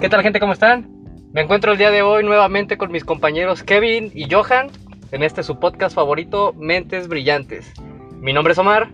¿Qué 0.00 0.08
tal 0.08 0.22
gente? 0.22 0.40
¿Cómo 0.40 0.54
están? 0.54 0.88
Me 1.34 1.42
encuentro 1.42 1.72
el 1.72 1.78
día 1.78 1.90
de 1.90 2.00
hoy 2.00 2.24
nuevamente 2.24 2.78
con 2.78 2.90
mis 2.90 3.04
compañeros 3.04 3.62
Kevin 3.62 4.10
y 4.14 4.30
Johan 4.30 4.68
en 5.12 5.22
este 5.22 5.42
su 5.42 5.60
podcast 5.60 5.94
favorito, 5.94 6.54
Mentes 6.54 7.06
Brillantes. 7.06 7.70
Mi 8.18 8.32
nombre 8.32 8.52
es 8.52 8.58
Omar 8.58 8.90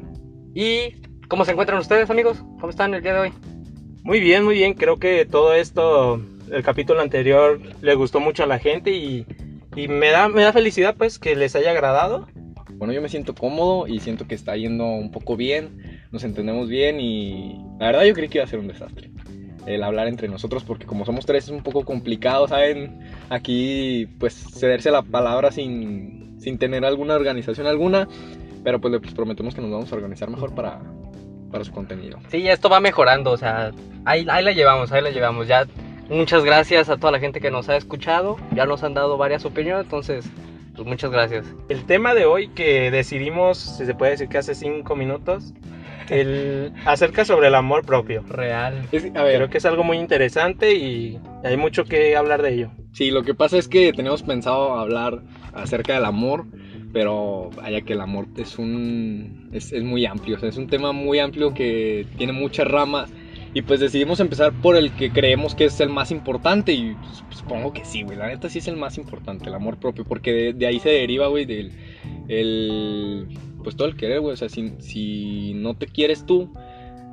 y 0.53 0.97
¿cómo 1.29 1.45
se 1.45 1.53
encuentran 1.53 1.79
ustedes 1.79 2.11
amigos? 2.11 2.39
¿Cómo 2.59 2.71
están 2.71 2.93
el 2.93 3.05
día 3.05 3.13
de 3.13 3.21
hoy? 3.21 3.33
Muy 4.03 4.19
bien, 4.19 4.43
muy 4.45 4.57
bien. 4.57 4.75
Creo 4.75 4.99
que 4.99 5.25
todo 5.27 5.55
esto, 5.55 6.21
el 6.51 6.65
capítulo 6.65 7.01
anterior, 7.01 7.61
le 7.83 7.95
gustó 7.95 8.19
mucho 8.19 8.43
a 8.43 8.47
la 8.49 8.59
gente 8.59 8.91
y, 8.91 9.27
y 9.77 9.87
me, 9.87 10.11
da, 10.11 10.29
me 10.29 10.43
da 10.43 10.53
felicidad 10.53 10.97
pues 10.99 11.21
que 11.21 11.37
les 11.37 11.55
haya 11.55 11.71
agradado. 11.71 12.27
Bueno, 12.73 12.93
yo 12.93 13.01
me 13.01 13.09
siento 13.09 13.33
cómodo 13.33 13.87
y 13.87 14.01
siento 14.01 14.27
que 14.27 14.35
está 14.35 14.57
yendo 14.57 14.85
un 14.85 15.13
poco 15.13 15.37
bien, 15.37 16.01
nos 16.11 16.25
entendemos 16.25 16.69
bien 16.69 16.99
y 16.99 17.61
la 17.79 17.87
verdad 17.87 18.05
yo 18.07 18.13
creí 18.13 18.29
que 18.29 18.39
iba 18.39 18.45
a 18.45 18.49
ser 18.49 18.59
un 18.59 18.67
desastre 18.67 19.13
el 19.67 19.83
hablar 19.83 20.09
entre 20.09 20.29
nosotros 20.29 20.65
porque 20.65 20.87
como 20.87 21.05
somos 21.05 21.27
tres 21.27 21.45
es 21.45 21.51
un 21.51 21.63
poco 21.63 21.85
complicado, 21.85 22.49
¿saben? 22.49 23.01
Aquí 23.31 24.09
pues 24.19 24.35
cederse 24.35 24.91
la 24.91 25.03
palabra 25.03 25.51
sin, 25.51 26.37
sin 26.39 26.59
tener 26.59 26.85
alguna 26.85 27.15
organización 27.15 27.67
alguna, 27.67 28.09
pero 28.65 28.81
pues 28.81 28.93
les 28.93 29.15
prometemos 29.15 29.55
que 29.55 29.61
nos 29.61 29.71
vamos 29.71 29.93
a 29.93 29.97
organizar 29.97 30.31
mejor 30.31 30.55
para, 30.55 30.81
para 31.51 31.65
su 31.65 31.73
contenido. 31.73 32.19
Sí, 32.29 32.49
esto 32.49 32.69
va 32.69 32.81
mejorando, 32.81 33.33
o 33.33 33.37
sea, 33.37 33.73
ahí, 34.05 34.27
ahí 34.29 34.45
la 34.45 34.53
llevamos, 34.53 34.93
ahí 34.93 35.03
la 35.03 35.11
llevamos. 35.11 35.49
Ya 35.49 35.67
muchas 36.09 36.45
gracias 36.45 36.89
a 36.89 36.97
toda 36.97 37.13
la 37.13 37.19
gente 37.19 37.41
que 37.41 37.51
nos 37.51 37.69
ha 37.69 37.77
escuchado, 37.77 38.37
ya 38.55 38.67
nos 38.67 38.83
han 38.85 38.95
dado 38.95 39.17
varias 39.17 39.45
opiniones, 39.45 39.85
entonces 39.85 40.25
pues 40.75 40.87
muchas 40.87 41.11
gracias. 41.11 41.47
El 41.69 41.87
tema 41.87 42.15
de 42.15 42.27
hoy 42.27 42.49
que 42.49 42.91
decidimos, 42.91 43.59
si 43.59 43.87
se 43.87 43.95
puede 43.95 44.13
decir 44.13 44.29
que 44.29 44.39
hace 44.39 44.55
cinco 44.55 44.95
minutos, 44.95 45.55
el 46.11 46.73
acerca 46.85 47.25
sobre 47.25 47.49
el 47.49 47.55
amor 47.55 47.85
propio. 47.85 48.23
Real. 48.29 48.87
Es- 48.93 49.05
a 49.15 49.23
ver, 49.23 49.37
Creo 49.37 49.51
que 49.51 49.59
es 49.59 49.65
algo 49.67 49.85
muy 49.85 49.99
interesante 49.99 50.75
y 50.75 51.19
hay 51.45 51.57
mucho 51.57 51.85
que 51.85 52.17
hablar 52.17 52.43
de 52.43 52.55
ello. 52.55 52.71
sí, 52.93 53.11
lo 53.11 53.23
que 53.23 53.35
pasa 53.35 53.59
es 53.59 53.69
que 53.69 53.93
teníamos 53.93 54.23
pensado 54.23 54.79
hablar 54.79 55.23
acerca 55.55 55.95
del 55.95 56.05
amor, 56.05 56.47
pero 56.93 57.51
vaya 57.57 57.81
que 57.83 57.93
el 57.95 58.01
amor 58.01 58.27
es 58.37 58.59
un 58.59 59.51
es, 59.53 59.73
es 59.73 59.83
muy 59.83 60.07
amplio, 60.07 60.37
o 60.37 60.39
sea, 60.39 60.49
es 60.49 60.57
un 60.57 60.67
tema 60.69 60.93
muy 60.93 61.19
amplio 61.19 61.53
que 61.55 62.07
tiene 62.17 62.33
muchas 62.33 62.67
ramas 62.69 63.11
y 63.55 63.63
pues 63.63 63.81
decidimos 63.81 64.21
empezar 64.21 64.53
por 64.53 64.77
el 64.77 64.93
que 64.93 65.11
creemos 65.11 65.55
que 65.55 65.65
es 65.67 65.81
el 65.81 65.89
más 65.89 66.11
importante 66.11 66.73
y 66.73 66.95
pues, 66.95 67.23
supongo 67.39 67.73
que 67.73 67.85
sí, 67.87 68.03
güey, 68.03 68.17
la 68.19 68.29
neta 68.29 68.49
sí 68.51 68.59
es 68.59 68.69
el 68.69 68.77
más 68.77 68.99
importante, 68.99 69.49
el 69.49 69.55
amor 69.55 69.79
propio, 69.79 70.05
porque 70.05 70.33
de, 70.33 70.53
de 70.53 70.67
ahí 70.67 70.79
se 70.79 70.91
deriva, 70.91 71.27
güey, 71.29 71.47
del 71.47 71.73
el 72.29 73.27
pues 73.67 73.75
todo 73.75 73.89
el 73.89 73.97
querer, 73.97 74.21
güey, 74.21 74.35
o 74.35 74.37
sea, 74.37 74.49
si, 74.49 74.75
si 74.79 75.53
no 75.57 75.75
te 75.75 75.89
quieres 75.89 76.25
tú, 76.25 76.53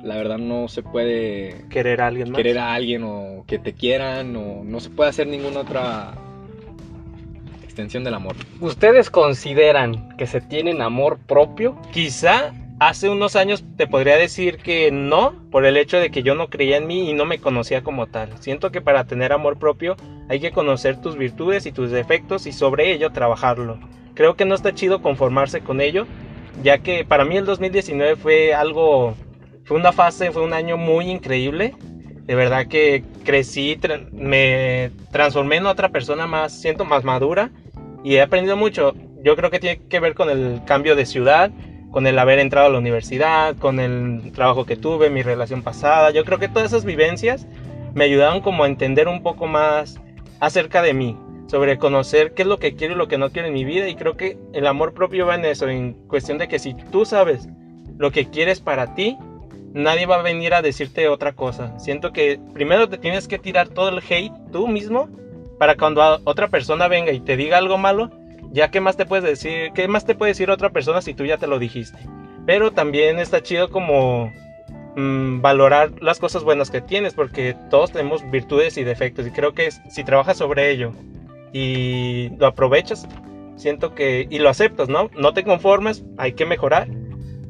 la 0.04 0.14
verdad 0.14 0.38
no 0.38 0.68
se 0.68 0.84
puede 0.84 1.64
Querer 1.68 2.00
a 2.00 2.06
alguien 2.06 2.30
más. 2.30 2.36
querer 2.36 2.58
a 2.58 2.74
alguien 2.74 3.02
o 3.02 3.42
que 3.48 3.58
te 3.58 3.72
quieran 3.72 4.36
o 4.36 4.62
no 4.62 4.78
se 4.78 4.88
puede 4.88 5.10
hacer 5.10 5.26
ninguna 5.26 5.62
otra 5.62 6.14
extensión 7.64 8.04
del 8.04 8.14
amor. 8.14 8.36
¿Ustedes 8.60 9.10
consideran 9.10 10.16
que 10.16 10.28
se 10.28 10.40
tienen 10.40 10.80
amor 10.80 11.18
propio? 11.26 11.76
Quizá 11.92 12.54
hace 12.78 13.08
unos 13.08 13.34
años 13.34 13.64
te 13.76 13.88
podría 13.88 14.14
decir 14.14 14.58
que 14.58 14.92
no, 14.92 15.34
por 15.50 15.66
el 15.66 15.76
hecho 15.76 15.98
de 15.98 16.12
que 16.12 16.22
yo 16.22 16.36
no 16.36 16.50
creía 16.50 16.76
en 16.76 16.86
mí 16.86 17.10
y 17.10 17.14
no 17.14 17.24
me 17.24 17.40
conocía 17.40 17.82
como 17.82 18.06
tal. 18.06 18.28
Siento 18.38 18.70
que 18.70 18.80
para 18.80 19.06
tener 19.08 19.32
amor 19.32 19.58
propio 19.58 19.96
hay 20.28 20.38
que 20.38 20.52
conocer 20.52 21.00
tus 21.00 21.16
virtudes 21.16 21.66
y 21.66 21.72
tus 21.72 21.90
defectos 21.90 22.46
y 22.46 22.52
sobre 22.52 22.92
ello 22.92 23.10
trabajarlo. 23.10 23.80
Creo 24.14 24.36
que 24.36 24.44
no 24.44 24.54
está 24.54 24.72
chido 24.72 25.02
conformarse 25.02 25.62
con 25.62 25.80
ello, 25.80 26.06
ya 26.62 26.78
que 26.78 27.04
para 27.04 27.24
mí 27.24 27.36
el 27.36 27.44
2019 27.44 28.16
fue 28.16 28.54
algo, 28.54 29.14
fue 29.64 29.76
una 29.76 29.92
fase, 29.92 30.30
fue 30.30 30.42
un 30.42 30.52
año 30.52 30.76
muy 30.76 31.10
increíble. 31.10 31.74
De 32.26 32.34
verdad 32.34 32.66
que 32.68 33.04
crecí, 33.24 33.78
me 34.12 34.90
transformé 35.12 35.56
en 35.56 35.66
otra 35.66 35.90
persona 35.90 36.26
más, 36.26 36.58
siento 36.58 36.84
más 36.84 37.04
madura 37.04 37.50
y 38.02 38.16
he 38.16 38.22
aprendido 38.22 38.56
mucho. 38.56 38.94
Yo 39.22 39.36
creo 39.36 39.50
que 39.50 39.60
tiene 39.60 39.80
que 39.88 40.00
ver 40.00 40.14
con 40.14 40.30
el 40.30 40.62
cambio 40.64 40.96
de 40.96 41.06
ciudad, 41.06 41.50
con 41.90 42.06
el 42.06 42.18
haber 42.18 42.38
entrado 42.38 42.68
a 42.68 42.70
la 42.70 42.78
universidad, 42.78 43.56
con 43.56 43.78
el 43.78 44.32
trabajo 44.32 44.64
que 44.64 44.76
tuve, 44.76 45.10
mi 45.10 45.22
relación 45.22 45.62
pasada. 45.62 46.10
Yo 46.10 46.24
creo 46.24 46.38
que 46.38 46.48
todas 46.48 46.72
esas 46.72 46.84
vivencias 46.84 47.46
me 47.94 48.04
ayudaron 48.04 48.40
como 48.40 48.64
a 48.64 48.66
entender 48.66 49.06
un 49.06 49.22
poco 49.22 49.46
más 49.46 50.00
acerca 50.40 50.82
de 50.82 50.94
mí, 50.94 51.16
sobre 51.46 51.78
conocer 51.78 52.32
qué 52.32 52.42
es 52.42 52.48
lo 52.48 52.58
que 52.58 52.74
quiero 52.74 52.94
y 52.94 52.96
lo 52.96 53.08
que 53.08 53.18
no 53.18 53.30
quiero 53.30 53.48
en 53.48 53.54
mi 53.54 53.64
vida 53.64 53.88
y 53.88 53.96
creo 53.96 54.16
que 54.16 54.38
el 54.52 54.66
amor 54.66 54.94
propio 54.94 55.26
va 55.26 55.34
en 55.34 55.44
eso, 55.44 55.68
en 55.68 55.92
cuestión 56.08 56.38
de 56.38 56.48
que 56.48 56.58
si 56.58 56.74
tú 56.74 57.04
sabes 57.04 57.48
lo 57.98 58.10
que 58.10 58.30
quieres 58.30 58.60
para 58.60 58.94
ti, 58.94 59.16
nadie 59.72 60.06
va 60.06 60.16
a 60.16 60.22
venir 60.22 60.54
a 60.54 60.62
decirte 60.62 61.08
otra 61.08 61.32
cosa. 61.32 61.78
Siento 61.78 62.12
que 62.12 62.40
primero 62.54 62.88
te 62.88 62.98
tienes 62.98 63.28
que 63.28 63.38
tirar 63.38 63.68
todo 63.68 63.90
el 63.90 63.98
hate 63.98 64.32
tú 64.52 64.68
mismo 64.68 65.08
para 65.58 65.76
cuando 65.76 66.20
otra 66.24 66.48
persona 66.48 66.88
venga 66.88 67.12
y 67.12 67.20
te 67.20 67.36
diga 67.36 67.58
algo 67.58 67.78
malo, 67.78 68.10
ya 68.52 68.70
qué 68.70 68.80
más 68.80 68.96
te 68.96 69.06
puedes 69.06 69.24
decir, 69.24 69.72
qué 69.74 69.86
más 69.88 70.06
te 70.06 70.14
puede 70.14 70.30
decir 70.30 70.50
otra 70.50 70.70
persona 70.70 71.02
si 71.02 71.14
tú 71.14 71.24
ya 71.24 71.38
te 71.38 71.46
lo 71.46 71.58
dijiste. 71.58 71.98
Pero 72.46 72.72
también 72.72 73.18
está 73.18 73.42
chido 73.42 73.70
como 73.70 74.32
mm, 74.96 75.40
valorar 75.40 75.90
las 76.00 76.18
cosas 76.18 76.44
buenas 76.44 76.70
que 76.70 76.80
tienes, 76.80 77.14
porque 77.14 77.56
todos 77.70 77.92
tenemos 77.92 78.28
virtudes 78.30 78.76
y 78.76 78.84
defectos 78.84 79.26
y 79.26 79.30
creo 79.30 79.54
que 79.54 79.70
si 79.70 80.04
trabajas 80.04 80.38
sobre 80.38 80.70
ello 80.70 80.92
y 81.54 82.30
lo 82.36 82.48
aprovechas, 82.48 83.08
siento 83.56 83.94
que 83.94 84.26
y 84.28 84.38
lo 84.40 84.50
aceptas, 84.50 84.88
¿no? 84.88 85.08
No 85.16 85.32
te 85.32 85.44
conformes, 85.44 86.04
hay 86.18 86.32
que 86.32 86.44
mejorar. 86.44 86.88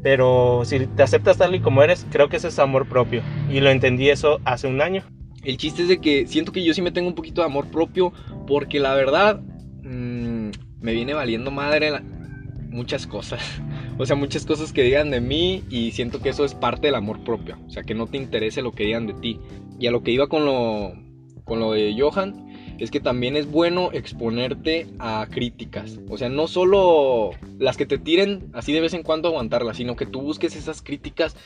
Pero 0.03 0.63
si 0.67 0.87
te 0.87 1.03
aceptas 1.03 1.39
tal 1.39 1.55
y 1.55 1.61
como 1.61 1.83
eres, 1.83 2.07
creo 2.11 2.29
que 2.29 2.37
ese 2.37 2.49
es 2.49 2.59
amor 2.59 2.87
propio. 2.87 3.23
Y 3.51 3.61
lo 3.61 3.71
entendí 3.71 4.11
eso 4.11 4.39
hace 4.45 4.69
un 4.69 4.83
año. 4.83 5.03
El 5.43 5.57
chiste 5.57 5.83
es 5.83 5.89
de 5.89 5.99
que 5.99 6.27
siento 6.27 6.53
que 6.53 6.63
yo 6.63 6.75
sí 6.75 6.83
me 6.83 6.91
tengo 6.91 7.09
un 7.09 7.15
poquito 7.15 7.41
de 7.41 7.47
amor 7.47 7.71
propio 7.71 8.13
porque 8.47 8.81
la 8.81 8.95
verdad 8.95 9.41
mm, 9.83 10.51
me 10.81 10.93
viene 10.93 11.15
valiendo 11.15 11.51
madre 11.51 11.91
muchas 12.69 13.07
cosas. 13.07 13.41
O 13.97 14.07
sea, 14.07 14.17
muchas 14.17 14.45
cosas 14.45 14.73
que 14.73 14.83
digan 14.83 15.13
de 15.13 15.21
mí 15.21 15.63
y 15.71 15.93
siento 15.93 16.21
que 16.21 16.31
eso 16.31 16.45
es 16.45 16.53
parte 16.53 16.89
del 16.89 16.97
amor 16.97 17.23
propio. 17.23 17.57
O 17.65 17.71
sea, 17.71 17.85
que 17.85 17.95
no 17.95 18.09
te 18.09 18.17
interese 18.17 18.61
lo 18.61 18.73
que 18.73 18.83
digan 18.83 19.07
de 19.07 19.15
ti. 19.15 19.39
Y 19.79 19.87
a 19.87 19.93
lo 19.93 20.03
que 20.03 20.11
iba 20.11 20.27
con 20.27 20.45
lo, 20.45 20.95
con 21.45 21.61
lo 21.61 21.71
de 21.71 21.95
Johan, 21.97 22.44
es 22.79 22.91
que 22.91 23.01
también 23.01 23.37
es 23.37 23.51
bueno 23.51 23.91
exponerte 23.93 24.87
a 24.99 25.27
críticas. 25.31 25.99
O 26.09 26.19
sea, 26.19 26.29
no 26.29 26.49
solo 26.49 27.31
las 27.59 27.77
que 27.77 27.87
te 27.87 27.99
tiren 27.99 28.51
así 28.53 28.73
de 28.73 28.81
vez 28.81 28.95
en 28.95 29.03
cuando 29.03 29.29
aguantarlas, 29.29 29.77
sino 29.77 29.97
que 29.97 30.07
tú 30.07 30.21
busques 30.21 30.57
esas 30.57 30.83
críticas 30.83 31.37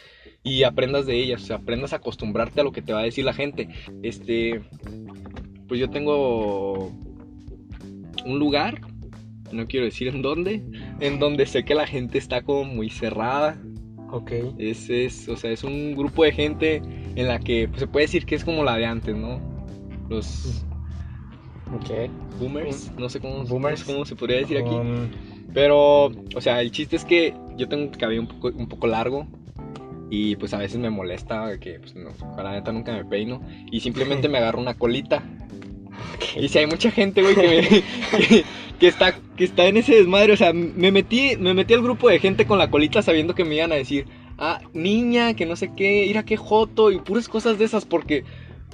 y 0.43 0.62
aprendas 0.62 1.06
de 1.06 1.19
ellas. 1.19 1.43
O 1.43 1.47
sea, 1.47 1.56
aprendas 1.56 1.93
a 1.93 1.97
acostumbrarte 1.97 2.61
a 2.61 2.65
lo 2.65 2.72
que 2.72 2.83
te 2.83 2.93
va 2.93 3.00
a 3.00 3.05
decir 3.05 3.25
la 3.25 3.34
gente. 3.34 3.69
Este, 4.03 4.62
pues 5.66 5.78
yo 5.78 5.91
tengo 5.91 6.93
un 8.25 8.39
lugar, 8.39 8.81
no 9.53 9.66
quiero 9.66 9.87
decir 9.87 10.09
en 10.09 10.22
dónde, 10.22 10.62
en 11.00 11.19
donde 11.19 11.47
sé 11.47 11.65
que 11.65 11.75
la 11.75 11.87
gente 11.87 12.19
está 12.19 12.43
como 12.43 12.65
muy 12.65 12.91
cerrada. 12.91 13.60
Ok. 14.10 14.33
Es, 14.59 14.89
es, 14.89 15.28
o 15.28 15.37
sea, 15.37 15.50
es 15.50 15.65
un 15.65 15.95
grupo 15.95 16.25
de 16.25 16.33
gente 16.33 16.83
en 17.15 17.28
la 17.28 17.39
que 17.39 17.69
pues, 17.69 17.81
se 17.81 17.87
puede 17.87 18.06
decir 18.06 18.25
que 18.25 18.34
es 18.34 18.45
como 18.45 18.65
la 18.65 18.77
de 18.77 18.87
antes, 18.87 19.15
¿no? 19.15 19.41
Los 20.09 20.65
Ok. 21.74 22.10
boomers, 22.40 22.92
no 22.96 23.08
sé 23.08 23.20
cómo, 23.20 23.44
Boomers. 23.44 23.80
no 23.80 23.86
sé 23.86 23.92
cómo 23.92 24.04
se 24.04 24.16
podría 24.16 24.38
decir 24.38 24.58
aquí. 24.58 24.70
Um, 24.70 25.10
Pero, 25.52 26.06
o 26.06 26.40
sea, 26.40 26.60
el 26.60 26.70
chiste 26.70 26.96
es 26.96 27.04
que 27.04 27.34
yo 27.56 27.68
tengo 27.68 27.84
un 27.84 27.90
cabello 27.90 28.20
un 28.20 28.28
poco, 28.28 28.48
un 28.48 28.68
poco 28.68 28.86
largo 28.86 29.26
y 30.10 30.36
pues 30.36 30.54
a 30.54 30.58
veces 30.58 30.78
me 30.78 30.90
molesta 30.90 31.58
que, 31.58 31.80
pues, 31.80 31.94
no, 31.94 32.10
la 32.42 32.52
neta 32.52 32.72
nunca 32.72 32.92
me 32.92 33.04
peino 33.04 33.42
y 33.70 33.80
simplemente 33.80 34.28
me 34.28 34.38
agarro 34.38 34.60
una 34.60 34.74
colita. 34.74 35.22
Y 36.36 36.48
si 36.48 36.58
hay 36.58 36.66
mucha 36.66 36.90
gente, 36.90 37.22
güey, 37.22 37.34
que, 37.34 37.82
que, 38.16 38.44
que 38.78 38.88
está, 38.88 39.18
que 39.36 39.44
está 39.44 39.66
en 39.66 39.76
ese 39.76 39.94
desmadre, 39.96 40.32
o 40.32 40.36
sea, 40.36 40.52
me 40.52 40.92
metí, 40.92 41.36
me 41.38 41.54
metí 41.54 41.74
al 41.74 41.82
grupo 41.82 42.08
de 42.08 42.20
gente 42.20 42.46
con 42.46 42.58
la 42.58 42.70
colita 42.70 43.02
sabiendo 43.02 43.34
que 43.34 43.44
me 43.44 43.56
iban 43.56 43.72
a 43.72 43.76
decir, 43.76 44.06
ah, 44.38 44.60
niña, 44.72 45.34
que 45.34 45.46
no 45.46 45.56
sé 45.56 45.72
qué, 45.76 46.06
ir 46.06 46.16
a 46.18 46.24
qué 46.24 46.36
joto 46.36 46.91
y 46.92 46.98
puras 47.00 47.28
cosas 47.28 47.59
de 47.59 47.64
esas 47.64 47.84
porque... 47.84 48.24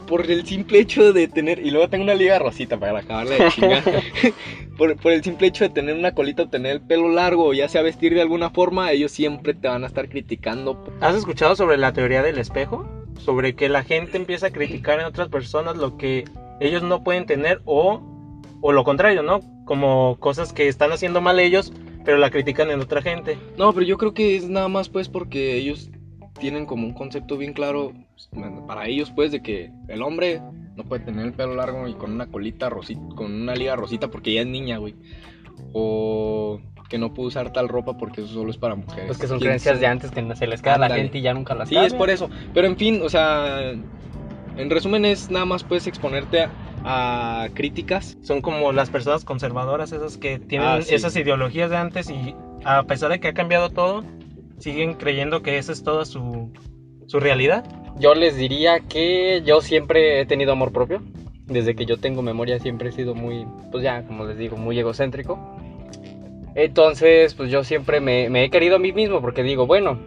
Por 0.07 0.31
el 0.31 0.47
simple 0.47 0.81
hecho 0.81 1.13
de 1.13 1.29
tener, 1.29 1.65
y 1.65 1.71
luego 1.71 1.89
tengo 1.89 2.05
una 2.05 2.15
liga 2.15 2.39
rosita 2.39 2.79
para 2.79 2.99
acabarle 2.99 3.39
de 3.39 3.49
chingar. 3.51 3.83
por, 4.77 4.97
por 4.97 5.13
el 5.13 5.23
simple 5.23 5.49
hecho 5.49 5.65
de 5.65 5.71
tener 5.71 5.97
una 5.97 6.15
colita 6.15 6.43
o 6.43 6.49
tener 6.49 6.73
el 6.73 6.81
pelo 6.81 7.09
largo, 7.09 7.53
ya 7.55 7.69
sea 7.69 7.83
vestir 7.83 8.15
de 8.15 8.23
alguna 8.23 8.51
forma, 8.51 8.91
ellos 8.93 9.13
siempre 9.13 9.55
te 9.55 9.69
van 9.69 9.85
a 9.85 9.87
estar 9.87 10.09
criticando. 10.09 10.85
¿Has 11.01 11.15
escuchado 11.15 11.57
sobre 11.57 11.79
la 11.79 11.93
teoría 11.93 12.23
del 12.23 12.39
espejo? 12.39 12.87
Sobre 13.19 13.55
que 13.55 13.69
la 13.69 13.85
gente 13.85 14.17
empieza 14.17 14.49
a 14.49 14.51
criticar 14.51 15.01
en 15.01 15.07
otras 15.07 15.29
personas 15.29 15.77
lo 15.77 15.97
que 15.97 16.25
ellos 16.61 16.83
no 16.83 17.03
pueden 17.03 17.27
tener 17.27 17.61
o, 17.65 18.03
o 18.61 18.73
lo 18.73 18.85
contrario, 18.85 19.23
¿no? 19.23 19.41
Como 19.65 20.19
cosas 20.21 20.53
que 20.53 20.69
están 20.69 20.93
haciendo 20.93 21.21
mal 21.21 21.41
ellos, 21.41 21.73
pero 22.05 22.19
la 22.19 22.31
critican 22.31 22.71
en 22.71 22.81
otra 22.81 23.03
gente. 23.03 23.39
No, 23.57 23.73
pero 23.73 23.87
yo 23.87 23.97
creo 23.97 24.13
que 24.13 24.37
es 24.37 24.49
nada 24.49 24.69
más 24.69 24.89
pues 24.89 25.09
porque 25.09 25.57
ellos 25.57 25.91
tienen 26.39 26.67
como 26.67 26.87
un 26.87 26.93
concepto 26.95 27.37
bien 27.37 27.53
claro 27.53 27.93
para 28.67 28.87
ellos 28.87 29.11
pues 29.15 29.31
de 29.33 29.43
que 29.43 29.71
el 29.89 30.03
hombre 30.03 30.41
no 30.77 30.85
puede 30.85 31.05
tener 31.05 31.27
el 31.27 31.33
pelo 31.33 31.55
largo 31.55 31.87
y 31.89 31.95
con 31.95 32.13
una 32.13 32.27
colita 32.27 32.69
rosita, 32.69 33.01
con 33.15 33.33
una 33.33 33.55
liga 33.55 33.77
rosita 33.77 34.09
porque 34.09 34.33
ya 34.35 34.41
es 34.41 34.47
niña, 34.47 34.79
güey. 34.79 34.95
O 35.73 36.61
que 36.89 36.99
no 36.99 37.15
puede 37.15 37.29
usar 37.29 37.53
tal 37.53 37.69
ropa 37.69 37.97
porque 37.97 38.21
eso 38.23 38.33
solo 38.35 38.51
es 38.51 38.57
para 38.59 38.75
mujeres. 38.75 39.07
Pues 39.07 39.19
que 39.19 39.27
son 39.27 39.39
¿Quién 39.39 39.49
creencias 39.51 39.81
de 39.81 39.87
antes 39.87 40.11
que 40.11 40.23
no 40.23 40.35
se 40.37 40.47
les 40.47 40.61
queda 40.63 40.75
a 40.75 40.79
la 40.79 40.91
gente 40.91 41.19
y 41.19 41.23
ya 41.23 41.33
nunca 41.35 41.55
las 41.55 41.69
Sí, 41.69 41.75
cambian. 41.75 41.93
es 41.93 41.99
por 41.99 42.11
eso. 42.11 42.29
Pero 42.53 42.67
en 42.67 42.77
fin, 42.77 43.01
o 43.03 43.09
sea, 43.09 43.71
en 43.71 44.71
resumen 44.71 45.05
es 45.05 45.31
nada 45.31 45.45
más 45.47 45.65
puedes 45.65 45.87
exponerte 45.87 46.43
a, 46.85 47.45
a 47.45 47.49
críticas. 47.55 48.19
Son 48.23 48.43
como 48.43 48.73
las 48.73 48.91
personas 48.91 49.25
conservadoras, 49.25 49.93
esas 49.93 50.17
que 50.19 50.39
tienen 50.39 50.69
Ah, 50.69 50.83
sí. 50.83 50.95
esas 50.95 51.17
ideologías 51.17 51.71
de 51.71 51.77
antes 51.77 52.11
y 52.11 52.35
a 52.65 52.83
pesar 52.83 53.11
de 53.11 53.21
que 53.21 53.29
ha 53.29 53.35
cambiado 53.35 53.71
todo, 53.71 54.05
siguen 54.65 54.95
creyendo 54.95 55.43
que 55.43 55.59
esa 55.59 55.73
es 55.73 55.85
toda 55.85 56.07
su, 56.07 56.51
su 57.07 57.21
realidad. 57.21 57.65
Yo 57.99 58.15
les 58.15 58.35
diría 58.37 58.81
que 58.81 59.43
yo 59.45 59.61
siempre 59.61 60.21
he 60.21 60.27
tenido 60.27 60.53
amor 60.53 60.73
propio. 60.73 61.03
Desde 61.45 61.77
que 61.77 61.85
yo 61.85 61.99
tengo 61.99 62.23
memoria 62.23 62.59
siempre 62.59 62.89
he 62.89 62.93
sido 62.93 63.15
muy, 63.15 63.47
pues 63.71 63.85
ya, 63.85 64.07
como 64.07 64.25
les 64.25 64.39
digo, 64.39 64.57
muy 64.57 64.79
egocéntrico. 64.79 65.39
Entonces, 66.55 67.35
pues 67.35 67.51
yo 67.51 67.63
siempre 67.63 68.01
me, 68.01 68.31
me 68.31 68.45
he 68.45 68.51
querido 68.51 68.77
a 68.77 68.79
mí 68.79 68.93
mismo 68.93 69.21
porque 69.21 69.43
digo, 69.43 69.67
bueno, 69.67 69.99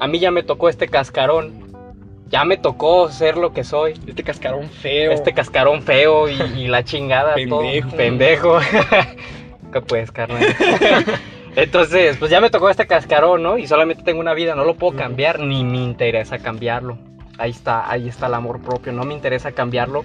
a 0.00 0.08
mí 0.08 0.18
ya 0.18 0.32
me 0.32 0.42
tocó 0.42 0.68
este 0.68 0.88
cascarón. 0.88 1.64
Ya 2.28 2.44
me 2.44 2.56
tocó 2.56 3.08
ser 3.12 3.36
lo 3.36 3.52
que 3.52 3.62
soy. 3.62 3.94
Este 4.04 4.24
cascarón 4.24 4.68
feo. 4.68 5.12
Este 5.12 5.32
cascarón 5.32 5.82
feo 5.82 6.28
y, 6.28 6.34
y 6.56 6.66
la 6.66 6.82
chingada. 6.82 7.36
todo. 7.48 7.60
Pendejo. 7.60 7.96
Pendejo. 7.96 8.58
¿Qué 9.72 9.80
puedes, 9.86 10.10
carnal? 10.10 10.44
Entonces, 11.56 12.18
pues 12.18 12.30
ya 12.30 12.40
me 12.40 12.50
tocó 12.50 12.68
este 12.68 12.86
cascarón, 12.86 13.42
¿no? 13.42 13.56
Y 13.56 13.66
solamente 13.66 14.02
tengo 14.02 14.20
una 14.20 14.34
vida, 14.34 14.54
no 14.54 14.64
lo 14.64 14.74
puedo 14.74 14.96
cambiar, 14.96 15.40
ni 15.40 15.64
me 15.64 15.78
interesa 15.78 16.38
cambiarlo. 16.38 16.98
Ahí 17.38 17.50
está, 17.50 17.90
ahí 17.90 18.08
está 18.08 18.26
el 18.26 18.34
amor 18.34 18.60
propio, 18.60 18.92
no 18.92 19.04
me 19.04 19.14
interesa 19.14 19.52
cambiarlo 19.52 20.04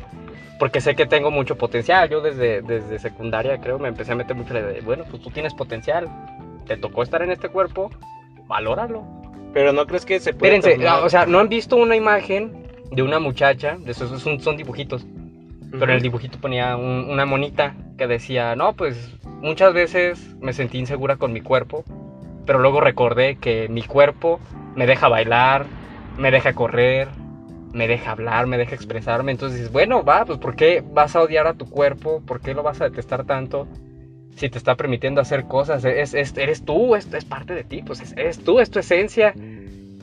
porque 0.62 0.80
sé 0.80 0.96
que 0.96 1.08
tengo 1.08 1.32
mucho 1.32 1.58
potencial. 1.58 2.08
Yo 2.08 2.22
desde, 2.22 2.62
desde 2.62 3.00
secundaria 3.00 3.60
creo 3.60 3.80
me 3.80 3.88
empecé 3.88 4.12
a 4.12 4.16
meter 4.16 4.36
mucho 4.36 4.54
la 4.54 4.60
idea 4.60 4.82
bueno, 4.84 5.06
pues 5.10 5.22
tú 5.22 5.30
tienes 5.32 5.54
potencial, 5.54 6.08
te 6.68 6.78
tocó 6.78 7.04
estar 7.04 7.22
en 7.22 7.32
este 7.32 7.50
cuerpo, 7.50 7.90
valóralo. 8.48 9.04
Pero 9.54 9.74
no 9.74 9.86
crees 9.88 10.06
que 10.06 10.20
se 10.20 10.34
puede 10.34 10.56
Espérense, 10.56 10.88
o 10.88 11.10
sea, 11.10 11.26
¿no 11.26 11.40
han 11.40 11.50
visto 11.50 11.76
una 11.76 11.96
imagen 11.96 12.68
de 12.92 13.02
una 13.02 13.20
muchacha? 13.20 13.76
De 13.78 13.92
esos 13.92 14.22
son, 14.22 14.40
son 14.40 14.56
dibujitos. 14.56 15.06
Pero 15.72 15.86
en 15.86 15.90
el 15.92 16.02
dibujito 16.02 16.38
ponía 16.40 16.76
un- 16.76 17.08
una 17.10 17.26
monita 17.26 17.76
que 17.98 18.08
decía, 18.08 18.56
no, 18.56 18.74
pues 18.74 19.12
muchas 19.42 19.74
veces 19.74 20.36
me 20.40 20.54
sentí 20.54 20.78
insegura 20.78 21.16
con 21.18 21.34
mi 21.34 21.42
cuerpo, 21.42 21.84
pero 22.46 22.60
luego 22.60 22.82
recordé 22.82 23.36
que 23.38 23.68
mi 23.70 23.82
cuerpo 23.84 24.40
me 24.76 24.86
deja 24.86 25.08
bailar, 25.08 25.66
me 26.18 26.32
deja 26.32 26.54
correr, 26.54 27.08
me 27.74 27.88
deja 27.88 28.12
hablar, 28.12 28.48
me 28.48 28.58
deja 28.58 28.76
expresarme. 28.76 29.32
Entonces 29.32 29.60
dices, 29.60 29.72
bueno, 29.74 30.04
va, 30.04 30.26
pues 30.26 30.40
¿por 30.40 30.56
qué 30.56 30.84
vas 30.94 31.16
a 31.16 31.22
odiar 31.22 31.48
a 31.48 31.54
tu 31.54 31.70
cuerpo? 31.70 32.22
¿Por 32.26 32.42
qué 32.42 32.54
lo 32.54 32.64
vas 32.64 32.82
a 32.82 32.90
detestar 32.90 33.24
tanto? 33.26 33.68
Si 34.36 34.50
te 34.50 34.58
está 34.58 34.76
permitiendo 34.76 35.22
hacer 35.22 35.46
cosas, 35.46 35.86
es, 35.86 36.14
es- 36.14 36.36
eres 36.38 36.64
tú, 36.66 36.96
es, 36.96 37.12
es 37.14 37.26
parte 37.26 37.54
de 37.54 37.64
ti, 37.64 37.82
pues 37.86 38.02
es- 38.02 38.14
eres 38.18 38.40
tú, 38.44 38.60
es 38.60 38.70
tu 38.72 38.80
esencia. 38.80 39.34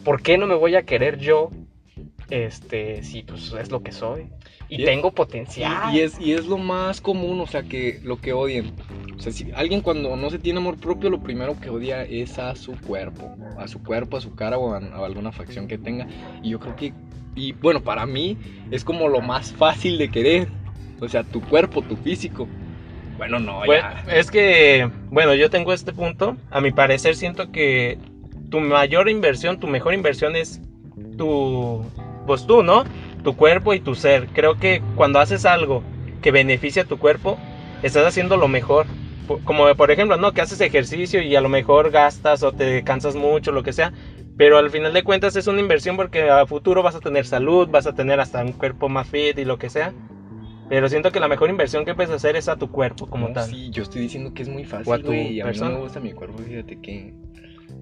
¿Por 0.05 0.23
qué 0.23 0.39
no 0.39 0.47
me 0.47 0.55
voy 0.55 0.77
a 0.77 0.83
querer 0.83 1.19
yo? 1.19 1.51
Este, 2.31 3.03
si 3.03 3.23
pues 3.23 3.53
es 3.59 3.71
lo 3.71 3.83
que 3.83 3.93
soy. 3.93 4.27
Y 4.69 4.83
Y- 4.83 4.85
tengo 4.85 5.11
potencial. 5.13 5.95
y 5.95 6.01
es, 6.01 6.21
y 6.21 6.33
es 6.35 6.47
lo 6.47 6.59
más 6.59 7.01
común, 7.01 7.41
o 7.41 7.47
sea, 7.47 7.63
que 7.63 8.01
lo 8.05 8.21
que 8.21 8.33
odian. 8.35 8.73
O 9.17 9.21
sea, 9.21 9.33
si 9.33 9.51
alguien 9.55 9.81
cuando 9.81 10.15
no 10.17 10.29
se 10.31 10.39
tiene 10.39 10.59
amor 10.61 10.77
propio, 10.77 11.09
lo 11.11 11.21
primero 11.23 11.59
que 11.59 11.71
odia 11.71 12.03
es 12.03 12.39
a 12.39 12.55
su 12.55 12.73
cuerpo. 12.81 13.35
A 13.59 13.67
su 13.67 13.83
cuerpo, 13.83 14.17
a 14.19 14.21
su 14.21 14.35
cara 14.35 14.59
o 14.59 14.75
a, 14.75 14.79
a 14.79 15.05
alguna 15.07 15.33
facción 15.33 15.67
que 15.69 15.79
tenga. 15.79 16.07
Y 16.43 16.51
yo 16.51 16.61
creo 16.61 16.77
que, 16.77 16.93
y 17.35 17.53
bueno, 17.53 17.81
para 17.81 18.05
mí 18.07 18.37
es 18.71 18.85
como 18.85 19.09
lo 19.09 19.21
más 19.23 19.53
fácil 19.53 19.97
de 19.99 20.11
querer. 20.11 20.49
O 21.01 21.09
sea, 21.09 21.23
tu 21.25 21.41
cuerpo, 21.41 21.81
tu 21.83 21.97
físico. 21.97 22.47
Bueno, 23.17 23.39
no, 23.41 23.65
Bueno, 23.65 23.89
ya. 24.07 24.13
es 24.15 24.31
que, 24.31 24.89
bueno, 25.11 25.35
yo 25.35 25.49
tengo 25.51 25.73
este 25.73 25.93
punto. 25.93 26.37
A 26.51 26.61
mi 26.61 26.71
parecer 26.73 27.17
siento 27.17 27.51
que 27.51 27.99
tu 28.51 28.61
mayor 28.61 29.09
inversión, 29.09 29.59
tu 29.59 29.67
mejor 29.67 29.95
inversión 29.95 30.37
es 30.37 30.61
tu, 31.17 31.85
pues 32.29 32.47
tú, 32.47 32.63
¿no? 32.63 32.85
Tu 33.25 33.35
cuerpo 33.35 33.75
y 33.75 33.81
tu 33.81 33.97
ser. 33.97 34.29
Creo 34.29 34.55
que 34.55 34.81
cuando 34.95 35.19
haces 35.19 35.45
algo 35.45 35.83
que 36.23 36.31
beneficia 36.31 36.83
a 36.83 36.85
tu 36.85 36.99
cuerpo, 36.99 37.37
estás 37.83 38.07
haciendo 38.07 38.37
lo 38.37 38.47
mejor. 38.47 38.87
Como 39.45 39.75
por 39.75 39.91
ejemplo, 39.91 40.17
¿no? 40.17 40.33
Que 40.33 40.41
haces 40.41 40.61
ejercicio 40.61 41.21
y 41.21 41.35
a 41.35 41.41
lo 41.41 41.49
mejor 41.49 41.91
gastas 41.91 42.43
o 42.43 42.53
te 42.53 42.85
cansas 42.85 43.17
mucho, 43.17 43.51
lo 43.51 43.63
que 43.63 43.73
sea. 43.73 43.93
Pero 44.37 44.57
al 44.59 44.71
final 44.71 44.93
de 44.93 45.03
cuentas 45.03 45.35
es 45.35 45.49
una 45.49 45.61
inversión 45.61 45.97
porque 45.97 46.31
a 46.31 46.47
futuro 46.47 46.83
vas 46.83 46.95
a 46.95 47.01
tener 47.01 47.27
salud, 47.27 47.69
vas 47.69 47.87
a 47.87 47.95
tener 47.95 48.21
hasta 48.21 48.43
un 48.43 48.53
cuerpo 48.53 48.89
más 48.89 49.09
fit 49.09 49.37
y 49.39 49.45
lo 49.45 49.59
que 49.59 49.69
sea. 49.69 49.93
Pero 50.69 50.89
siento 50.89 51.11
que 51.11 51.21
la 51.21 51.29
mejor 51.29 51.51
inversión 51.51 51.85
que 51.85 51.95
puedes 51.95 52.13
hacer 52.13 52.37
es 52.37 52.49
a 52.49 52.57
tu 52.57 52.71
cuerpo 52.71 53.07
como 53.07 53.29
No, 53.29 53.35
tal. 53.35 53.51
Sí, 53.51 53.71
yo 53.71 53.83
estoy 53.83 54.03
diciendo 54.03 54.33
que 54.35 54.43
es 54.43 54.49
muy 54.49 54.63
O 54.63 54.67
a 54.67 54.69
fácil, 54.69 55.03
güey. 55.03 55.33
Y 55.33 55.41
a 55.41 55.47
mí 55.47 55.59
no 55.59 55.71
me 55.71 55.79
gusta 55.79 55.99
mi 55.99 56.13
cuerpo, 56.13 56.39
fíjate 56.39 56.79
que. 56.81 57.15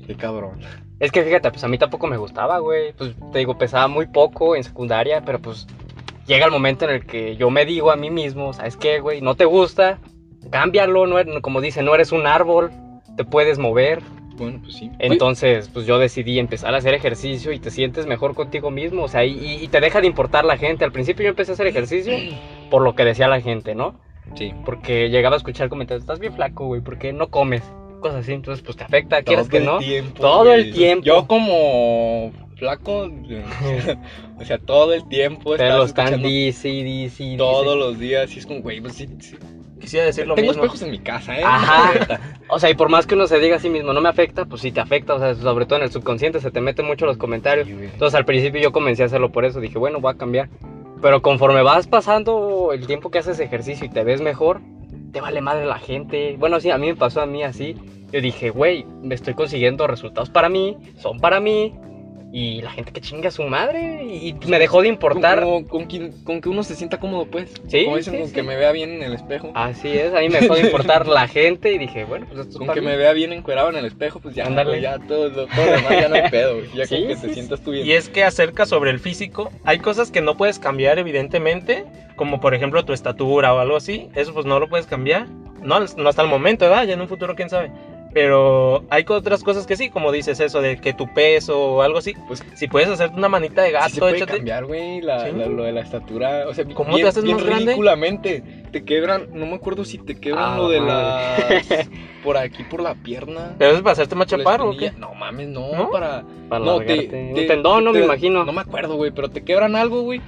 Qué 0.07 0.15
cabrón. 0.15 0.61
Es 1.01 1.11
que 1.13 1.23
fíjate, 1.23 1.51
pues 1.51 1.63
a 1.65 1.69
mí 1.69 1.77
tampoco 1.79 2.07
me 2.07 2.17
gustaba, 2.17 2.59
güey. 2.59 2.93
Pues 2.93 3.15
te 3.33 3.39
digo, 3.39 3.59
pesaba 3.59 3.89
muy 3.89 4.07
poco 4.07 4.57
en 4.57 4.65
secundaria, 4.65 5.23
pero 5.25 5.39
pues 5.41 5.67
llega 6.27 6.47
el 6.47 6.53
momento 6.53 6.85
en 6.87 6.93
el 6.93 7.07
que 7.07 7.37
yo 7.37 7.51
me 7.51 7.65
digo 7.67 7.91
a 7.91 7.97
mí 7.97 8.11
mismo, 8.11 8.53
¿sabes 8.53 8.77
qué, 8.77 9.01
güey? 9.01 9.21
No 9.21 9.35
te 9.35 9.45
gusta, 9.45 9.99
cámbialo, 10.51 11.07
no 11.07 11.19
eres- 11.19 11.41
como 11.41 11.61
dice, 11.61 11.83
no 11.83 11.95
eres 11.95 12.13
un 12.13 12.27
árbol, 12.27 12.71
te 13.17 13.25
puedes 13.25 13.59
mover. 13.59 14.01
Bueno, 14.37 14.61
pues 14.63 14.75
sí. 14.77 14.91
Entonces, 14.99 15.69
pues 15.69 15.87
yo 15.87 15.99
decidí 15.99 16.39
empezar 16.39 16.75
a 16.75 16.79
hacer 16.79 16.93
ejercicio 16.95 17.53
y 17.53 17.59
te 17.59 17.71
sientes 17.71 18.07
mejor 18.07 18.35
contigo 18.35 18.71
mismo, 18.71 19.05
o 19.05 19.09
sea, 19.09 19.25
y, 19.25 19.33
y- 19.33 19.65
y 19.65 19.69
te 19.69 19.81
deja 19.81 20.01
de 20.03 20.07
importar 20.07 20.45
la 20.45 20.59
gente. 20.59 20.85
Al 20.85 20.93
principio 20.93 21.25
yo 21.25 21.31
empecé 21.31 21.53
a 21.53 21.55
hacer 21.55 21.67
ejercicio 21.67 22.15
por 22.71 22.83
lo 22.83 22.95
que 22.95 23.05
decía 23.05 23.29
la 23.29 23.41
gente, 23.41 23.75
¿no? 23.75 23.95
Sí. 24.35 24.53
Porque 24.65 25.09
llegaba 25.09 25.37
a 25.37 25.39
escuchar 25.39 25.69
comentarios, 25.69 26.03
estás 26.03 26.19
bien 26.19 26.35
flaco, 26.35 26.67
güey, 26.67 26.81
¿por 26.83 26.99
qué 26.99 27.13
no 27.13 27.29
comes? 27.29 27.63
Cosas 28.01 28.21
así, 28.21 28.33
entonces 28.33 28.63
pues 28.65 28.77
te 28.77 28.85
afecta, 28.85 29.23
quieres 29.23 29.49
Todo 29.49 29.59
que 29.59 29.65
no. 29.65 29.79
tiempo, 29.79 30.21
Todo 30.21 30.53
el 30.53 30.73
tiempo. 30.73 31.05
Yo 31.05 31.27
como 31.27 32.33
flaco, 32.57 33.11
o 34.41 34.45
sea, 34.45 34.59
todo 34.59 34.95
el 34.95 35.07
tiempo 35.09 35.57
lo 35.57 35.85
están 35.85 36.23
dice, 36.23 36.69
y 36.69 36.83
dice, 36.83 37.25
y 37.25 37.37
todos 37.37 37.65
dice. 37.65 37.77
los 37.77 37.99
días 37.99 38.35
y 38.35 38.39
es 38.39 38.47
como, 38.47 38.61
güey, 38.61 38.81
pues 38.81 38.95
sí, 38.95 39.09
sí. 39.21 39.37
Quisiera 39.81 40.07
decir 40.07 40.27
lo 40.27 40.35
Tengo 40.35 40.49
mismo. 40.49 40.65
espejos 40.65 40.83
en 40.83 40.91
mi 40.91 40.99
casa, 41.01 41.39
¿eh? 41.39 41.43
Ajá. 41.45 42.19
O 42.49 42.59
sea, 42.59 42.71
y 42.71 42.75
por 42.75 42.89
más 42.89 43.07
que 43.07 43.15
uno 43.15 43.27
se 43.27 43.39
diga 43.39 43.57
a 43.57 43.61
sí 43.61 43.69
mismo, 43.69 43.93
no 43.93 44.01
me 44.01 44.09
afecta, 44.09 44.47
pues 44.47 44.63
sí 44.63 44.73
te 44.73 44.81
afecta, 44.81 45.15
o 45.15 45.19
sea, 45.19 45.35
sobre 45.35 45.67
todo 45.67 45.79
en 45.79 45.85
el 45.85 45.93
subconsciente 45.93 46.41
se 46.41 46.51
te 46.51 46.61
meten 46.63 46.87
mucho 46.87 47.05
los 47.05 47.19
comentarios. 47.19 47.69
Entonces 47.69 48.15
al 48.15 48.25
principio 48.25 48.61
yo 48.61 48.73
comencé 48.73 49.03
a 49.03 49.07
hacerlo 49.07 49.31
por 49.33 49.45
eso, 49.45 49.61
dije, 49.61 49.79
bueno, 49.79 50.01
voy 50.01 50.13
a 50.15 50.17
cambiar. 50.17 50.49
Pero 51.03 51.21
conforme 51.21 51.63
vas 51.63 51.87
pasando 51.87 52.71
el 52.73 52.87
tiempo 52.87 53.11
que 53.11 53.19
haces 53.19 53.39
ejercicio 53.39 53.85
y 53.85 53.91
te 53.91 54.03
ves 54.03 54.23
mejor, 54.23 54.63
te 55.13 55.21
vale 55.21 55.41
madre 55.41 55.67
la 55.67 55.79
gente. 55.79 56.37
Bueno, 56.39 56.61
sí, 56.61 56.71
a 56.71 56.79
mí 56.79 56.89
me 56.89 56.97
pasó 56.97 57.21
a 57.21 57.27
mí 57.27 57.43
así. 57.43 57.77
Yo 58.13 58.21
dije, 58.21 58.51
güey, 58.51 58.85
me 59.03 59.15
estoy 59.15 59.35
consiguiendo 59.35 59.87
resultados 59.87 60.31
para 60.31 60.49
mí, 60.49 60.77
son 60.97 61.19
para 61.19 61.41
mí. 61.41 61.75
Y 62.33 62.61
la 62.61 62.71
gente 62.71 62.93
que 62.93 63.01
chinga 63.01 63.29
a 63.29 63.31
su 63.31 63.45
madre. 63.45 64.05
Y 64.05 64.35
me 64.47 64.59
dejó 64.59 64.83
de 64.83 64.89
importar. 64.89 65.41
Como- 65.43 65.67
con, 65.67 65.87
quien- 65.87 66.13
con 66.25 66.41
que 66.41 66.49
uno 66.49 66.65
se 66.65 66.75
sienta 66.75 66.99
cómodo, 66.99 67.25
pues. 67.27 67.51
Sí, 67.69 67.85
Como 67.85 67.97
dicen, 67.97 68.15
sí, 68.15 68.19
con 68.19 68.29
sí. 68.29 68.35
que 68.35 68.43
me 68.43 68.57
vea 68.57 68.73
bien 68.73 68.91
en 68.91 69.03
el 69.05 69.15
espejo. 69.15 69.53
Así 69.55 69.89
es, 69.97 70.13
a 70.13 70.21
mí 70.21 70.29
me 70.29 70.41
dejó 70.41 70.55
de 70.55 70.63
importar 70.63 71.07
la 71.07 71.29
gente 71.29 71.73
y 71.73 71.79
dije, 71.79 72.05
bueno, 72.05 72.27
pues 72.27 72.41
esto 72.41 72.53
es 72.53 72.59
Con 72.59 72.75
que 72.75 72.81
mí. 72.81 72.87
me 72.89 72.97
vea 72.97 73.13
bien 73.13 73.33
encuerado 73.33 73.71
en 73.71 73.77
el 73.77 73.87
espejo, 73.87 74.21
pues 74.21 74.35
ya, 74.35 74.45
Ándale. 74.47 74.71
güey, 74.71 74.83
ya 74.83 74.99
todo, 74.99 75.29
lo- 75.29 75.47
todo 75.47 75.67
lo 75.67 75.73
demás 75.73 75.91
ya 75.93 76.09
no 76.09 76.15
hay 76.17 76.31
pedo. 76.31 76.57
Ya 76.75 76.85
Sí, 76.87 76.97
con 76.99 77.09
que 77.09 77.17
te 77.17 77.29
sí. 77.29 77.35
sientas 77.35 77.61
tú 77.63 77.71
bien. 77.71 77.87
Y 77.87 77.93
es 77.93 78.09
que 78.09 78.25
acerca 78.25 78.67
sobre 78.67 78.91
el 78.91 78.99
físico, 78.99 79.51
hay 79.65 79.79
cosas 79.79 80.11
que 80.11 80.21
no 80.21 80.37
puedes 80.37 80.59
cambiar 80.59 80.99
evidentemente, 80.99 81.85
como 82.17 82.41
por 82.41 82.55
ejemplo 82.55 82.85
tu 82.85 82.93
estatura 82.93 83.55
o 83.55 83.61
algo 83.61 83.77
así, 83.77 84.09
eso 84.15 84.35
pues 84.35 84.45
no 84.47 84.59
lo 84.59 84.69
puedes 84.69 84.87
cambiar, 84.87 85.27
no, 85.63 85.79
no 85.81 86.09
hasta 86.09 86.23
el 86.23 86.29
momento, 86.29 86.65
¿verdad? 86.69 86.85
Ya 86.85 86.95
en 86.95 87.01
un 87.01 87.09
futuro 87.09 87.35
quién 87.35 87.49
sabe. 87.51 87.71
Pero 88.17 88.83
hay 88.89 89.05
otras 89.07 89.45
cosas 89.45 89.67
que 89.67 89.77
sí, 89.77 89.91
como 89.91 90.11
dices 90.11 90.41
eso 90.41 90.63
de 90.63 90.79
que 90.79 90.95
tu 90.95 91.13
peso 91.13 91.61
o 91.75 91.83
algo 91.83 91.99
así, 91.99 92.15
Pues 92.27 92.43
si 92.55 92.67
puedes 92.67 92.89
hacerte 92.89 93.15
una 93.15 93.29
manita 93.29 93.61
de 93.61 93.73
gato, 93.73 93.89
Sí 93.91 93.95
se 93.97 94.01
puede 94.01 94.17
échate- 94.17 94.37
cambiar, 94.37 94.65
güey, 94.65 95.03
la, 95.03 95.27
Sí. 95.27 95.33
la- 95.37 95.45
lo 95.49 95.65
de 95.65 95.73
la 95.73 95.83
estatura. 95.83 96.49
O 96.49 96.55
sea, 96.55 96.65
¿Cómo 96.65 96.95
bien, 96.95 97.03
te 97.03 97.09
haces 97.09 97.25
bien 97.25 97.37
más 97.37 97.45
grande? 97.45 97.65
ridículamente. 97.67 98.43
Te 98.73 98.85
quebran, 98.87 99.27
no 99.35 99.45
me 99.45 99.57
acuerdo 99.57 99.85
si 99.85 99.99
te 99.99 100.19
quebran 100.19 100.55
Ah, 100.55 100.57
lo 100.57 100.69
de 100.71 100.81
las. 100.81 101.37
por 102.25 102.39
aquí, 102.39 102.65
por 102.65 102.81
la 102.83 102.95
pierna. 102.95 103.55
Pero 103.59 103.73
es 103.73 103.81
para 103.83 103.93
hacerte 103.93 104.15
más 104.15 104.33
la 104.33 104.39
chaparro, 104.39 104.71
¿o 104.71 104.77
qué? 104.79 104.93
No 104.93 105.13
mames, 105.15 105.49
no, 105.49 105.73
¿No? 105.77 105.91
para. 105.91 106.25
Para 106.49 106.65
no, 106.65 106.79
largarte. 106.79 107.33
Un 107.35 107.47
tendón, 107.47 107.85
no 107.85 107.93
te- 107.93 107.99
me 107.99 108.05
imagino. 108.07 108.45
No 108.47 108.53
me 108.55 108.63
acuerdo, 108.63 108.97
güey, 108.97 109.11
pero 109.11 109.29
te 109.29 109.45
quebran 109.45 109.77
algo, 109.77 110.01
güey. 110.01 110.23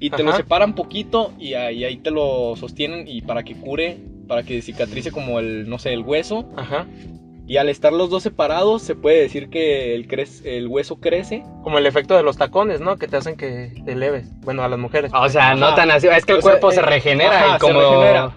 Y 0.00 0.08
te 0.08 0.22
lo 0.22 0.32
separan 0.32 0.74
poquito 0.74 1.32
y 1.38 1.52
ahí, 1.54 1.84
ahí 1.84 1.98
te 1.98 2.10
lo 2.10 2.56
sostienen 2.56 3.06
y 3.06 3.20
para 3.20 3.42
que 3.42 3.54
cure, 3.54 3.98
para 4.28 4.42
que 4.44 4.62
cicatrice 4.62 5.12
como 5.12 5.38
el, 5.40 5.68
no 5.68 5.78
sé, 5.78 5.92
el 5.92 6.00
hueso. 6.00 6.46
Ajá. 6.56 6.86
Y 7.46 7.58
al 7.58 7.68
estar 7.68 7.92
los 7.92 8.08
dos 8.08 8.22
separados, 8.22 8.82
se 8.82 8.94
puede 8.94 9.20
decir 9.20 9.50
que 9.50 9.94
el, 9.94 10.68
hueso 10.68 10.96
crece. 10.96 11.42
Como 11.62 11.78
el 11.78 11.86
efecto 11.86 12.16
de 12.16 12.22
los 12.22 12.38
tacones, 12.38 12.80
¿no? 12.80 12.96
Que 12.96 13.06
te 13.06 13.18
hacen 13.18 13.36
que 13.36 13.72
te 13.84 13.92
eleves. 13.92 14.28
Bueno, 14.40 14.62
a 14.62 14.68
las 14.68 14.78
mujeres. 14.78 15.12
O 15.14 15.28
sea, 15.28 15.54
no 15.54 15.66
Ajá. 15.66 15.76
tan 15.76 15.90
así. 15.90 16.08
Es 16.08 16.24
que 16.24 16.32
el 16.32 16.38
O 16.38 16.42
cuerpo 16.42 16.70
eh, 16.70 16.76
se 16.76 16.82
regenera 16.82 17.44
ajá, 17.44 17.56
y 17.56 17.58
como. 17.58 17.80
se 17.80 17.86
regenera. 17.86 18.36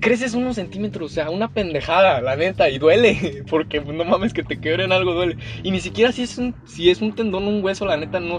Creces 0.00 0.34
unos 0.34 0.56
centímetros, 0.56 1.12
o 1.12 1.14
sea, 1.14 1.30
una 1.30 1.48
pendejada, 1.48 2.20
la 2.20 2.36
neta, 2.36 2.68
y 2.68 2.78
duele, 2.78 3.44
porque 3.50 3.80
no 3.80 4.04
mames 4.04 4.34
que 4.34 4.42
te 4.42 4.60
quebren 4.60 4.92
algo 4.92 5.14
duele. 5.14 5.36
Y 5.62 5.70
ni 5.70 5.80
siquiera 5.80 6.10
si 6.10 6.24
es 6.24 6.36
un, 6.36 6.54
si 6.66 6.90
es 6.90 7.00
un 7.00 7.14
tendón 7.14 7.44
o 7.44 7.48
un 7.48 7.64
hueso, 7.64 7.86
la 7.86 7.96
neta, 7.96 8.18
no 8.18 8.38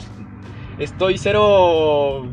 estoy 0.77 1.17
cero. 1.17 2.29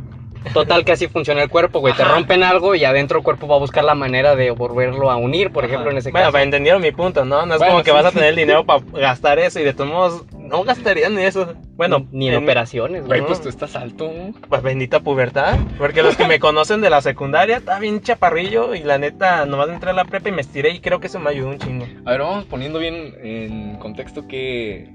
Total, 0.53 0.85
que 0.85 0.93
así 0.93 1.09
funciona 1.09 1.43
el 1.43 1.49
cuerpo, 1.49 1.81
güey. 1.81 1.95
Te 1.95 2.05
rompen 2.05 2.43
algo 2.43 2.75
y 2.75 2.85
adentro 2.85 3.19
el 3.19 3.25
cuerpo 3.25 3.47
va 3.49 3.57
a 3.57 3.59
buscar 3.59 3.85
la 3.85 3.95
manera 3.95 4.35
de 4.37 4.51
volverlo 4.51 5.11
a 5.11 5.17
unir, 5.17 5.51
por 5.53 5.65
Ajá. 5.65 5.73
ejemplo, 5.73 5.91
en 5.91 5.99
ese 5.99 6.11
Bueno, 6.11 6.25
caso. 6.27 6.33
pero 6.33 6.45
entendieron 6.45 6.83
mi 6.83 6.93
punto, 6.93 7.25
¿no? 7.25 7.47
No 7.47 7.55
es 7.55 7.59
Bueno, 7.59 7.73
como 7.75 7.85
que 7.85 7.91
sí, 7.91 7.97
vas 7.97 8.07
a 8.07 8.11
tener 8.13 8.29
el 8.31 8.37
dinero 8.37 8.65
para 8.65 8.81
gastar 8.93 9.39
eso 9.39 9.61
y 9.61 9.65
de 9.65 9.73
todos 9.75 9.91
modos 9.91 10.25
No 10.37 10.65
gastarían 10.65 11.19
eso. 11.19 11.55
Bueno, 11.77 12.07
ni 12.13 12.29
en, 12.29 12.37
operaciones, 12.43 13.07
Güey, 13.07 13.21
güey. 13.21 13.27
pues 13.29 13.41
tú 13.41 13.49
estás 13.49 13.75
alto. 13.75 14.11
Pues 14.49 14.63
bendita 14.63 15.01
pubertad. 15.01 15.59
Porque 15.79 16.03
los 16.03 16.17
que 16.17 16.27
me 16.27 16.39
conocen 16.39 16.83
de 16.83 16.91
la 16.91 17.01
secundaria, 17.01 17.57
estaba 17.57 17.79
bien 17.79 18.03
chaparrillo. 18.03 18.75
Y 18.75 18.81
la 18.83 18.99
neta, 18.99 19.47
nomás 19.47 19.71
entré 19.71 19.91
a 19.91 19.95
la 19.95 20.05
prepa 20.05 20.29
y 20.29 20.33
me 20.33 20.43
estiré. 20.43 20.71
Y 20.71 20.81
creo 20.81 21.01
que 21.01 21.07
eso 21.07 21.19
me 21.21 21.31
ayudó 21.31 21.49
un 21.49 21.59
chingo. 21.59 21.87
A 22.05 22.11
ver, 22.11 22.21
vamos 22.21 22.45
poniendo 22.45 22.79
bien 22.79 23.15
en 23.23 23.77
contexto 23.79 24.29
qué, 24.29 24.91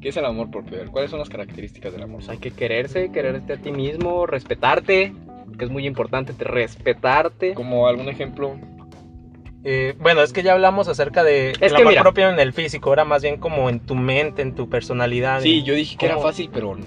qué 0.00 0.08
es 0.10 0.16
el 0.16 0.24
amor 0.24 0.50
propio. 0.50 0.78
¿Cuáles 0.90 1.10
son 1.10 1.18
las 1.20 1.28
características 1.28 1.92
del 1.92 2.02
amor? 2.02 2.18
Pues 2.18 2.28
hay 2.30 2.38
que 2.38 2.50
quererse, 2.50 3.10
quererte 3.12 3.54
a 3.54 3.56
ti 3.56 3.70
mismo, 3.72 4.26
respetarte, 4.26 5.12
que 5.58 5.64
es 5.64 5.70
muy 5.70 5.86
importante, 5.86 6.32
te- 6.32 6.44
respetarte. 6.44 7.54
Como 7.54 7.86
algún 7.86 8.08
ejemplo. 8.08 8.56
Eh, 9.62 9.94
bueno, 9.98 10.22
es 10.22 10.32
que 10.32 10.42
ya 10.42 10.54
hablamos 10.54 10.88
acerca 10.88 11.22
de 11.22 11.50
Es 11.50 11.60
el 11.60 11.68
que 11.74 11.82
amor 11.82 11.88
mira. 11.92 12.02
propio 12.02 12.30
en 12.30 12.40
el 12.40 12.54
físico. 12.54 12.92
Era 12.94 13.04
más 13.04 13.22
bien 13.22 13.36
como 13.36 13.68
en 13.68 13.80
tu 13.80 13.94
mente, 13.94 14.40
en 14.40 14.54
tu 14.54 14.70
personalidad. 14.70 15.40
Sí, 15.42 15.62
yo 15.62 15.74
dije 15.74 15.96
que 15.98 16.06
era 16.06 16.18
fácil, 16.18 16.48
pero. 16.52 16.76
no, 16.76 16.84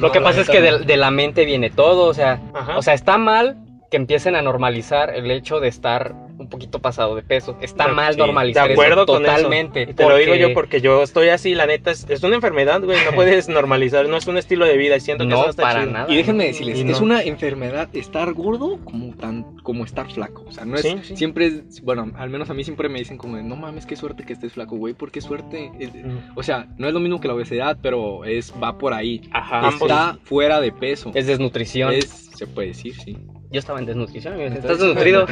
Lo 0.00 0.10
que 0.10 0.20
pasa 0.20 0.40
es 0.40 0.48
que 0.50 0.60
de, 0.60 0.80
de 0.80 0.96
la 0.96 1.12
mente 1.12 1.44
viene 1.44 1.70
todo, 1.70 2.04
o 2.08 2.14
sea, 2.14 2.40
Ajá. 2.52 2.76
o 2.78 2.82
sea, 2.82 2.94
está 2.94 3.16
mal 3.16 3.58
que 3.92 3.96
empiecen 3.96 4.34
a 4.34 4.42
normalizar 4.42 5.14
el 5.14 5.30
hecho 5.30 5.60
de 5.60 5.68
estar 5.68 6.16
un 6.38 6.48
poquito 6.48 6.80
pasado 6.80 7.14
de 7.16 7.22
peso. 7.22 7.56
Está 7.60 7.88
mal 7.88 8.14
sí, 8.14 8.18
normalizar 8.18 8.66
de 8.68 8.74
acuerdo 8.74 9.02
eso 9.02 9.06
con 9.06 9.24
eso. 9.24 9.34
totalmente. 9.34 9.82
Y 9.82 9.94
te 9.94 10.08
lo 10.08 10.16
digo 10.16 10.34
yo 10.34 10.52
porque 10.54 10.80
yo 10.80 11.02
estoy 11.02 11.28
así, 11.30 11.54
la 11.54 11.66
neta, 11.66 11.90
es, 11.90 12.06
es 12.10 12.22
una 12.22 12.34
enfermedad, 12.36 12.82
güey, 12.82 12.98
no 13.04 13.12
puedes 13.14 13.48
normalizar, 13.48 14.08
no 14.08 14.16
es 14.16 14.26
un 14.26 14.36
estilo 14.36 14.66
de 14.66 14.76
vida, 14.76 14.96
y 14.96 15.00
siento 15.00 15.24
que 15.24 15.30
No, 15.30 15.36
eso 15.36 15.44
no 15.44 15.50
está 15.50 15.62
para 15.62 15.80
chido. 15.80 15.92
nada. 15.92 16.12
Y 16.12 16.16
déjenme 16.16 16.44
decirles, 16.46 16.78
Y 16.78 16.84
no. 16.84 16.92
es 16.92 17.00
una 17.00 17.22
enfermedad 17.22 17.88
estar 17.94 18.32
gordo 18.32 18.78
como 18.84 19.14
tan 19.16 19.56
como 19.62 19.84
estar 19.84 20.10
flaco. 20.12 20.44
O 20.46 20.52
sea, 20.52 20.64
no 20.64 20.76
es 20.76 20.82
Sí, 20.82 20.96
sí. 21.02 21.16
siempre 21.16 21.46
es, 21.46 21.82
bueno, 21.82 22.12
al 22.16 22.30
menos 22.30 22.50
a 22.50 22.54
mí 22.54 22.62
siempre 22.64 22.88
me 22.88 22.98
dicen 22.98 23.16
como, 23.18 23.36
de, 23.36 23.42
no 23.42 23.56
mames, 23.56 23.86
qué 23.86 23.96
suerte 23.96 24.24
que 24.24 24.32
estés 24.34 24.52
flaco, 24.52 24.76
güey, 24.76 24.94
¿por 24.94 25.10
qué 25.10 25.20
suerte? 25.20 25.70
Es- 25.80 25.92
Mm. 25.96 26.18
O 26.36 26.42
sea, 26.42 26.66
no 26.76 26.86
es 26.88 26.92
lo 26.94 27.00
mismo 27.00 27.20
que 27.20 27.28
la 27.28 27.34
obesidad, 27.34 27.78
pero 27.80 28.24
es 28.24 28.52
va 28.62 28.76
por 28.76 28.92
ahí. 28.92 29.22
Ajá, 29.32 29.60
ambos. 29.68 29.82
Está 29.82 30.18
fuera 30.24 30.60
de 30.60 30.70
peso. 30.72 31.10
es 31.14 31.26
desnutrición. 31.26 31.92
Es- 31.94 32.30
se 32.36 32.46
puede 32.46 32.68
decir, 32.68 32.94
sí. 32.94 33.16
Yo 33.56 33.60
estaba 33.60 33.78
en 33.78 33.86
desnutrición, 33.86 34.34
amigo. 34.34 34.50
¿Estás 34.50 34.72
¿Estás 34.72 34.78
desnutrido? 34.94 35.26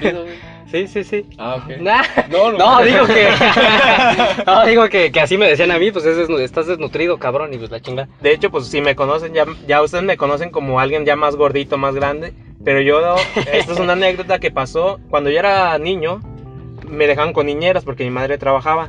Sí, 0.71 0.89
sí, 0.89 1.05
sí. 1.05 1.27
Ah, 1.37 1.57
ok. 1.57 1.77
Nah. 1.81 2.03
No, 2.31 2.53
No, 2.53 2.83
digo 2.83 3.05
que. 3.05 3.29
no, 4.47 4.65
digo 4.65 4.89
que, 4.89 5.13
que 5.13 5.21
así 5.21 5.37
me 5.37 5.47
decían 5.47 5.71
a 5.73 5.79
mí, 5.79 5.91
pues 5.91 6.07
es 6.07 6.31
estás 6.31 6.67
desnutrido, 6.67 7.19
cabrón, 7.19 7.53
y 7.53 7.59
pues 7.59 7.71
la 7.71 7.81
chinga. 7.81 8.09
De 8.23 8.33
hecho, 8.33 8.51
pues 8.51 8.69
si 8.69 8.81
me 8.81 8.97
conocen, 8.97 9.35
ya, 9.35 9.45
ya 9.69 9.83
ustedes 9.83 10.05
me 10.05 10.17
conocen 10.17 10.49
como 10.49 10.81
alguien 10.81 11.05
ya 11.05 11.17
más 11.17 11.37
gordito, 11.37 11.77
más 11.77 11.95
grande, 11.95 12.33
pero 12.65 12.81
yo, 12.81 12.99
esta 13.53 13.73
es 13.75 13.79
una 13.79 13.93
anécdota 13.93 14.39
que 14.39 14.51
pasó 14.51 15.01
cuando 15.11 15.29
yo 15.29 15.39
era 15.39 15.79
niño, 15.79 16.23
me 16.89 17.07
dejaban 17.07 17.35
con 17.35 17.45
niñeras 17.45 17.85
porque 17.85 18.05
mi 18.05 18.11
madre 18.11 18.39
trabajaba. 18.39 18.89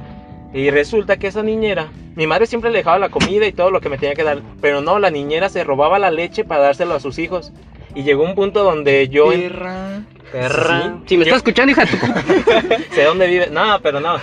Y 0.54 0.70
resulta 0.70 1.18
que 1.18 1.28
esa 1.28 1.44
niñera, 1.44 1.90
mi 2.16 2.26
madre 2.26 2.48
siempre 2.48 2.72
le 2.72 2.78
dejaba 2.78 3.00
la 3.00 3.10
comida 3.10 3.46
y 3.46 3.52
todo 3.52 3.70
lo 3.70 3.82
que 3.82 3.90
me 3.90 3.98
tenía 3.98 4.16
que 4.16 4.24
dar, 4.24 4.40
pero 4.62 4.80
no, 4.80 4.98
la 4.98 5.12
niñera 5.12 5.50
se 5.50 5.66
robaba 5.66 6.00
la 6.00 6.10
leche 6.10 6.46
para 6.46 6.62
dárselo 6.62 6.94
a 6.94 7.02
sus 7.02 7.20
hijos. 7.20 7.52
Y 7.96 8.04
llegó 8.04 8.24
un 8.24 8.36
punto 8.36 8.64
donde 8.64 9.08
yo 9.10 9.30
Perra. 9.30 10.02
Perra. 10.32 10.82
Sí. 10.82 11.04
Si 11.08 11.18
me 11.18 11.26
Yo- 11.26 11.30
estás 11.36 11.38
escuchando, 11.38 11.72
hija 11.72 11.86
de 11.86 11.92
tu. 11.92 12.94
sé 12.96 13.04
dónde 13.04 13.28
vive. 13.28 13.48
No, 13.52 13.80
pero 13.82 14.00
no. 14.00 14.18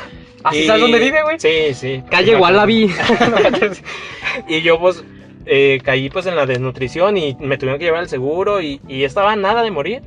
¿Así 0.44 0.58
Y- 0.60 0.66
sabes 0.66 0.82
dónde 0.82 0.98
vive, 0.98 1.22
güey? 1.22 1.40
Sí, 1.40 1.72
sí. 1.74 2.02
Calle 2.10 2.36
Wallaby. 2.36 2.92
Y 4.48 4.62
yo 4.62 4.78
pues 4.78 5.04
eh, 5.46 5.80
caí 5.84 6.08
pues 6.08 6.26
en 6.26 6.36
la 6.36 6.46
desnutrición 6.46 7.16
y 7.18 7.36
me 7.40 7.58
tuvieron 7.58 7.78
que 7.78 7.84
llevar 7.84 8.00
al 8.00 8.08
seguro 8.08 8.60
y, 8.62 8.80
y 8.88 9.04
estaba 9.04 9.32
a 9.32 9.36
nada 9.36 9.62
de 9.62 9.70
morir. 9.70 10.02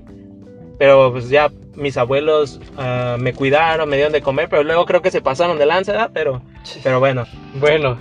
Pero 0.80 1.12
pues 1.12 1.30
ya 1.30 1.52
mis 1.76 1.96
abuelos 1.98 2.60
ah, 2.78 3.16
me 3.20 3.34
cuidaron, 3.34 3.88
me 3.88 3.96
dieron 3.98 4.12
de 4.14 4.22
comer, 4.22 4.50
pero 4.50 4.64
luego 4.64 4.86
creo 4.86 5.02
que 5.02 5.12
se 5.12 5.22
pasaron 5.22 5.58
de 5.58 5.66
lanza, 5.66 5.92
¿verdad? 5.94 6.12
Pero, 6.14 6.42
pero 6.84 7.00
bueno. 7.00 7.26
Bueno, 7.56 7.98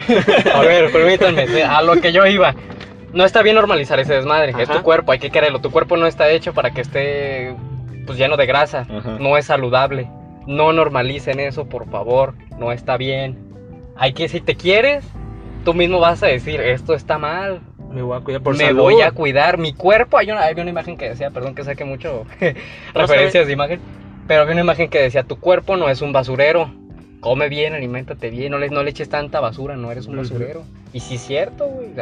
a 0.53 0.61
ver, 0.63 0.91
permítanme, 0.91 1.63
a 1.63 1.83
lo 1.83 2.01
que 2.01 2.11
yo 2.13 2.27
iba. 2.27 2.55
No 3.15 3.25
está 3.25 3.43
bien 3.43 3.55
normalizar 3.55 4.01
ese 4.01 4.15
desmadre, 4.15 4.53
es 4.59 4.69
tu 4.69 4.83
cuerpo, 4.83 5.13
hay 5.13 5.21
que 5.21 5.31
quererlo. 5.31 5.61
Tu 5.61 5.71
cuerpo 5.71 5.97
no 5.97 6.07
está 6.07 6.29
hecho 6.31 6.53
para 6.53 6.73
que 6.73 6.81
esté 6.81 7.55
pues 8.07 8.19
lleno 8.19 8.37
de 8.37 8.45
grasa, 8.45 8.87
Ajá. 8.91 9.17
no 9.21 9.37
es 9.37 9.47
saludable. 9.47 10.11
No 10.47 10.73
normalicen 10.73 11.41
eso, 11.41 11.67
por 11.67 11.89
favor, 11.89 12.35
no 12.59 12.73
está 12.73 12.97
bien. 12.97 13.39
Hay 13.97 14.13
que 14.13 14.29
si 14.29 14.41
te 14.41 14.57
quieres, 14.57 15.05
tú 15.65 15.75
mismo 15.75 16.01
vas 16.01 16.23
a 16.23 16.27
decir, 16.27 16.61
esto 16.61 16.93
está 16.93 17.17
mal. 17.17 17.61
Me 17.91 18.03
voy 18.03 18.19
a 18.19 18.21
cuidar 18.21 18.43
por 18.43 18.57
me 18.57 18.67
salud. 18.67 18.83
voy 18.83 19.01
a 19.01 19.13
cuidar 19.13 19.59
mi 19.59 19.73
cuerpo. 19.73 20.19
Hay 20.19 20.31
una, 20.31 20.43
había 20.43 20.63
una 20.63 20.71
imagen 20.71 20.97
que 20.97 21.09
decía, 21.09 21.31
perdón 21.31 21.55
que 21.55 21.63
saque 21.63 21.85
mucho 21.85 22.25
referencias 22.95 23.47
de 23.47 23.53
imagen, 23.53 23.81
pero 24.27 24.43
había 24.43 24.55
una 24.55 24.63
imagen 24.63 24.91
que 24.91 25.01
decía, 25.01 25.23
tu 25.23 25.39
cuerpo 25.39 25.77
no 25.77 25.89
es 25.89 26.03
un 26.03 26.13
basurero. 26.13 26.75
Come 27.21 27.49
bien, 27.49 27.73
aliméntate 27.73 28.29
bien, 28.29 28.51
no 28.51 28.59
le, 28.59 28.69
no 28.69 28.83
le 28.83 28.91
eches 28.91 29.09
tanta 29.09 29.41
basura, 29.41 29.77
no 29.77 29.91
eres 29.91 30.07
un 30.07 30.17
basurero. 30.17 30.65
Y 30.93 31.01
sí 31.01 31.15
es 31.15 31.23
cierto, 31.23 31.67
güey. 31.67 31.93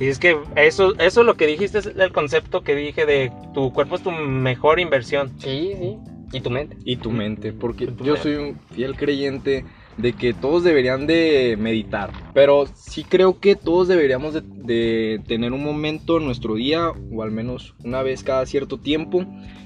Y 0.00 0.06
es 0.06 0.18
que 0.18 0.36
eso, 0.56 0.96
eso 0.98 1.24
lo 1.24 1.36
que 1.36 1.46
dijiste 1.46 1.78
es 1.78 1.86
el 1.86 2.12
concepto 2.12 2.62
que 2.62 2.74
dije 2.76 3.04
de 3.04 3.32
tu 3.52 3.72
cuerpo 3.72 3.96
es 3.96 4.02
tu 4.02 4.12
mejor 4.12 4.78
inversión. 4.80 5.32
Sí, 5.38 5.72
sí. 5.78 5.96
Y 6.32 6.40
tu 6.40 6.50
mente. 6.50 6.76
Y 6.84 6.96
tu 6.96 7.10
mente, 7.10 7.52
porque 7.52 7.86
Tu 7.86 8.04
yo 8.04 8.12
mente. 8.14 8.22
soy 8.22 8.34
un 8.36 8.58
fiel 8.74 8.94
creyente 8.96 9.64
de 9.96 10.12
que 10.12 10.32
todos 10.34 10.62
deberían 10.62 11.06
de 11.08 11.56
meditar, 11.58 12.12
pero 12.32 12.66
sí 12.74 13.02
creo 13.02 13.40
que 13.40 13.56
todos 13.56 13.88
deberíamos 13.88 14.34
de, 14.34 14.42
de 14.42 15.20
tener 15.26 15.52
un 15.52 15.64
momento 15.64 16.18
en 16.18 16.26
nuestro 16.26 16.54
día, 16.54 16.90
o 17.12 17.22
al 17.22 17.32
menos 17.32 17.74
una 17.82 18.02
vez 18.02 18.22
cada 18.22 18.46
cierto 18.46 18.78
tiempo, 18.78 19.24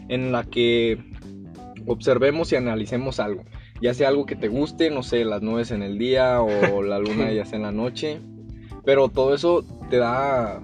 en 0.09 0.33
la 0.33 0.45
que 0.45 0.99
observemos 1.87 2.51
y 2.53 2.57
analicemos 2.57 3.21
algo, 3.21 3.45
ya 3.83 3.93
sea 3.93 4.09
algo 4.09 4.25
que 4.25 4.37
te 4.37 4.49
guste, 4.49 4.89
no 4.91 5.03
sé, 5.03 5.25
las 5.27 5.43
nubes 5.43 5.71
en 5.71 5.83
el 5.83 5.99
día 5.99 6.41
o 6.41 6.83
la 6.83 6.99
luna 6.99 7.31
ya 7.35 7.45
sea 7.45 7.57
en 7.57 7.65
la 7.65 7.73
noche, 7.73 8.19
pero 8.87 9.09
todo 9.09 9.35
eso 9.35 9.65
te 9.93 9.99
da, 9.99 10.59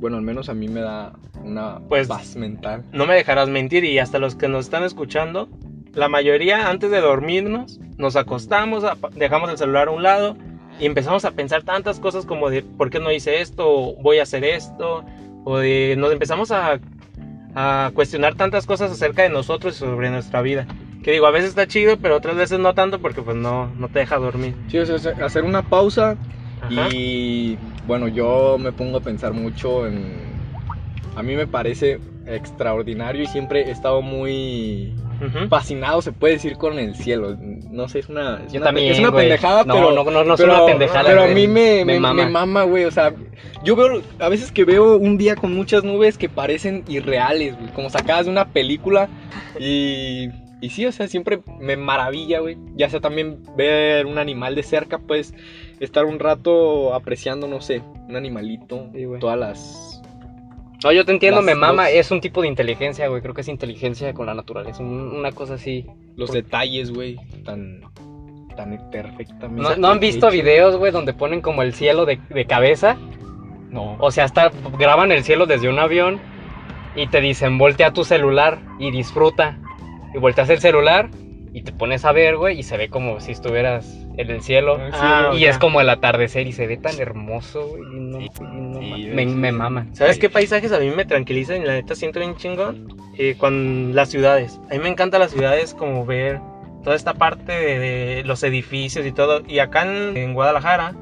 bueno, 0.00 0.16
al 0.16 0.24
menos 0.24 0.48
a 0.48 0.54
mí 0.54 0.66
me 0.66 0.80
da 0.80 1.12
una 1.44 1.78
Pues- 1.88 2.08
paz 2.08 2.34
mental. 2.34 2.82
No 2.92 3.06
me 3.06 3.14
dejarás 3.14 3.48
mentir 3.48 3.84
y 3.84 4.00
hasta 4.00 4.18
los 4.18 4.34
que 4.34 4.48
nos 4.48 4.64
están 4.64 4.82
escuchando, 4.82 5.48
la 5.94 6.08
mayoría 6.08 6.68
antes 6.68 6.90
de 6.90 7.00
dormirnos 7.00 7.78
nos 7.96 8.16
acostamos, 8.16 8.82
dejamos 9.14 9.50
el 9.50 9.56
celular 9.58 9.86
a 9.86 9.92
un 9.92 10.02
lado 10.02 10.36
y 10.80 10.86
empezamos 10.86 11.24
a 11.24 11.30
pensar 11.30 11.62
tantas 11.62 12.00
cosas 12.00 12.26
como 12.26 12.50
de 12.50 12.62
por 12.64 12.90
qué 12.90 12.98
no 12.98 13.12
hice 13.12 13.40
esto, 13.40 13.70
o 13.70 13.94
voy 14.02 14.18
a 14.18 14.24
hacer 14.24 14.42
esto, 14.42 15.04
o 15.44 15.58
de 15.58 15.94
nos 15.96 16.10
empezamos 16.10 16.50
a, 16.50 16.80
a 17.54 17.92
cuestionar 17.94 18.34
tantas 18.34 18.66
cosas 18.66 18.90
acerca 18.90 19.22
de 19.22 19.28
nosotros 19.28 19.76
y 19.76 19.78
sobre 19.78 20.10
nuestra 20.10 20.42
vida. 20.42 20.66
Que 21.04 21.12
digo, 21.12 21.26
a 21.26 21.30
veces 21.30 21.50
está 21.50 21.68
chido, 21.68 21.98
pero 21.98 22.16
otras 22.16 22.34
veces 22.34 22.58
no 22.58 22.74
tanto 22.74 22.98
porque 23.00 23.22
pues 23.22 23.36
no, 23.36 23.68
no 23.76 23.86
te 23.88 24.00
deja 24.00 24.16
dormir. 24.16 24.56
Sí, 24.66 24.78
o 24.78 24.98
sea, 24.98 25.12
hacer 25.24 25.44
una 25.44 25.62
pausa 25.62 26.16
Ajá. 26.62 26.88
Y 26.92 27.58
bueno, 27.86 28.08
yo 28.08 28.56
me 28.58 28.72
pongo 28.72 28.98
a 28.98 29.00
pensar 29.00 29.32
mucho 29.32 29.86
en... 29.86 30.32
A 31.16 31.22
mí 31.22 31.34
me 31.36 31.46
parece 31.46 32.00
extraordinario 32.26 33.22
y 33.22 33.26
siempre 33.26 33.68
he 33.68 33.70
estado 33.70 34.00
muy 34.00 34.94
fascinado, 35.48 36.02
se 36.02 36.12
puede 36.12 36.34
decir, 36.34 36.56
con 36.56 36.78
el 36.78 36.94
cielo. 36.94 37.36
No 37.70 37.88
sé, 37.88 38.00
es 38.00 38.08
una, 38.08 38.40
es 38.44 38.52
Yo 38.52 38.58
una, 38.58 38.66
también, 38.66 38.92
es 38.92 38.98
una 38.98 39.12
pendejada, 39.12 39.64
No, 39.64 39.74
pero... 39.74 39.92
no, 39.92 40.04
no, 40.04 40.24
no 40.24 40.34
es 40.34 40.40
pero, 40.40 40.54
una 40.54 40.66
pendejada, 40.66 41.04
Pero 41.04 41.22
a 41.24 41.26
mí 41.28 41.46
me, 41.46 41.84
Me 41.84 41.94
me, 41.94 42.00
mama. 42.00 42.24
me 42.24 42.30
mama, 42.30 42.62
güey. 42.64 42.84
O 42.84 42.90
sea, 42.90 43.12
yo 43.62 43.76
veo 43.76 44.02
a 44.18 44.28
veces 44.28 44.50
que 44.50 44.64
veo 44.64 44.96
un 44.96 45.18
día 45.18 45.36
con 45.36 45.54
muchas 45.54 45.84
nubes 45.84 46.18
que 46.18 46.28
parecen 46.28 46.84
irreales, 46.88 47.56
güey. 47.58 47.70
Como 47.72 47.90
sacadas 47.90 48.26
de 48.26 48.32
una 48.32 48.48
película. 48.48 49.08
Y, 49.60 50.30
y 50.60 50.70
sí, 50.70 50.86
o 50.86 50.92
sea, 50.92 51.06
siempre 51.08 51.40
me 51.60 51.76
maravilla, 51.76 52.40
güey. 52.40 52.56
Ya 52.74 52.88
sea 52.90 53.00
también 53.00 53.42
ver 53.56 54.06
un 54.06 54.18
animal 54.18 54.54
de 54.54 54.62
cerca, 54.62 54.98
pues 54.98 55.34
estar 55.84 56.04
un 56.04 56.18
rato 56.18 56.94
apreciando, 56.94 57.46
no 57.48 57.60
sé, 57.60 57.82
un 58.08 58.16
animalito. 58.16 58.88
Sí, 58.94 59.04
güey. 59.04 59.20
todas 59.20 59.38
las... 59.38 60.02
No, 60.84 60.90
yo 60.90 61.04
te 61.04 61.12
entiendo, 61.12 61.38
Las- 61.40 61.46
me 61.46 61.54
mama. 61.54 61.84
los- 61.84 61.92
Es 61.92 62.10
un 62.10 62.20
tipo 62.20 62.42
de 62.42 62.48
inteligencia, 62.48 63.06
güey. 63.08 63.22
Creo 63.22 63.34
que 63.34 63.42
es 63.42 63.48
inteligencia 63.48 64.12
con 64.14 64.26
la 64.26 64.34
naturaleza. 64.34 64.82
un- 64.82 65.14
una 65.16 65.30
cosa 65.32 65.54
así. 65.54 65.86
Los 66.16 66.30
Por- 66.30 66.42
detalles, 66.42 66.90
güey, 66.92 67.16
tan, 67.44 67.82
tan 68.56 68.90
perfectamente. 68.90 69.62
¿No, 69.62 69.76
¿no 69.76 69.88
han 69.88 70.00
visto 70.00 70.28
videos, 70.30 70.76
güey, 70.76 70.90
donde 70.90 71.14
ponen 71.14 71.40
como 71.40 71.62
el 71.62 71.72
cielo 71.72 72.04
de, 72.04 72.18
de 72.30 72.44
cabeza? 72.46 72.96
No. 73.70 73.96
O 74.00 74.10
sea, 74.10 74.24
hasta 74.24 74.50
graban 74.78 75.12
el 75.12 75.22
cielo 75.24 75.46
desde 75.46 75.68
un 75.68 75.78
avión 75.78 76.20
y 76.96 77.06
te 77.06 77.20
dicen, 77.20 77.58
voltea 77.58 77.92
tu 77.92 78.04
celular 78.04 78.58
y 78.78 78.90
disfruta. 78.90 79.58
Y 80.14 80.18
volteas 80.18 80.50
el 80.50 80.58
celular 80.58 81.08
y 81.54 81.62
te 81.62 81.72
pones 81.72 82.04
a 82.04 82.12
ver, 82.12 82.36
güey, 82.36 82.58
y 82.58 82.62
se 82.64 82.76
ve 82.76 82.88
como 82.90 83.20
si 83.20 83.32
estuvieras 83.32 84.01
en 84.16 84.30
el 84.30 84.42
cielo. 84.42 84.78
Ah, 84.92 85.30
y 85.34 85.40
ya. 85.40 85.50
es 85.50 85.58
como 85.58 85.80
el 85.80 85.88
atardecer 85.88 86.46
y 86.46 86.52
se 86.52 86.66
ve 86.66 86.76
tan 86.76 86.98
hermoso, 87.00 87.66
güey. 87.68 87.82
y 87.82 88.00
no- 88.00 88.20
y 88.20 88.28
sí, 88.28 88.42
me, 89.12 89.24
sí. 89.24 89.34
me 89.34 89.52
mama. 89.52 89.86
¿Sabes 89.92 90.18
qué 90.18 90.28
paisajes 90.28 90.72
a 90.72 90.78
mí 90.78 90.90
me 90.90 91.04
tranquilizan 91.04 91.62
y 91.62 91.64
la 91.64 91.74
neta 91.74 91.94
siento 91.94 92.18
bien 92.20 92.36
chingón? 92.36 92.88
Eh, 93.18 93.36
con 93.38 93.94
las 93.94 94.08
ciudades. 94.10 94.60
A 94.70 94.74
mí 94.74 94.80
me 94.80 94.88
encantan 94.88 95.20
las 95.20 95.30
ciudades 95.32 95.74
como 95.74 96.04
ver 96.06 96.40
toda 96.84 96.96
esta 96.96 97.14
parte 97.14 97.52
de, 97.52 97.78
de 97.78 98.24
los 98.24 98.42
edificios 98.42 99.04
y 99.06 99.12
todo. 99.12 99.42
Y 99.46 99.58
acá 99.60 99.82
en, 99.82 100.16
en 100.16 100.34
Guadalajara, 100.34 100.94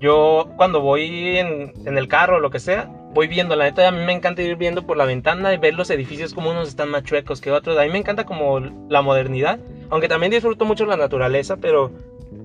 yo 0.00 0.50
cuando 0.56 0.80
voy 0.80 1.38
en, 1.38 1.72
en 1.86 1.98
el 1.98 2.08
carro 2.08 2.36
o 2.36 2.40
lo 2.40 2.50
que 2.50 2.58
sea, 2.60 2.88
voy 3.14 3.28
viendo. 3.28 3.54
La 3.56 3.64
neta 3.64 3.86
a 3.86 3.90
mí 3.90 4.04
me 4.04 4.12
encanta 4.12 4.42
ir 4.42 4.56
viendo 4.56 4.86
por 4.86 4.96
la 4.96 5.04
ventana 5.04 5.52
y 5.52 5.58
ver 5.58 5.74
los 5.74 5.90
edificios 5.90 6.34
como 6.34 6.50
unos 6.50 6.68
están 6.68 6.88
más 6.90 7.02
chuecos 7.04 7.40
que 7.40 7.50
otros. 7.50 7.78
A 7.78 7.82
mí 7.84 7.90
me 7.90 7.98
encanta 7.98 8.24
como 8.24 8.60
la 8.60 9.02
modernidad. 9.02 9.58
Aunque 9.90 10.08
también 10.08 10.30
disfruto 10.30 10.64
mucho 10.66 10.84
la 10.86 10.96
naturaleza, 10.96 11.56
pero 11.56 11.90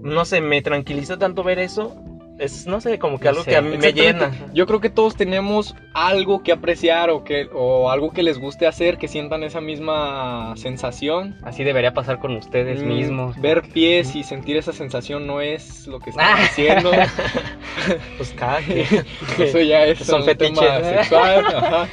no 0.04 0.26
sé, 0.26 0.42
me 0.42 0.62
tranquiliza 0.62 1.18
tanto 1.18 1.44
ver 1.44 1.58
eso 1.60 1.96
es, 2.40 2.66
no 2.66 2.82
sé, 2.82 2.98
como 2.98 3.20
que 3.20 3.26
No 3.26 3.30
algo 3.30 3.44
sé, 3.44 3.52
que 3.52 3.56
a 3.58 3.62
mí 3.62 3.78
me 3.78 3.94
llena. 3.94 4.32
Yo 4.54 4.66
creo 4.66 4.82
que 4.82 4.90
todos 4.90 5.16
tenemos 5.16 5.76
algo 5.94 6.42
que 6.42 6.52
apreciar 6.52 7.12
o, 7.12 7.24
que, 7.24 7.48
o 7.54 7.92
algo 7.92 8.12
que 8.12 8.24
les 8.24 8.40
guste 8.40 8.66
hacer, 8.66 8.98
que 8.98 9.08
sientan 9.08 9.44
esa 9.44 9.62
misma 9.62 10.54
sensación. 10.58 11.36
Así 11.44 11.64
debería 11.64 11.94
pasar 11.94 12.20
con 12.20 12.36
ustedes 12.36 12.82
Mm, 12.84 12.88
mismos. 12.88 13.40
Ver 13.40 13.62
pies 13.62 14.16
y 14.16 14.24
sentir 14.24 14.58
esa 14.58 14.74
sensación 14.74 15.28
no 15.28 15.42
es 15.42 15.86
lo 15.88 16.00
que 16.00 16.10
están 16.10 16.26
Ah. 16.28 16.42
diciendo. 16.42 16.92
Pues 18.18 18.32
cada. 18.38 18.60
Eso 19.40 19.60
ya 19.62 19.86
es 19.86 20.00
Son 20.00 20.22
un 20.22 20.26
fetiches. 20.26 20.60
tema 20.60 20.84
sexual. 20.84 21.46
ajá. 21.56 21.88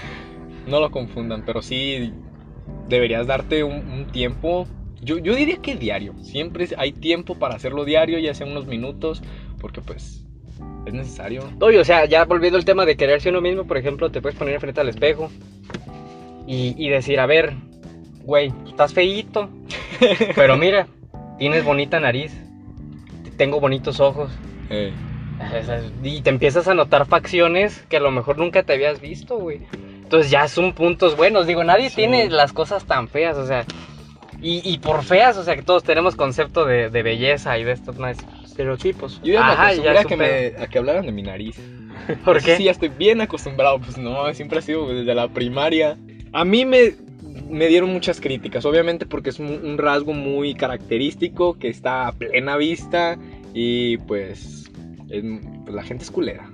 No 0.67 0.81
lo 0.81 0.91
confundan, 0.91 1.43
pero 1.45 1.63
sí 1.63 2.13
deberías 2.89 3.27
darte 3.27 3.63
un, 3.65 3.73
un 3.91 4.07
tiempo. 4.07 4.67
Yo, 5.03 5.19
yo 5.19 5.35
diría 5.35 5.57
que 5.59 5.77
diario. 5.77 6.15
Siempre 6.23 6.69
hay 6.77 6.93
tiempo 6.93 7.35
para 7.39 7.55
hacerlo 7.55 7.85
diario, 7.85 8.19
ya 8.19 8.35
sea 8.35 8.47
unos 8.47 8.67
minutos, 8.67 9.23
porque 9.61 9.81
pues 9.81 10.25
es 10.87 10.93
necesario. 10.93 11.43
Oye, 11.61 11.79
o 11.79 11.85
sea, 11.85 12.05
ya 12.05 12.25
volviendo 12.25 12.59
al 12.59 12.65
tema 12.65 12.85
de 12.85 12.97
quererse 12.97 13.31
uno 13.31 13.41
mismo, 13.41 13.65
por 13.65 13.79
ejemplo, 13.79 14.11
te 14.11 14.21
puedes 14.21 14.39
poner 14.39 14.55
enfrente 14.55 14.81
al 14.81 14.89
espejo 14.89 15.31
y, 16.47 16.75
y 16.77 16.89
decir, 16.91 17.19
a 17.21 17.27
ver, 17.27 17.55
güey, 18.25 18.53
estás 18.67 18.93
feíto, 18.93 19.49
pero 20.35 20.57
mira, 20.57 20.87
tienes 21.39 21.65
bonita 21.65 21.99
nariz, 22.01 22.33
tengo 23.37 23.61
bonitos 23.61 24.01
ojos. 24.01 24.31
Eh, 24.69 24.93
Y 26.03 26.21
te 26.21 26.31
empiezas 26.31 26.69
a 26.69 26.75
notar 26.75 27.07
facciones 27.07 27.85
que 27.89 27.97
a 27.97 28.01
lo 28.01 28.11
mejor 28.11 28.37
nunca 28.39 28.63
te 28.63 28.75
habías 28.75 29.01
visto, 29.01 29.39
güey. 29.39 29.61
Entonces 30.03 30.31
ya 30.31 30.47
son 30.49 30.73
puntos 30.75 31.17
buenos. 31.17 31.47
Digo, 31.47 31.65
nadie 31.65 31.89
Sí. 31.89 31.97
tiene 31.97 32.29
las 32.29 32.53
cosas 32.53 32.85
tan 32.85 33.09
feas, 33.09 33.37
o 33.39 33.47
sea. 33.47 33.65
Y, 34.43 34.63
y 34.65 34.79
por 34.79 35.03
feas, 35.05 35.37
o 35.37 35.45
sea, 35.45 35.55
que 35.57 35.63
todos 35.63 35.85
tenemos 35.85 36.17
concepto 36.17 36.65
de, 36.65 36.89
de 36.91 37.03
belleza 37.03 37.59
y 37.59 37.65
de 37.65 37.73
estos 37.73 37.99
más 37.99 38.17
estereotipos. 38.45 39.21
Yo 39.23 39.35
ya 39.35 39.41
me 39.45 39.53
Ajá, 39.53 39.65
acostumbré 39.65 39.93
ya 39.95 40.01
a, 40.01 40.05
que 40.05 40.17
me, 40.17 40.47
a 40.63 40.67
que 40.69 40.79
hablaran 40.79 41.07
de 41.07 41.13
mi 41.13 41.23
nariz. 41.23 41.57
¿Por 42.25 42.41
qué? 42.43 42.57
Sí, 42.57 42.65
ya 42.65 42.71
estoy 42.71 42.89
bien 42.89 43.21
acostumbrado. 43.21 43.79
Pues 43.81 43.99
no, 43.99 44.33
siempre 44.35 44.59
ha 44.59 44.63
sido 44.63 44.89
desde 44.89 45.15
la 45.15 45.29
primaria. 45.29 45.99
A 46.33 46.45
mí 46.45 46.65
me, 46.65 46.95
me 47.51 47.67
dieron 47.69 47.93
muchas 47.93 48.21
críticas, 48.21 48.65
obviamente 48.65 49.05
porque 49.07 49.31
es 49.31 49.39
un, 49.39 49.49
un 49.65 49.77
rasgo 49.79 50.13
muy 50.15 50.55
característico 50.55 51.59
que 51.59 51.69
está 51.69 52.09
a 52.09 52.13
plena 52.13 52.57
vista 52.57 53.19
y 53.53 53.99
pues, 53.99 54.71
es- 55.11 55.25
pues 55.65 55.75
la 55.75 55.83
gente 55.83 56.05
es 56.05 56.11
culera. 56.11 56.49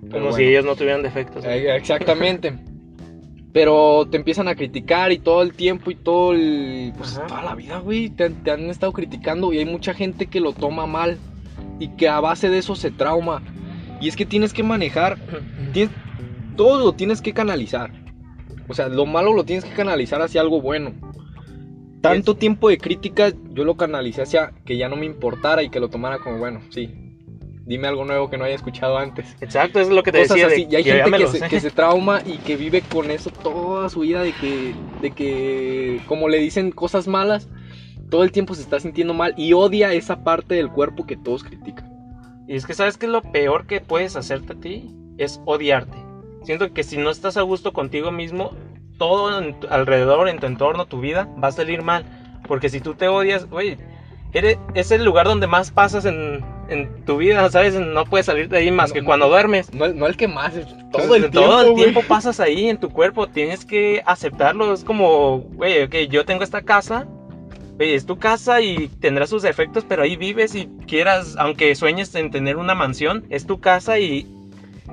Pero 0.00 0.10
Como 0.12 0.24
bueno. 0.30 0.36
si 0.36 0.44
ellos 0.44 0.64
no 0.64 0.74
tuvieran 0.76 1.02
defectos. 1.02 1.44
¿no? 1.44 1.50
Eh, 1.50 1.76
Exactamente. 1.76 2.54
Pero 3.56 4.06
te 4.10 4.18
empiezan 4.18 4.48
a 4.48 4.54
criticar 4.54 5.12
y 5.12 5.18
todo 5.18 5.40
el 5.40 5.54
tiempo 5.54 5.90
y 5.90 5.94
todo 5.94 6.34
el... 6.34 6.92
Pues 6.94 7.16
Ajá. 7.16 7.26
toda 7.26 7.42
la 7.42 7.54
vida, 7.54 7.78
güey. 7.78 8.10
Te, 8.10 8.28
te 8.28 8.50
han 8.50 8.68
estado 8.68 8.92
criticando 8.92 9.50
y 9.50 9.58
hay 9.58 9.64
mucha 9.64 9.94
gente 9.94 10.26
que 10.26 10.40
lo 10.40 10.52
toma 10.52 10.84
mal. 10.86 11.16
Y 11.80 11.88
que 11.96 12.06
a 12.06 12.20
base 12.20 12.50
de 12.50 12.58
eso 12.58 12.76
se 12.76 12.90
trauma. 12.90 13.40
Y 13.98 14.08
es 14.08 14.16
que 14.16 14.26
tienes 14.26 14.52
que 14.52 14.62
manejar... 14.62 15.16
tienes- 15.72 15.94
todo 16.54 16.84
lo 16.84 16.92
tienes 16.92 17.22
que 17.22 17.32
canalizar. 17.32 17.92
O 18.68 18.74
sea, 18.74 18.88
lo 18.88 19.06
malo 19.06 19.32
lo 19.32 19.44
tienes 19.44 19.64
que 19.64 19.72
canalizar 19.72 20.20
hacia 20.20 20.42
algo 20.42 20.60
bueno. 20.60 20.92
Tanto 22.02 22.36
tiempo 22.36 22.68
de 22.68 22.76
crítica 22.76 23.32
yo 23.54 23.64
lo 23.64 23.78
canalicé 23.78 24.20
hacia 24.20 24.52
que 24.66 24.76
ya 24.76 24.90
no 24.90 24.96
me 24.96 25.06
importara 25.06 25.62
y 25.62 25.70
que 25.70 25.80
lo 25.80 25.88
tomara 25.88 26.18
como, 26.18 26.36
bueno, 26.36 26.60
sí. 26.68 26.90
Dime 27.66 27.88
algo 27.88 28.04
nuevo 28.04 28.30
que 28.30 28.38
no 28.38 28.44
haya 28.44 28.54
escuchado 28.54 28.96
antes 28.96 29.36
Exacto, 29.40 29.80
es 29.80 29.88
lo 29.88 30.02
que 30.04 30.12
te 30.12 30.18
cosas 30.18 30.36
decía. 30.36 30.46
de- 30.48 30.54
así. 30.54 30.68
Y 30.70 30.76
hay 30.76 30.84
ya 30.84 31.04
gente 31.04 31.18
que 31.18 31.26
se, 31.26 31.48
que 31.48 31.70
trauma 31.72 32.22
y 32.24 32.38
que 32.38 32.56
vive 32.64 32.82
con 32.82 33.10
eso 33.10 33.30
toda 33.30 33.88
su 33.88 34.00
vida 34.00 34.22
de 34.22 34.32
que, 34.34 34.76
de 35.00 35.10
que, 35.12 36.00
como 36.06 36.28
le 36.28 36.38
dicen 36.38 36.70
cosas 36.70 37.08
malas, 37.08 37.48
todo 38.08 38.22
el 38.22 38.30
tiempo 38.30 38.54
se 38.54 38.62
está 38.62 38.78
sintiendo 38.78 39.14
mal 39.14 39.34
y 39.36 39.52
odia 39.52 39.92
esa 39.92 40.22
parte 40.22 40.54
del 40.54 40.70
cuerpo 40.70 41.06
que 41.06 41.16
todos 41.16 41.42
critican. 41.42 41.92
Y 42.46 42.54
es 42.54 42.64
que 42.66 42.74
sabes 42.74 42.96
que 42.96 43.08
lo 43.08 43.20
peor 43.22 43.66
que 43.66 43.80
puedes 43.80 44.14
hacerte 44.14 44.52
a 44.52 44.60
ti 44.60 44.94
es 45.18 45.40
odiarte. 45.44 45.98
Siento 46.44 46.72
que 46.72 46.84
si 46.84 46.96
no 46.96 47.10
estás 47.10 47.36
a 47.36 47.42
gusto 47.42 47.72
contigo 47.72 48.12
mismo, 48.12 48.52
todo 48.98 49.42
en 49.42 49.58
tu- 49.58 49.66
alrededor, 49.68 50.28
en 50.28 50.38
tu 50.38 50.46
entorno, 50.46 50.86
tu 50.86 51.00
vida, 51.00 51.28
va 51.42 51.48
a 51.48 51.52
salir 51.52 51.82
mal. 51.82 52.04
Porque 52.46 52.68
si 52.68 52.80
tú 52.80 52.94
te 52.94 53.08
odias, 53.08 53.50
güey, 53.50 53.76
eres- 54.32 54.58
es 54.74 54.90
el 54.90 55.04
lugar 55.04 55.26
donde 55.26 55.46
más 55.46 55.70
pasas 55.70 56.04
en, 56.04 56.44
en 56.68 57.04
tu 57.04 57.16
vida, 57.18 57.48
¿sabes? 57.50 57.74
No 57.74 58.04
puedes 58.04 58.26
salir 58.26 58.48
de 58.48 58.58
ahí 58.58 58.70
más 58.70 58.90
No, 58.90 58.94
que 58.94 59.00
no. 59.02 59.06
cuando 59.06 59.28
duermes. 59.28 59.72
No, 59.72 59.88
no 59.88 60.06
el 60.06 60.16
que 60.16 60.28
más, 60.28 60.54
todo 60.92 61.14
el 61.14 61.22
tiempo. 61.30 61.40
Todo 61.40 61.60
el 61.62 61.70
güey. 61.72 61.84
tiempo 61.84 62.02
pasas 62.08 62.40
ahí 62.40 62.68
en 62.68 62.78
tu 62.78 62.90
cuerpo, 62.90 63.26
tienes 63.28 63.64
que 63.64 64.02
aceptarlo. 64.06 64.72
Es 64.72 64.84
como, 64.84 65.38
güey, 65.40 65.82
ok, 65.84 65.94
yo 66.10 66.24
tengo 66.24 66.42
esta 66.44 66.62
casa, 66.62 67.06
güey, 67.76 67.94
es 67.94 68.06
tu 68.06 68.18
casa 68.18 68.60
y 68.60 68.88
tendrá 69.00 69.26
sus 69.26 69.42
defectos, 69.42 69.84
pero 69.88 70.02
ahí 70.02 70.16
vives 70.16 70.54
y 70.54 70.66
quieras, 70.86 71.36
aunque 71.38 71.74
sueñes 71.74 72.14
en 72.14 72.30
tener 72.30 72.56
una 72.56 72.74
mansión, 72.74 73.24
es 73.30 73.46
tu 73.46 73.60
casa 73.60 73.98
y, 73.98 74.26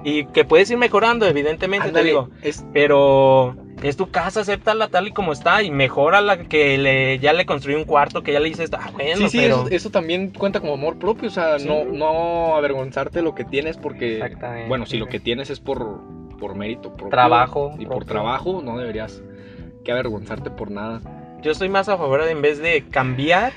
y 0.04 0.26
que 0.26 0.44
puedes 0.46 0.70
ir 0.70 0.78
mejorando, 0.78 1.26
evidentemente, 1.26 1.92
te 1.92 2.04
digo. 2.04 2.30
es- 2.42 2.66
Pero 2.74 3.56
es 3.84 3.98
tu 3.98 4.10
casa, 4.10 4.42
acéptala 4.42 4.88
tal 4.88 5.08
y 5.08 5.12
como 5.12 5.34
está 5.34 5.62
y 5.62 5.70
mejora 5.70 6.22
la 6.22 6.38
que 6.38 6.78
le, 6.78 7.20
ya 7.20 7.34
le 7.34 7.46
construí 7.46 7.76
un 7.76 7.84
cuarto, 7.84 8.24
que 8.24 8.32
ya 8.34 8.40
le 8.40 8.50
hice 8.50 8.64
esto. 8.64 8.78
Ah, 8.82 8.90
bueno, 8.94 9.18
sí, 9.18 9.30
sí, 9.30 9.38
pero... 9.40 9.56
eso, 9.56 9.68
eso 9.70 9.90
también 9.92 10.32
cuenta 10.32 10.60
como 10.62 10.74
amor 10.74 10.98
propio, 10.98 11.28
o 11.28 11.32
sea, 11.32 11.60
Sí. 11.60 11.68
no, 11.68 11.84
no 11.86 12.56
avergonzarte 12.56 13.22
lo 13.22 13.36
que 13.36 13.44
tienes 13.44 13.78
porque, 13.78 14.24
bueno, 14.68 14.86
si 14.86 14.98
lo 14.98 15.08
que 15.08 15.20
tienes 15.20 15.50
es 15.50 15.60
por, 15.60 16.00
por 16.40 16.56
mérito 16.56 16.90
propio 16.90 17.10
Trabajo 17.10 17.76
y 17.78 17.86
por 17.86 18.06
trabajo, 18.06 18.62
no 18.64 18.78
deberías 18.78 19.22
que 19.84 19.92
avergonzarte 19.92 20.50
por 20.50 20.72
nada. 20.72 21.02
Yo 21.42 21.52
estoy 21.52 21.68
más 21.68 21.90
a 21.90 21.98
favor 21.98 22.24
de 22.24 22.32
en 22.32 22.42
vez 22.42 22.60
de 22.60 22.86
cambiar, 22.90 23.52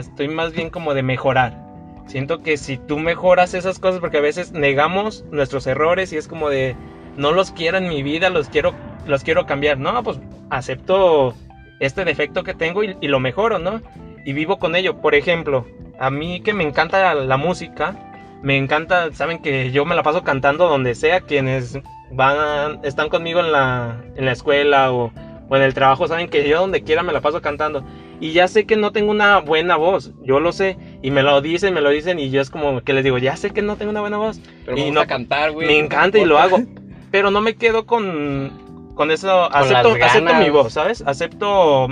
estoy 0.00 0.28
más 0.28 0.52
bien 0.52 0.70
como 0.70 0.94
de 0.94 1.02
mejorar. 1.02 1.62
Siento 2.06 2.42
que 2.42 2.56
si 2.56 2.76
tú 2.76 2.98
mejoras 2.98 3.54
esas 3.54 3.78
cosas, 3.78 3.98
porque 4.00 4.18
a 4.18 4.20
veces 4.20 4.52
negamos 4.52 5.24
nuestros 5.30 5.66
errores 5.66 6.12
y 6.12 6.16
es 6.16 6.28
como 6.28 6.50
de 6.50 6.76
no 7.16 7.32
los 7.32 7.50
quiero 7.52 7.78
en 7.78 7.88
mi 7.88 8.02
vida, 8.02 8.30
los 8.30 8.48
quiero, 8.48 8.72
los 9.06 9.22
quiero 9.24 9.46
cambiar. 9.46 9.78
No, 9.78 10.02
pues 10.02 10.18
acepto 10.50 11.34
este 11.80 12.04
defecto 12.04 12.42
que 12.44 12.54
tengo 12.54 12.84
y, 12.84 12.96
y 13.00 13.08
lo 13.08 13.20
mejoro, 13.20 13.58
¿no? 13.58 13.80
Y 14.24 14.32
vivo 14.32 14.58
con 14.58 14.74
ello. 14.76 15.00
Por 15.00 15.14
ejemplo, 15.14 15.66
a 15.98 16.10
mí 16.10 16.40
que 16.40 16.52
me 16.54 16.64
encanta 16.64 17.14
la 17.14 17.36
música, 17.36 17.96
me 18.42 18.56
encanta, 18.56 19.12
saben 19.12 19.40
que 19.40 19.70
yo 19.72 19.84
me 19.84 19.94
la 19.94 20.02
paso 20.02 20.22
cantando 20.22 20.68
donde 20.68 20.94
sea, 20.94 21.20
quienes 21.20 21.78
van, 22.10 22.80
están 22.84 23.08
conmigo 23.08 23.40
en 23.40 23.52
la, 23.52 24.02
en 24.16 24.24
la 24.24 24.32
escuela 24.32 24.92
o, 24.92 25.12
o 25.48 25.56
en 25.56 25.62
el 25.62 25.74
trabajo, 25.74 26.06
saben 26.08 26.28
que 26.28 26.48
yo 26.48 26.60
donde 26.60 26.82
quiera 26.82 27.02
me 27.02 27.12
la 27.12 27.20
paso 27.20 27.40
cantando. 27.42 27.84
Y 28.20 28.32
ya 28.32 28.46
sé 28.48 28.64
que 28.64 28.76
no 28.76 28.92
tengo 28.92 29.10
una 29.10 29.40
buena 29.40 29.76
voz, 29.76 30.12
yo 30.22 30.38
lo 30.40 30.52
sé, 30.52 30.76
y 31.02 31.10
me 31.10 31.22
lo 31.22 31.40
dicen, 31.40 31.74
me 31.74 31.80
lo 31.80 31.90
dicen, 31.90 32.18
y 32.18 32.30
yo 32.30 32.40
es 32.40 32.48
como 32.48 32.80
que 32.82 32.92
les 32.92 33.02
digo, 33.04 33.18
ya 33.18 33.36
sé 33.36 33.50
que 33.50 33.60
no 33.60 33.76
tengo 33.76 33.90
una 33.90 34.00
buena 34.00 34.16
voz, 34.18 34.40
Pero 34.64 34.76
Y 34.76 34.80
me 34.82 34.86
gusta 34.86 35.00
no- 35.02 35.06
cantar, 35.08 35.50
güey. 35.52 35.66
me 35.66 35.78
encanta 35.78 36.18
y 36.18 36.24
lo 36.24 36.38
hago, 36.38 36.58
pero 37.14 37.30
no 37.30 37.40
me 37.40 37.54
quedo 37.54 37.86
con, 37.86 38.50
con 38.96 39.12
eso, 39.12 39.48
Con 39.52 39.62
acepto, 39.62 39.96
las 39.96 40.10
acepto 40.10 40.34
mi 40.34 40.50
voz, 40.50 40.72
¿sabes? 40.72 41.00
Acepto 41.06 41.86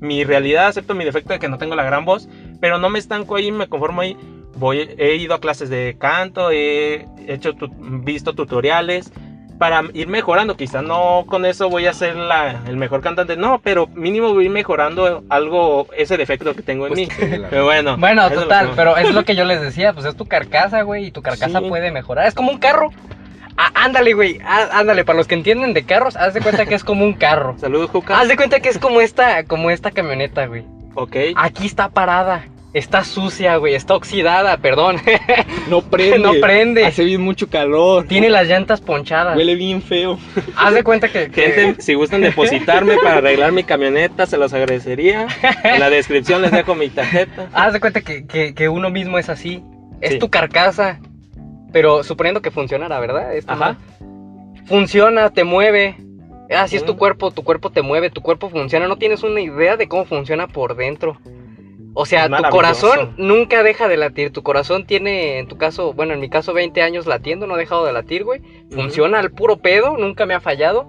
mi 0.00 0.22
realidad, 0.22 0.66
acepto 0.66 0.94
mi 0.94 1.02
defecto 1.02 1.32
de 1.32 1.38
que 1.38 1.48
no 1.48 1.56
tengo 1.56 1.74
la 1.76 1.82
gran 1.82 2.04
voz, 2.04 2.28
pero 2.60 2.76
no 2.76 2.90
me 2.90 2.98
estanco 2.98 3.36
ahí, 3.36 3.50
me 3.50 3.68
conformo 3.68 4.02
ahí. 4.02 4.18
Voy, 4.56 4.90
he 4.98 5.14
ido 5.16 5.34
a 5.34 5.40
clases 5.40 5.70
de 5.70 5.96
canto, 5.98 6.50
he 6.50 7.06
hecho 7.26 7.54
tu- 7.54 7.70
visto 8.04 8.34
tutoriales 8.34 9.10
para 9.58 9.82
ir 9.94 10.08
mejorando. 10.08 10.58
Quizá 10.58 10.82
no 10.82 11.24
con 11.26 11.46
eso 11.46 11.70
voy 11.70 11.86
a 11.86 11.94
ser 11.94 12.14
la- 12.14 12.60
el 12.68 12.76
mejor 12.76 13.00
cantante, 13.00 13.34
no, 13.38 13.62
pero 13.64 13.86
mínimo 13.86 14.34
voy 14.34 14.42
a 14.42 14.46
ir 14.48 14.52
mejorando 14.52 15.24
algo, 15.30 15.86
ese 15.96 16.18
defecto 16.18 16.54
que 16.54 16.60
tengo 16.60 16.86
en 16.86 16.92
Pues, 16.92 17.08
mí. 17.08 17.08
Pero 17.48 17.64
bueno, 17.64 17.96
Bueno, 17.96 18.30
total, 18.30 18.72
pero 18.76 18.94
es 18.98 19.10
lo 19.14 19.24
que 19.24 19.34
yo 19.36 19.46
les 19.46 19.62
decía, 19.62 19.94
pues 19.94 20.04
es 20.04 20.14
tu 20.16 20.26
carcasa, 20.26 20.82
güey, 20.82 21.06
y 21.06 21.10
tu 21.12 21.22
carcasa 21.22 21.60
Sí. 21.60 21.64
puede 21.66 21.90
mejorar. 21.92 22.26
Es 22.26 22.34
como 22.34 22.50
un 22.52 22.58
carro. 22.58 22.90
Ah, 23.56 23.70
ándale, 23.74 24.12
güey, 24.14 24.38
ah, 24.44 24.68
ándale, 24.72 25.04
para 25.04 25.16
los 25.16 25.26
que 25.26 25.34
entienden 25.34 25.72
de 25.72 25.84
carros, 25.84 26.16
haz 26.16 26.34
de 26.34 26.40
cuenta 26.40 26.66
que 26.66 26.74
es 26.74 26.84
como 26.84 27.04
un 27.04 27.14
carro. 27.14 27.56
Saludos, 27.60 27.90
Juca. 27.90 28.18
Haz 28.20 28.28
de 28.28 28.36
cuenta 28.36 28.60
que 28.60 28.68
es 28.68 28.78
como 28.78 29.00
esta, 29.00 29.44
como 29.44 29.70
esta 29.70 29.90
camioneta, 29.90 30.46
güey. 30.46 30.64
Ok. 30.94 31.16
Aquí 31.36 31.66
está 31.66 31.88
parada, 31.90 32.46
está 32.72 33.04
sucia, 33.04 33.56
güey, 33.56 33.74
está 33.74 33.94
oxidada, 33.94 34.56
perdón. 34.58 34.96
No 35.68 35.82
prende. 35.82 36.18
No 36.20 36.32
prende. 36.34 36.84
Hace 36.86 37.02
bien 37.04 37.20
mucho 37.22 37.48
calor. 37.50 38.06
Tiene 38.06 38.28
las 38.30 38.46
llantas 38.46 38.80
ponchadas. 38.80 39.36
Huele 39.36 39.56
bien 39.56 39.82
feo. 39.82 40.16
Haz 40.56 40.74
de 40.74 40.84
cuenta 40.84 41.08
que, 41.08 41.28
Gente, 41.28 41.82
si 41.82 41.94
gustan 41.94 42.20
depositarme 42.20 42.96
para 42.98 43.16
arreglar 43.16 43.50
mi 43.50 43.64
camioneta, 43.64 44.26
se 44.26 44.36
los 44.38 44.52
agradecería. 44.52 45.26
En 45.64 45.80
la 45.80 45.90
descripción 45.90 46.40
les 46.42 46.52
dejo 46.52 46.76
mi 46.76 46.88
tarjeta. 46.88 47.48
haz 47.52 47.72
de 47.72 47.80
cuenta 47.80 48.00
que, 48.02 48.26
que- 48.28 48.54
que 48.54 48.68
uno 48.68 48.90
mismo 48.90 49.18
es 49.18 49.28
así. 49.28 49.60
Es 50.00 50.12
Sí. 50.12 50.18
tu 50.20 50.30
carcasa. 50.30 51.00
Pero 51.76 52.02
suponiendo 52.02 52.40
que 52.40 52.50
funcionara, 52.50 52.98
¿verdad? 53.00 53.36
Esto 53.36 53.52
Ajá. 53.52 53.76
no. 54.00 54.64
Funciona, 54.64 55.28
te 55.28 55.44
mueve. 55.44 55.94
Así 56.48 56.74
es 56.76 56.86
tu 56.86 56.94
Mm. 56.94 56.96
cuerpo, 56.96 57.30
tu 57.32 57.44
cuerpo 57.44 57.68
te 57.68 57.82
mueve, 57.82 58.08
tu 58.08 58.22
cuerpo 58.22 58.48
funciona. 58.48 58.88
No 58.88 58.96
tienes 58.96 59.22
una 59.22 59.42
idea 59.42 59.76
de 59.76 59.86
cómo 59.86 60.06
funciona 60.06 60.46
por 60.48 60.74
dentro. 60.74 61.18
O 61.92 62.06
sea, 62.06 62.30
tu 62.34 62.42
corazón 62.48 63.12
nunca 63.18 63.62
deja 63.62 63.88
de 63.88 63.98
latir. 63.98 64.32
Tu 64.32 64.42
corazón 64.42 64.86
tiene, 64.86 65.38
en 65.38 65.48
tu 65.48 65.58
caso, 65.58 65.92
bueno, 65.92 66.14
en 66.14 66.20
mi 66.20 66.30
caso, 66.30 66.54
20 66.54 66.80
años 66.80 67.06
latiendo, 67.06 67.46
no 67.46 67.56
ha 67.56 67.58
dejado 67.58 67.84
de 67.84 67.92
latir, 67.92 68.24
güey. 68.24 68.40
Funciona 68.70 69.18
al 69.18 69.30
puro 69.32 69.58
pedo, 69.58 69.98
nunca 69.98 70.24
me 70.24 70.32
ha 70.32 70.40
fallado. 70.40 70.86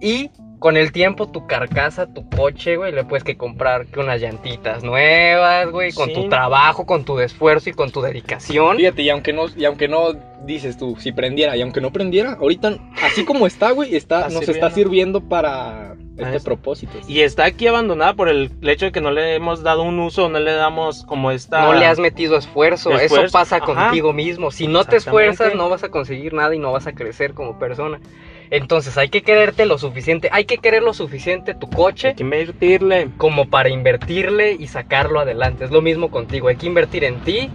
Y 0.00 0.30
con 0.60 0.76
el 0.76 0.92
tiempo 0.92 1.26
tu 1.26 1.46
carcasa, 1.46 2.06
tu 2.06 2.28
coche, 2.28 2.76
güey, 2.76 2.92
le 2.92 3.02
puedes 3.02 3.24
que 3.24 3.36
comprar 3.36 3.86
que 3.86 3.98
unas 3.98 4.20
llantitas 4.20 4.84
nuevas, 4.84 5.70
güey, 5.70 5.90
con 5.90 6.08
Sí. 6.08 6.14
tu 6.14 6.28
trabajo, 6.28 6.84
con 6.84 7.04
tu 7.04 7.18
esfuerzo 7.18 7.70
y 7.70 7.72
con 7.72 7.90
tu 7.90 8.02
dedicación. 8.02 8.76
Fíjate, 8.76 9.02
y 9.02 9.08
aunque 9.08 9.32
no, 9.32 9.46
y 9.56 9.64
aunque 9.64 9.88
no 9.88 10.12
dices 10.44 10.76
tú, 10.76 10.96
si 10.98 11.12
prendiera, 11.12 11.56
y 11.56 11.62
aunque 11.62 11.80
no 11.80 11.90
prendiera, 11.90 12.34
ahorita, 12.34 12.76
así 13.02 13.24
como 13.24 13.46
está, 13.46 13.70
güey, 13.70 13.96
está, 13.96 14.28
nos 14.28 14.48
está 14.48 14.70
sirviendo. 14.70 15.22
para 15.22 15.96
este 16.18 16.36
eso. 16.36 16.44
propósito. 16.44 16.92
Y 17.08 17.20
está 17.20 17.46
aquí 17.46 17.66
abandonada 17.66 18.12
por 18.12 18.28
el 18.28 18.50
hecho 18.62 18.84
de 18.84 18.92
que 18.92 19.00
no 19.00 19.10
le 19.10 19.34
hemos 19.34 19.62
dado 19.62 19.82
un 19.82 19.98
uso, 19.98 20.28
no 20.28 20.38
le 20.38 20.52
damos 20.52 21.04
como 21.06 21.30
esta... 21.30 21.62
No 21.62 21.72
le 21.72 21.86
has 21.86 21.98
metido 21.98 22.36
esfuerzo, 22.36 22.90
eso 22.98 23.22
pasa 23.32 23.56
ajá. 23.56 23.64
contigo 23.64 24.12
mismo. 24.12 24.50
Si 24.50 24.66
no 24.66 24.84
te 24.84 24.96
esfuerzas, 24.96 25.54
no 25.54 25.70
vas 25.70 25.82
a 25.82 25.88
conseguir 25.88 26.34
nada 26.34 26.54
y 26.54 26.58
no 26.58 26.72
vas 26.72 26.86
a 26.86 26.92
crecer 26.92 27.32
como 27.32 27.58
persona. 27.58 28.00
Entonces 28.50 28.98
hay 28.98 29.08
que 29.08 29.22
quererte 29.22 29.64
lo 29.64 29.78
suficiente, 29.78 30.28
hay 30.32 30.44
que 30.44 30.58
querer 30.58 30.82
lo 30.82 30.92
suficiente 30.92 31.54
tu 31.54 31.70
coche 31.70 32.08
Hay 32.08 32.14
que 32.14 32.24
invertirle. 32.24 33.10
como 33.16 33.48
para 33.48 33.68
invertirle 33.68 34.52
y 34.52 34.66
sacarlo 34.66 35.20
adelante. 35.20 35.64
Es 35.64 35.70
lo 35.70 35.82
mismo 35.82 36.10
contigo, 36.10 36.48
hay 36.48 36.56
que 36.56 36.66
invertir 36.66 37.04
en 37.04 37.20
ti, 37.20 37.48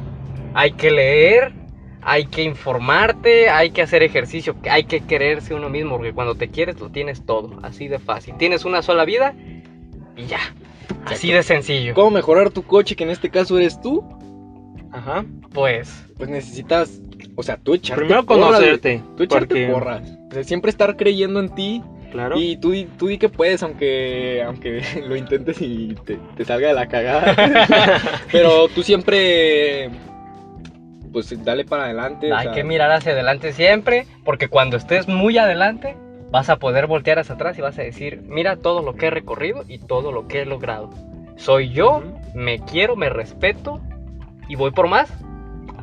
hay 0.54 0.72
que 0.72 0.92
leer, 0.92 1.52
hay 2.02 2.28
que 2.28 2.44
informarte, 2.44 3.50
hay 3.50 3.72
que 3.72 3.82
hacer 3.82 4.04
ejercicio, 4.04 4.56
hay 4.70 4.86
que 4.86 5.02
quererse 5.02 5.54
uno 5.54 5.70
mismo, 5.70 5.98
porque 5.98 6.14
cuando 6.14 6.36
te 6.36 6.50
quieres 6.50 6.80
lo 6.80 6.90
tienes 6.90 7.26
todo, 7.26 7.60
así 7.62 7.90
de 7.90 8.00
fácil. 8.00 8.36
Tienes 8.38 8.64
una 8.64 8.82
sola 8.82 9.04
vida 9.04 9.34
y 10.16 10.28
ya, 10.28 10.40
así 11.06 11.32
de 11.32 11.44
sencillo. 11.44 11.94
¿Cómo 11.94 12.12
mejorar 12.12 12.52
tu 12.52 12.64
coche, 12.64 12.96
que 12.96 13.04
en 13.04 13.10
este 13.10 13.30
caso 13.30 13.58
eres 13.58 13.82
tú? 13.82 14.02
Ajá. 14.94 15.26
Pues 15.52 16.06
Pues 16.16 16.30
necesitas, 16.30 17.02
o 17.36 17.44
sea, 17.44 17.58
tú 17.58 17.74
echarte 17.74 18.06
Primero 18.06 18.26
conocerte. 18.26 19.02
Tú 19.18 19.24
echarte 19.24 19.48
porque, 19.48 19.68
porras. 19.68 20.18
Siempre 20.44 20.70
estar 20.70 20.96
creyendo 20.98 21.40
en 21.40 21.50
ti 21.56 21.82
Claro. 22.12 22.38
y 22.40 22.58
tú, 22.58 22.72
di- 22.72 22.86
tú 22.98 23.08
di 23.08 23.18
que 23.18 23.30
puedes, 23.30 23.62
aunque, 23.64 24.42
aunque 24.46 24.82
lo 25.08 25.16
intentes 25.16 25.62
y 25.62 25.96
te, 26.06 26.18
te 26.36 26.46
salga 26.46 26.68
de 26.70 26.74
la 26.74 26.88
cagada. 26.88 27.36
Pero 28.32 28.68
tú 28.70 28.84
siempre, 28.84 29.90
pues 31.12 31.34
dale 31.44 31.66
para 31.66 31.86
adelante. 31.86 32.32
o 32.32 32.36
hay 32.36 32.44
sea, 32.46 32.52
que 32.54 32.64
mirar 32.64 32.92
hacia 32.92 33.12
adelante 33.14 33.54
siempre, 33.54 34.06
porque 34.24 34.48
cuando 34.50 34.78
estés 34.78 35.08
muy 35.08 35.38
adelante 35.38 35.96
vas 36.32 36.50
a 36.50 36.58
poder 36.58 36.88
voltear 36.88 37.20
hacia 37.20 37.36
atrás 37.36 37.58
y 37.58 37.62
vas 37.62 37.78
a 37.80 37.84
decir, 37.84 38.22
mira 38.28 38.58
todo 38.58 38.82
lo 38.82 38.96
que 38.96 39.08
he 39.08 39.10
recorrido 39.10 39.64
y 39.68 39.78
todo 39.80 40.12
lo 40.12 40.28
que 40.28 40.42
he 40.42 40.46
logrado. 40.46 40.90
Soy 41.38 41.70
yo, 41.70 42.02
me 42.34 42.60
quiero, 42.60 42.96
me 42.96 43.10
respeto 43.10 43.80
y 44.50 44.56
voy 44.56 44.72
por 44.72 44.88
más. 44.88 45.12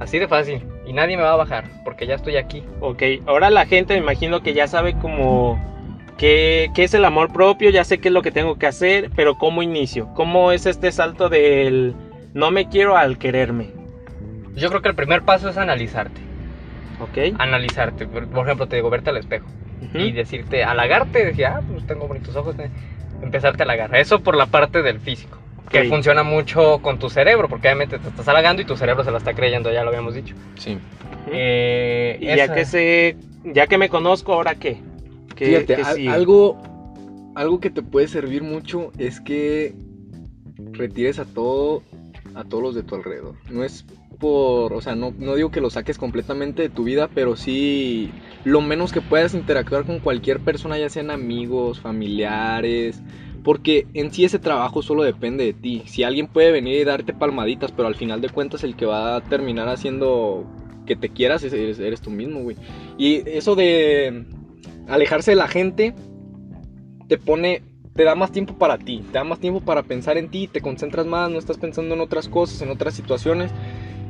Así 0.01 0.19
de 0.19 0.29
fácil. 0.29 0.63
Y 0.87 0.93
nadie 0.93 1.17
me 1.17 1.23
va 1.23 1.33
a 1.33 1.37
bajar, 1.37 1.65
porque 1.85 2.07
ya 2.07 2.15
estoy 2.15 2.37
aquí. 2.37 2.65
Ok, 2.81 3.03
ahora 3.27 3.51
la 3.51 3.67
gente 3.67 3.95
me 3.95 4.01
imagino 4.01 4.43
que 4.43 4.55
ya 4.55 4.67
sabe 4.67 4.95
como 4.95 5.61
qué, 6.19 6.71
qué 6.75 6.85
es 6.85 6.95
el 6.95 7.05
amor 7.05 7.33
propio, 7.33 7.71
ya 7.71 7.85
sé 7.85 7.99
qué 7.99 8.09
es 8.09 8.15
lo 8.15 8.23
que 8.23 8.33
tengo 8.33 8.57
que 8.57 8.67
hacer, 8.67 9.11
pero 9.15 9.37
¿cómo 9.39 9.63
inicio? 9.63 10.13
¿Cómo 10.15 10.53
es 10.53 10.67
este 10.67 10.91
salto 10.91 11.29
del 11.29 11.95
no 12.35 12.51
me 12.51 12.69
quiero 12.69 12.97
al 12.97 13.19
quererme? 13.19 13.71
Yo 14.55 14.69
creo 14.69 14.83
que 14.83 14.89
el 14.89 14.95
primer 14.95 15.23
paso 15.23 15.49
es 15.49 15.57
analizarte. 15.57 16.21
¿Ok? 17.01 17.35
Analizarte. 17.39 18.07
Por 18.07 18.45
ejemplo, 18.45 18.67
te 18.67 18.77
digo, 18.77 18.91
verte 18.91 19.11
al 19.11 19.17
espejo. 19.17 19.47
Y 19.95 20.13
decirte, 20.13 20.63
halagarte, 20.63 21.25
decir, 21.25 21.47
ah, 21.47 21.61
pues 21.71 21.87
tengo 21.87 22.07
bonitos 22.07 22.35
ojos, 22.37 22.57
eh, 22.59 22.71
empezarte 23.21 23.63
a 23.63 23.65
halagar. 23.65 23.95
Eso 23.97 24.21
por 24.21 24.37
la 24.37 24.47
parte 24.47 24.83
del 24.83 25.01
físico, 25.01 25.39
que 25.73 25.89
funciona 25.89 26.23
mucho 26.23 26.81
con 26.83 26.99
tu 26.99 27.09
cerebro, 27.11 27.49
porque 27.49 27.69
obviamente 27.69 27.99
te 27.99 28.09
estás 28.09 28.29
halagando 28.29 28.63
y 28.63 28.65
tu 28.65 28.77
cerebro 28.77 29.03
se 29.05 29.11
la 29.11 29.19
está 29.19 29.35
creyendo, 29.35 29.73
ya 29.73 29.83
lo 29.83 29.89
habíamos 29.89 30.15
dicho. 30.15 30.35
Sí. 30.57 30.79
Eh, 31.31 32.19
y 32.21 32.27
ya 32.27 32.53
que 32.53 32.65
sé, 32.65 33.17
ya 33.45 33.67
que 33.67 33.79
me 33.79 33.89
conozco, 33.89 34.35
¿ahora 34.35 34.55
qué? 34.57 34.79
¿Qué- 35.35 35.47
Fíjate, 35.47 35.77
qué 35.77 35.83
al- 35.83 35.95
sigue? 35.97 36.09
algo, 36.11 36.63
algo 37.35 37.61
que 37.61 37.71
te 37.71 37.83
puede 37.83 38.09
servir 38.09 38.43
mucho 38.43 38.93
es 38.99 39.21
que 39.21 39.75
retires 40.73 41.19
a 41.19 41.25
todo, 41.25 41.83
a 42.35 42.45
todos 42.45 42.63
los 42.63 42.75
de 42.75 42.83
tu 42.83 42.95
alrededor. 42.95 43.35
No 43.51 43.65
es 43.65 43.85
por, 44.19 44.73
o 44.73 44.81
sea, 44.81 44.95
no, 44.95 45.13
no 45.19 45.35
digo 45.35 45.51
que 45.51 45.61
lo 45.61 45.71
saques 45.71 45.99
completamente 45.99 46.63
de 46.63 46.69
tu 46.69 46.85
vida, 46.85 47.09
pero 47.13 47.35
sí 47.37 48.11
lo 48.45 48.61
menos 48.61 48.93
que 48.93 49.01
puedas 49.01 49.35
interactuar 49.35 49.85
con 49.85 49.99
cualquier 50.01 50.39
persona, 50.41 50.79
ya 50.79 50.89
sean 50.89 51.11
amigos, 51.11 51.81
familiares, 51.81 53.01
porque 53.43 53.87
en 53.95 54.13
sí 54.13 54.25
ese 54.25 54.39
trabajo 54.39 54.83
solo 54.83 55.03
depende 55.03 55.45
de 55.45 55.53
ti. 55.53 55.83
Si 55.87 56.03
alguien 56.03 56.29
puede 56.29 56.53
venir 56.53 56.77
y 56.81 56.85
darte 56.85 57.13
palmaditas, 57.13 57.73
pero 57.73 57.89
al 57.89 57.95
final 57.95 58.21
de 58.21 58.29
cuentas 58.29 58.63
el 58.65 58.77
que 58.77 58.87
va 58.87 59.17
a 59.17 59.21
terminar 59.21 59.69
haciendo 59.69 60.45
que 60.87 60.97
te 60.97 61.09
quieras 61.09 61.43
es- 61.43 61.53
eres, 61.53 61.79
eres 61.79 62.01
tú 62.01 62.11
mismo, 62.11 62.41
güey. 62.41 62.57
Y 62.99 63.29
eso 63.29 63.55
de 63.55 64.25
alejarse 64.89 65.33
de 65.33 65.37
la 65.37 65.49
gente 65.49 65.95
te 67.09 67.19
pone, 67.19 67.63
te 67.95 68.05
da 68.05 68.15
más 68.15 68.33
tiempo 68.33 68.55
para 68.55 68.79
ti, 68.79 69.03
te 69.11 69.19
da 69.19 69.25
más 69.25 69.39
tiempo 69.39 69.61
para 69.61 69.83
pensar 69.83 70.17
en 70.19 70.29
ti, 70.29 70.47
te 70.49 70.61
concentras 70.61 71.07
más, 71.07 71.31
no 71.31 71.39
estás 71.39 71.59
pensando 71.59 71.95
en 71.95 72.01
otras 72.01 72.29
cosas, 72.29 72.63
en 72.63 72.71
otras 72.71 72.95
situaciones 72.95 73.51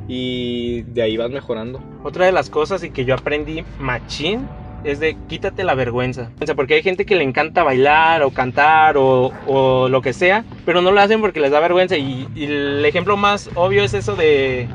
y 0.07 0.81
de 0.83 1.01
ahí 1.01 1.17
vas 1.17 1.29
mejorando. 1.31 1.81
Otra 2.03 2.25
de 2.25 2.31
las 2.31 2.49
cosas 2.49 2.83
y 2.83 2.89
que 2.91 3.05
yo 3.05 3.13
aprendí 3.15 3.63
machín 3.79 4.47
es 4.83 4.99
de 4.99 5.15
quítate 5.27 5.63
la 5.63 5.75
vergüenza. 5.75 6.29
O 6.41 6.45
sea, 6.45 6.55
porque 6.55 6.75
hay 6.75 6.83
gente 6.83 7.05
que 7.05 7.15
le 7.15 7.23
encanta 7.23 7.63
bailar 7.63 8.23
o 8.23 8.31
cantar 8.31 8.97
o, 8.97 9.31
o 9.47 9.87
lo 9.89 10.01
que 10.01 10.13
sea, 10.13 10.43
pero 10.65 10.81
no 10.81 10.91
lo 10.91 10.99
hacen 11.01 11.21
porque 11.21 11.39
les 11.39 11.51
da 11.51 11.59
vergüenza. 11.59 11.97
Y, 11.97 12.27
y 12.35 12.45
el 12.45 12.85
ejemplo 12.85 13.17
más 13.17 13.49
obvio 13.55 13.83
es 13.83 13.93
eso 13.93 14.15
de, 14.15 14.67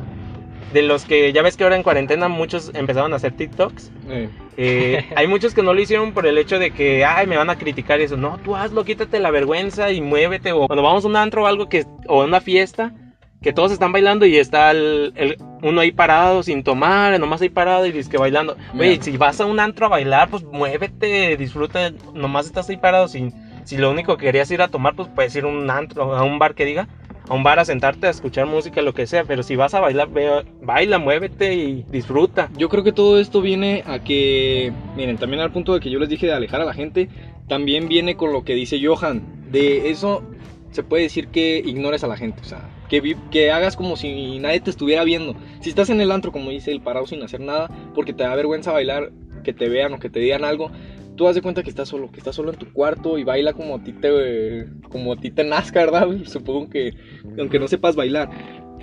de 0.72 0.82
los 0.82 1.04
que 1.04 1.32
ya 1.32 1.42
ves 1.42 1.56
que 1.56 1.64
ahora 1.64 1.76
en 1.76 1.82
cuarentena 1.82 2.28
muchos 2.28 2.70
empezaron 2.74 3.12
a 3.12 3.16
hacer 3.16 3.32
TikToks. 3.32 3.90
Eh, 4.08 4.28
Eh, 4.60 5.04
hay 5.16 5.26
muchos 5.28 5.54
que 5.54 5.62
no 5.62 5.72
lo 5.72 5.80
hicieron 5.80 6.12
por 6.12 6.26
el 6.26 6.36
hecho 6.36 6.58
de 6.58 6.72
que, 6.72 7.04
ay, 7.04 7.26
me 7.26 7.36
van 7.36 7.48
a 7.50 7.56
criticar 7.56 8.00
y 8.00 8.04
eso. 8.04 8.16
No, 8.16 8.38
tú 8.42 8.56
hazlo, 8.56 8.84
quítate 8.84 9.20
la 9.20 9.30
vergüenza 9.30 9.92
y 9.92 10.00
muévete. 10.00 10.52
O 10.52 10.66
cuando 10.66 10.82
vamos 10.82 11.04
a 11.04 11.08
un 11.08 11.16
antro 11.16 11.44
o 11.44 11.46
algo 11.46 11.68
que, 11.68 11.84
o 12.08 12.22
a 12.22 12.24
una 12.24 12.40
fiesta, 12.40 12.92
que 13.40 13.52
todos 13.52 13.70
están 13.70 13.92
bailando 13.92 14.26
y 14.26 14.36
está 14.36 14.72
el, 14.72 15.12
el- 15.14 15.36
uno 15.62 15.80
ahí 15.80 15.92
parado 15.92 16.42
sin 16.42 16.62
tomar, 16.62 17.18
nomás 17.18 17.40
ahí 17.40 17.48
parado 17.48 17.86
y 17.86 17.92
que 18.04 18.16
bailando. 18.18 18.56
Oye, 18.78 18.98
si 19.02 19.16
vas 19.16 19.40
a 19.40 19.46
un 19.46 19.60
antro 19.60 19.86
a 19.86 19.88
bailar, 19.88 20.28
pues 20.30 20.42
muévete, 20.44 21.36
disfruta, 21.36 21.90
nomás 22.14 22.46
estás 22.46 22.68
ahí 22.70 22.76
parado. 22.76 23.08
Sin, 23.08 23.32
si 23.64 23.76
lo 23.76 23.90
único 23.90 24.16
que 24.16 24.26
querías 24.26 24.50
ir 24.50 24.62
a 24.62 24.68
tomar, 24.68 24.94
pues 24.94 25.08
puedes 25.14 25.34
ir 25.36 25.44
a 25.44 25.48
un 25.48 25.70
antro, 25.70 26.14
a 26.16 26.22
un 26.22 26.38
bar 26.38 26.54
que 26.54 26.64
diga, 26.64 26.88
a 27.28 27.34
un 27.34 27.42
bar 27.42 27.58
a 27.58 27.64
sentarte 27.64 28.06
a 28.06 28.10
escuchar 28.10 28.46
música, 28.46 28.80
lo 28.82 28.94
que 28.94 29.06
sea. 29.06 29.24
Pero 29.24 29.42
si 29.42 29.56
vas 29.56 29.74
a 29.74 29.80
bailar, 29.80 30.08
ve- 30.10 30.44
baila, 30.62 30.98
muévete 30.98 31.54
y 31.54 31.84
disfruta. 31.90 32.48
Yo 32.56 32.68
creo 32.68 32.84
que 32.84 32.92
todo 32.92 33.18
esto 33.18 33.40
viene 33.40 33.82
a 33.86 33.98
que, 33.98 34.72
miren, 34.96 35.18
también 35.18 35.42
al 35.42 35.50
punto 35.52 35.74
de 35.74 35.80
que 35.80 35.90
yo 35.90 35.98
les 35.98 36.08
dije 36.08 36.26
de 36.26 36.34
alejar 36.34 36.60
a 36.60 36.64
la 36.64 36.74
gente, 36.74 37.08
también 37.48 37.88
viene 37.88 38.16
con 38.16 38.32
lo 38.32 38.44
que 38.44 38.54
dice 38.54 38.78
Johan, 38.84 39.22
de 39.50 39.90
eso 39.90 40.22
se 40.70 40.82
puede 40.82 41.04
decir 41.04 41.28
que 41.28 41.58
ignores 41.64 42.04
a 42.04 42.06
la 42.06 42.16
gente, 42.16 42.42
o 42.42 42.44
sea, 42.44 42.60
que, 42.88 43.50
hagas 43.50 43.76
como 43.76 43.96
si 43.96 44.38
nadie 44.38 44.60
te 44.60 44.70
estuviera 44.70 45.04
viendo. 45.04 45.34
Si 45.60 45.68
estás 45.68 45.90
en 45.90 46.00
el 46.00 46.10
antro, 46.10 46.32
como 46.32 46.50
dice 46.50 46.72
el 46.72 46.80
parado 46.80 47.06
sin 47.06 47.22
hacer 47.22 47.40
nada, 47.40 47.68
porque 47.94 48.12
te 48.12 48.24
da 48.24 48.34
vergüenza 48.34 48.72
bailar, 48.72 49.12
que 49.44 49.52
te 49.52 49.68
vean 49.68 49.92
o 49.94 49.98
que 49.98 50.10
te 50.10 50.20
digan 50.20 50.44
algo, 50.44 50.70
tú 51.16 51.28
haz 51.28 51.34
de 51.34 51.42
cuenta 51.42 51.62
que 51.62 51.70
estás 51.70 51.88
solo, 51.88 52.10
que 52.10 52.18
estás 52.18 52.34
solo 52.34 52.52
en 52.52 52.58
tu 52.58 52.72
cuarto 52.72 53.18
y 53.18 53.24
baila 53.24 53.52
como 53.52 53.76
a 53.76 53.82
ti 53.82 53.92
te, 53.92 54.66
como 54.88 55.12
a 55.12 55.16
ti 55.16 55.30
te 55.30 55.44
nazca, 55.44 55.80
¿verdad? 55.80 56.08
Supongo 56.24 56.70
que, 56.70 56.94
aunque 57.38 57.58
no 57.58 57.68
sepas 57.68 57.96
bailar. 57.96 58.30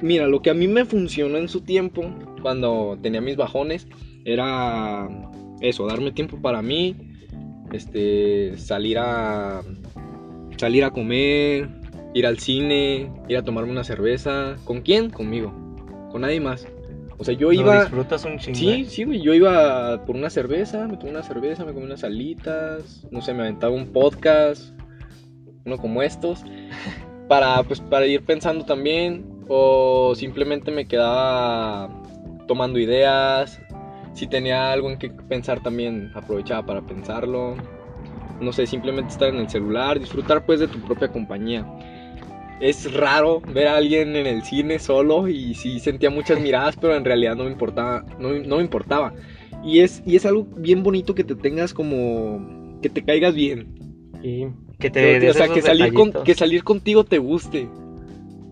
Mira, 0.02 0.28
lo 0.28 0.42
que 0.42 0.50
a 0.50 0.54
mí 0.54 0.68
me 0.68 0.86
funcionó 0.86 1.38
en 1.38 1.48
su 1.48 1.62
tiempo, 1.62 2.04
cuando 2.42 3.00
tenía 3.02 3.22
mis 3.22 3.38
bajones, 3.38 3.88
era 4.26 5.08
eso, 5.62 5.88
darme 5.88 6.12
tiempo 6.12 6.42
para 6.42 6.62
mí, 6.62 6.96
este, 7.72 8.58
salir 8.58 8.98
a 9.00 9.62
salir 10.58 10.84
a 10.84 10.92
comer, 10.92 11.70
ir 12.16 12.26
al 12.26 12.40
cine, 12.40 13.12
ir 13.28 13.38
a 13.38 13.44
tomarme 13.44 13.72
una 13.72 13.84
cerveza. 13.84 14.56
¿Con 14.64 14.82
quién? 14.82 15.10
Conmigo. 15.10 15.54
Con 16.12 16.22
nadie 16.22 16.40
más. 16.40 16.66
O 17.18 17.26
sea, 17.26 17.34
yo 17.34 17.52
iba 17.52 17.82
disfrutas 17.82 18.24
un 18.24 18.40
chingo. 18.40 18.58
Sí, 18.58 18.86
sí, 18.86 19.04
güey. 19.04 19.22
Yo 19.22 19.34
iba 19.34 20.06
por 20.06 20.16
una 20.16 20.30
cerveza, 20.30 20.88
me 20.88 20.96
tomé 20.96 21.12
una 21.12 21.24
cerveza, 21.24 21.66
me 21.66 21.74
comí 21.74 21.86
unas 21.86 22.06
alitas, 22.06 23.06
no 23.12 23.22
sé, 23.22 23.34
me 23.34 23.42
aventaba 23.42 23.74
un 23.74 23.88
podcast, 23.88 24.74
uno 25.66 25.78
como 25.78 26.02
estos, 26.02 26.44
para, 27.28 27.62
pues, 27.64 27.82
para 27.82 28.06
ir 28.06 28.24
pensando 28.24 28.66
también, 28.66 29.26
o 29.50 30.14
simplemente 30.16 30.72
me 30.72 30.88
quedaba 30.88 31.90
tomando 32.48 32.80
ideas, 32.80 33.62
si 34.14 34.28
tenía 34.28 34.72
algo 34.72 34.90
en 34.90 34.98
que 34.98 35.10
pensar 35.10 35.62
también 35.62 36.12
aprovechaba 36.16 36.66
para 36.66 36.82
pensarlo, 36.82 37.56
no 38.40 38.54
sé, 38.54 38.68
simplemente 38.68 39.12
estar 39.12 39.30
en 39.30 39.38
el 39.38 39.50
celular, 39.50 40.00
disfrutar 40.00 40.46
pues 40.46 40.62
de 40.62 40.68
tu 40.68 40.80
propia 40.80 41.10
compañía. 41.10 41.66
Es 42.62 42.92
raro 42.94 43.42
ver 43.42 43.68
a 43.68 43.76
alguien 43.78 44.16
en 44.16 44.28
el 44.28 44.44
cine 44.44 44.80
solo 44.80 45.28
y 45.28 45.54
sí 45.56 45.80
sentía 45.80 46.10
muchas 46.10 46.40
miradas, 46.42 46.76
pero 46.80 46.96
en 46.96 47.06
realidad 47.06 47.36
no 47.36 47.44
me 47.46 47.52
importaba, 47.52 48.06
no, 48.20 48.30
no 48.34 48.58
me 48.58 48.64
importaba. 48.64 49.14
Y 49.64 49.80
es, 49.80 50.02
y 50.06 50.16
es 50.16 50.26
algo 50.26 50.46
bien 50.58 50.84
bonito 50.84 51.16
que 51.16 51.24
te 51.24 51.36
tengas 51.36 51.74
como, 51.74 52.78
que 52.82 52.90
te 52.90 53.04
caigas 53.04 53.34
bien. 53.36 53.68
Y 54.24 54.48
que 54.80 54.90
te 54.90 55.20
Que- 55.20 55.30
o 55.30 55.34
sea, 55.34 55.48
que 55.48 55.62
salir, 55.62 55.94
con- 55.94 56.12
que 56.24 56.34
salir 56.36 56.64
contigo 56.64 57.04
te 57.04 57.18
guste. 57.18 57.68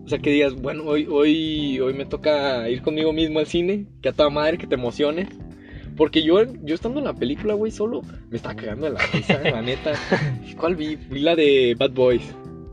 O 0.04 0.08
sea, 0.08 0.18
que 0.18 0.30
digas, 0.30 0.54
bueno, 0.54 0.82
hoy, 0.84 1.06
hoy, 1.10 1.80
hoy 1.80 1.94
me 1.94 2.04
toca 2.04 2.68
ir 2.68 2.82
conmigo 2.82 3.12
mismo 3.14 3.38
al 3.38 3.46
cine, 3.46 3.86
que 4.02 4.10
a 4.10 4.12
toda 4.12 4.28
madre, 4.28 4.58
que 4.58 4.66
te 4.66 4.74
emociones. 4.74 5.28
Porque 5.96 6.22
yo, 6.22 6.42
yo 6.62 6.74
estando 6.74 6.98
en 6.98 7.06
la 7.06 7.14
película, 7.14 7.54
güey, 7.54 7.70
solo 7.72 8.02
me 8.28 8.36
estaba 8.36 8.54
cagando 8.54 8.86
de 8.86 8.92
la 8.92 9.00
risa, 9.12 9.40
la 9.40 9.62
neta. 9.62 9.92
¿Cuál 10.58 10.74
vi? 10.76 10.96
Vi 10.96 11.20
la 11.20 11.36
de 11.36 11.74
Bad 11.78 11.92
Boys. 11.92 12.22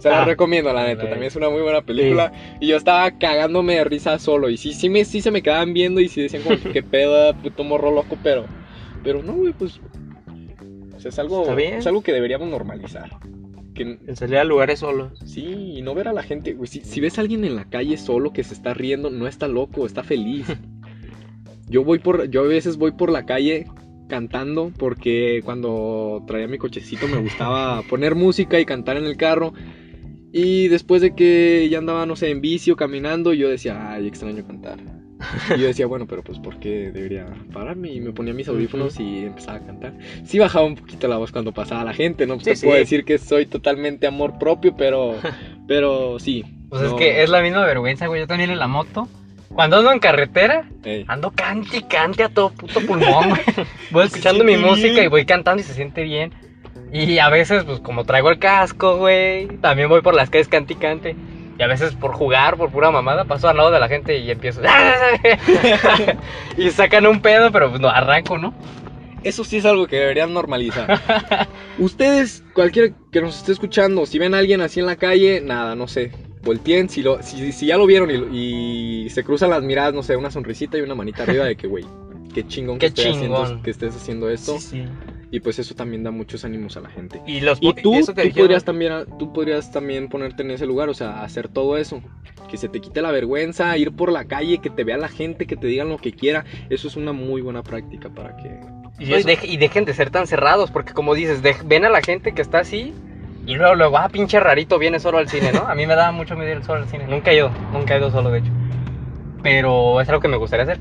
Se 0.02 0.10
la 0.10 0.24
Ah, 0.24 0.26
recomiendo, 0.26 0.74
la 0.74 0.86
neta. 0.86 1.04
También 1.04 1.24
es 1.24 1.36
una 1.36 1.50
muy 1.50 1.62
buena 1.62 1.82
película. 1.82 2.32
Y 2.60 2.68
yo 2.68 2.78
estaba 2.78 3.12
cagándome 3.12 3.76
de 3.76 3.84
risa 3.84 4.18
solo. 4.20 4.50
Y 4.50 4.58
sí, 4.58 4.74
sí, 4.74 4.90
me, 4.90 5.06
sí 5.06 5.22
se 5.22 5.30
me 5.32 5.42
quedaban 5.42 5.74
viendo 5.74 6.02
y 6.02 6.10
sí 6.10 6.22
decían 6.22 6.44
como 6.44 6.60
que 6.60 6.72
qué 6.72 6.84
pedo, 6.84 7.34
puto 7.36 7.64
morro 7.64 7.92
loco, 7.92 8.18
pero... 8.24 8.46
Pero 9.04 9.22
no, 9.22 9.34
güey, 9.34 9.54
pues... 9.54 9.80
O 10.96 11.00
sea, 11.00 11.10
es 11.10 11.20
algo, 11.20 11.58
es 11.58 11.88
algo 11.88 12.02
que 12.02 12.14
deberíamos 12.14 12.50
normalizar. 12.50 13.10
Que, 13.74 13.98
En 14.06 14.16
salir 14.16 14.38
a 14.38 14.44
lugares 14.44 14.80
solos. 14.80 15.20
Sí, 15.26 15.74
y 15.76 15.82
no 15.82 15.94
ver 15.96 16.08
a 16.08 16.14
la 16.14 16.24
gente, 16.24 16.54
güey. 16.54 16.68
Si, 16.68 16.82
si 16.82 17.00
ves 17.00 17.18
a 17.18 17.22
alguien 17.22 17.46
en 17.46 17.56
la 17.56 17.66
calle 17.66 17.98
solo 17.98 18.34
que 18.34 18.44
se 18.44 18.54
está 18.54 18.74
riendo, 18.74 19.10
no 19.10 19.28
está 19.28 19.48
loco, 19.48 19.86
está 19.86 20.04
feliz. 20.04 20.48
Yo 21.68 21.86
voy 21.86 22.00
por, 22.00 22.30
yo 22.30 22.42
a 22.42 22.48
veces 22.48 22.76
voy 22.76 22.92
por 22.92 23.10
la 23.10 23.26
calle 23.26 23.66
cantando 24.10 24.74
porque 24.78 25.42
cuando 25.46 26.22
traía 26.28 26.46
mi 26.50 26.58
cochecito 26.58 27.08
me 27.08 27.22
gustaba 27.22 27.82
poner 27.84 28.14
música 28.14 28.60
y 28.60 28.66
cantar 28.66 28.98
en 28.98 29.06
el 29.06 29.16
carro. 29.16 29.54
Y 30.34 30.68
después 30.70 31.02
de 31.02 31.14
que 31.16 31.68
ya 31.70 31.80
andaba, 31.80 32.06
no 32.06 32.16
sé, 32.16 32.30
en 32.30 32.42
vicio, 32.42 32.76
caminando, 32.76 33.34
yo 33.34 33.50
decía, 33.50 33.92
ay, 33.92 34.08
extraño 34.08 34.46
cantar. 34.46 34.80
Y 35.56 35.60
yo 35.60 35.68
decía, 35.68 35.86
bueno, 35.86 36.08
pero 36.08 36.24
pues 36.24 36.40
¿por 36.40 36.58
qué 36.60 36.90
debería 36.92 37.28
pararme? 37.54 37.92
Y 37.94 38.00
me 38.02 38.12
ponía 38.12 38.34
mis 38.34 38.48
audífonos 38.48 39.00
y 39.00 39.20
empezaba 39.26 39.58
a 39.58 39.66
cantar. 39.66 39.94
Sí 40.26 40.40
bajaba 40.40 40.66
un 40.66 40.76
poquito 40.76 41.08
la 41.08 41.18
voz 41.18 41.32
cuando 41.32 41.52
pasaba 41.52 41.84
la 41.84 41.94
gente, 41.94 42.26
no 42.26 42.40
Sí, 42.40 42.46
te 42.46 42.56
sí. 42.56 42.66
puedo 42.66 42.80
decir 42.80 43.04
que 43.06 43.18
soy 43.20 43.46
totalmente 43.46 44.08
amor 44.08 44.40
propio, 44.40 44.76
pero, 44.76 45.16
pero 45.68 46.18
sí. 46.18 46.44
Pues 46.70 46.82
no, 46.82 46.88
es 46.88 46.94
que 46.96 47.22
es 47.24 47.30
la 47.30 47.42
misma 47.42 47.66
vergüenza, 47.66 48.08
güey. 48.08 48.22
Yo 48.22 48.28
también 48.28 48.50
en 48.50 48.58
la 48.60 48.68
moto. 48.68 49.08
Cuando 49.54 49.78
ando 49.78 49.92
en 49.92 50.00
carretera, 50.00 50.70
ey. 50.86 51.04
ando 51.10 51.30
cante 51.32 51.78
y 51.78 51.82
cante 51.84 52.24
a 52.24 52.30
todo 52.30 52.52
puto 52.52 52.80
pulmón, 52.80 53.30
güey. 53.32 53.42
Voy 53.92 54.06
escuchando 54.06 54.46
mi 54.46 54.56
música 54.56 54.94
bien. 54.94 55.04
y 55.06 55.08
voy 55.08 55.26
cantando 55.26 55.62
y 55.62 55.66
se 55.66 55.74
siente 55.74 56.04
bien. 56.04 56.32
Y 56.92 57.20
a 57.20 57.30
veces, 57.30 57.64
pues 57.64 57.80
como 57.80 58.04
traigo 58.04 58.30
el 58.30 58.40
casco, 58.40 58.98
güey, 58.98 59.48
también 59.60 59.88
voy 59.88 60.02
por 60.02 60.14
las 60.14 60.30
calles 60.30 60.50
cante 60.50 61.16
y 61.58 61.64
a 61.64 61.68
veces 61.68 61.94
por 61.94 62.14
jugar, 62.14 62.58
por 62.58 62.72
pura 62.72 62.92
mamada, 62.92 63.26
paso 63.26 63.48
al 63.48 63.58
lado 63.58 63.72
de 63.72 63.80
la 63.80 63.88
gente 63.88 64.18
y 64.18 64.30
empiezo. 64.30 64.62
y 66.58 66.70
sacan 66.72 67.06
un 67.06 67.22
pedo, 67.22 67.52
pero 67.52 67.70
pues 67.70 67.80
no, 67.80 67.88
arranco, 67.88 68.38
¿no? 68.38 68.54
Eso 69.24 69.44
sí 69.44 69.58
es 69.58 69.66
algo 69.66 69.86
que 69.88 69.98
deberían 69.98 70.34
normalizar. 70.34 71.00
Ustedes, 71.80 72.44
cualquiera 72.54 72.94
que 73.12 73.22
nos 73.22 73.38
esté 73.38 73.52
escuchando, 73.52 74.06
si 74.06 74.18
ven 74.18 74.34
a 74.34 74.40
alguien 74.40 74.62
así 74.62 74.80
en 74.80 74.88
la 74.88 74.96
calle, 74.96 75.40
nada, 75.40 75.76
no 75.76 75.88
sé. 75.88 76.12
Volteen, 76.42 76.90
si, 76.90 77.04
lo, 77.04 77.22
si, 77.22 77.52
si 77.52 77.68
ya 77.68 77.78
lo 77.78 77.86
vieron 77.86 78.10
y, 78.10 79.06
y 79.06 79.10
se 79.12 79.24
cruzan 79.24 79.52
las 79.52 79.62
miradas, 79.62 79.94
no 79.94 80.02
sé, 80.02 80.16
una 80.16 80.32
sonrisita 80.32 80.80
y 80.80 80.82
una 80.82 80.96
manita 80.96 81.22
arriba 81.22 81.46
de 81.46 81.56
que, 81.56 81.68
güey, 81.68 81.86
qué 82.34 82.48
chingón 82.48 82.80
que, 82.80 82.88
estés 82.88 83.06
chingón. 83.06 83.44
Haciendo, 83.44 83.64
que 83.64 83.70
estés 83.70 83.96
haciendo 83.96 84.30
esto. 84.30 84.58
Sí, 84.58 84.68
sí. 84.68 84.86
Y 85.32 85.40
pues 85.40 85.58
eso 85.60 85.74
también 85.76 86.04
da 86.04 86.12
muchos 86.12 86.44
ánimos 86.44 86.76
a 86.76 86.82
la 86.82 86.90
gente. 86.90 87.22
Y 87.26 87.40
los 87.40 87.58
Y 87.62 87.74
tú, 87.74 87.96
eso 87.96 88.14
que 88.14 88.24
tú, 88.24 88.28
dijeron- 88.28 88.48
podrías 88.48 88.66
también, 88.66 88.94
tú 89.18 89.32
podrías 89.32 89.72
también 89.72 90.10
ponerte 90.10 90.44
en 90.44 90.52
ese 90.52 90.66
lugar, 90.66 90.90
o 90.90 90.94
sea, 90.94 91.24
hacer 91.24 91.48
todo 91.48 91.78
eso. 91.78 92.02
Que 92.50 92.58
se 92.58 92.68
te 92.68 92.82
quite 92.82 93.02
la 93.02 93.12
vergüenza, 93.12 93.78
ir 93.78 93.92
por 93.96 94.12
la 94.12 94.26
calle, 94.26 94.58
que 94.58 94.70
te 94.70 94.84
vea 94.84 94.98
la 94.98 95.08
gente, 95.08 95.46
que 95.48 95.56
te 95.56 95.68
digan 95.68 95.88
lo 95.88 95.98
que 95.98 96.12
quiera. 96.12 96.44
Eso 96.70 96.90
es 96.90 96.98
una 96.98 97.14
muy 97.14 97.42
buena 97.42 97.64
práctica 97.64 98.10
para 98.10 98.36
que... 98.36 98.60
y 99.00 99.06
No, 99.06 99.18
y, 99.18 99.24
dej- 99.24 99.46
y 99.48 99.56
dejen 99.56 99.86
de 99.86 99.94
ser 99.94 100.10
tan 100.10 100.28
cerrados, 100.28 100.70
porque 100.70 100.92
como 100.94 101.16
dices, 101.16 101.42
ven 101.66 101.86
a 101.86 101.90
la 101.90 102.02
gente 102.02 102.34
que 102.34 102.42
está 102.42 102.60
así 102.60 102.94
y 103.48 103.56
luego, 103.56 103.76
luego, 103.76 103.98
ah, 103.98 104.10
pinche 104.10 104.38
rarito, 104.40 104.78
viene 104.80 105.00
solo 105.00 105.18
al 105.18 105.30
cine, 105.30 105.52
¿no? 105.54 105.62
A 105.62 105.76
mí 105.76 105.88
me 105.88 105.96
daba 105.96 106.12
mucho 106.12 106.36
miedo 106.36 106.52
ir 106.52 106.64
solo 106.64 106.84
al 106.84 106.90
cine. 106.90 107.08
Nunca 107.08 107.32
he 107.32 107.38
ido, 107.38 107.52
nunca 107.72 107.96
he 107.96 108.00
ido 108.00 108.12
solo, 108.12 108.30
de 108.32 108.40
hecho. 108.40 108.52
Pero 109.42 110.02
es 110.02 110.10
algo 110.10 110.22
que 110.22 110.28
me 110.28 110.38
gustaría 110.38 110.64
hacer. 110.64 110.78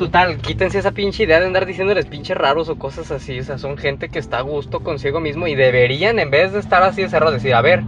Total, 0.00 0.38
quítense 0.38 0.78
esa 0.78 0.92
pinche 0.92 1.24
idea 1.24 1.40
de 1.40 1.44
andar 1.44 1.66
diciéndoles 1.66 2.06
pinches 2.06 2.34
raros 2.34 2.70
o 2.70 2.78
cosas 2.78 3.10
así. 3.10 3.38
O 3.38 3.44
sea, 3.44 3.58
son 3.58 3.76
gente 3.76 4.08
que 4.08 4.18
está 4.18 4.38
a 4.38 4.40
gusto 4.40 4.80
consigo 4.80 5.20
mismo 5.20 5.46
y 5.46 5.54
deberían, 5.54 6.18
en 6.18 6.30
vez 6.30 6.54
de 6.54 6.58
estar 6.58 6.82
así 6.82 7.02
de 7.02 7.10
cerrados, 7.10 7.34
decir, 7.34 7.52
a 7.52 7.60
ver, 7.60 7.82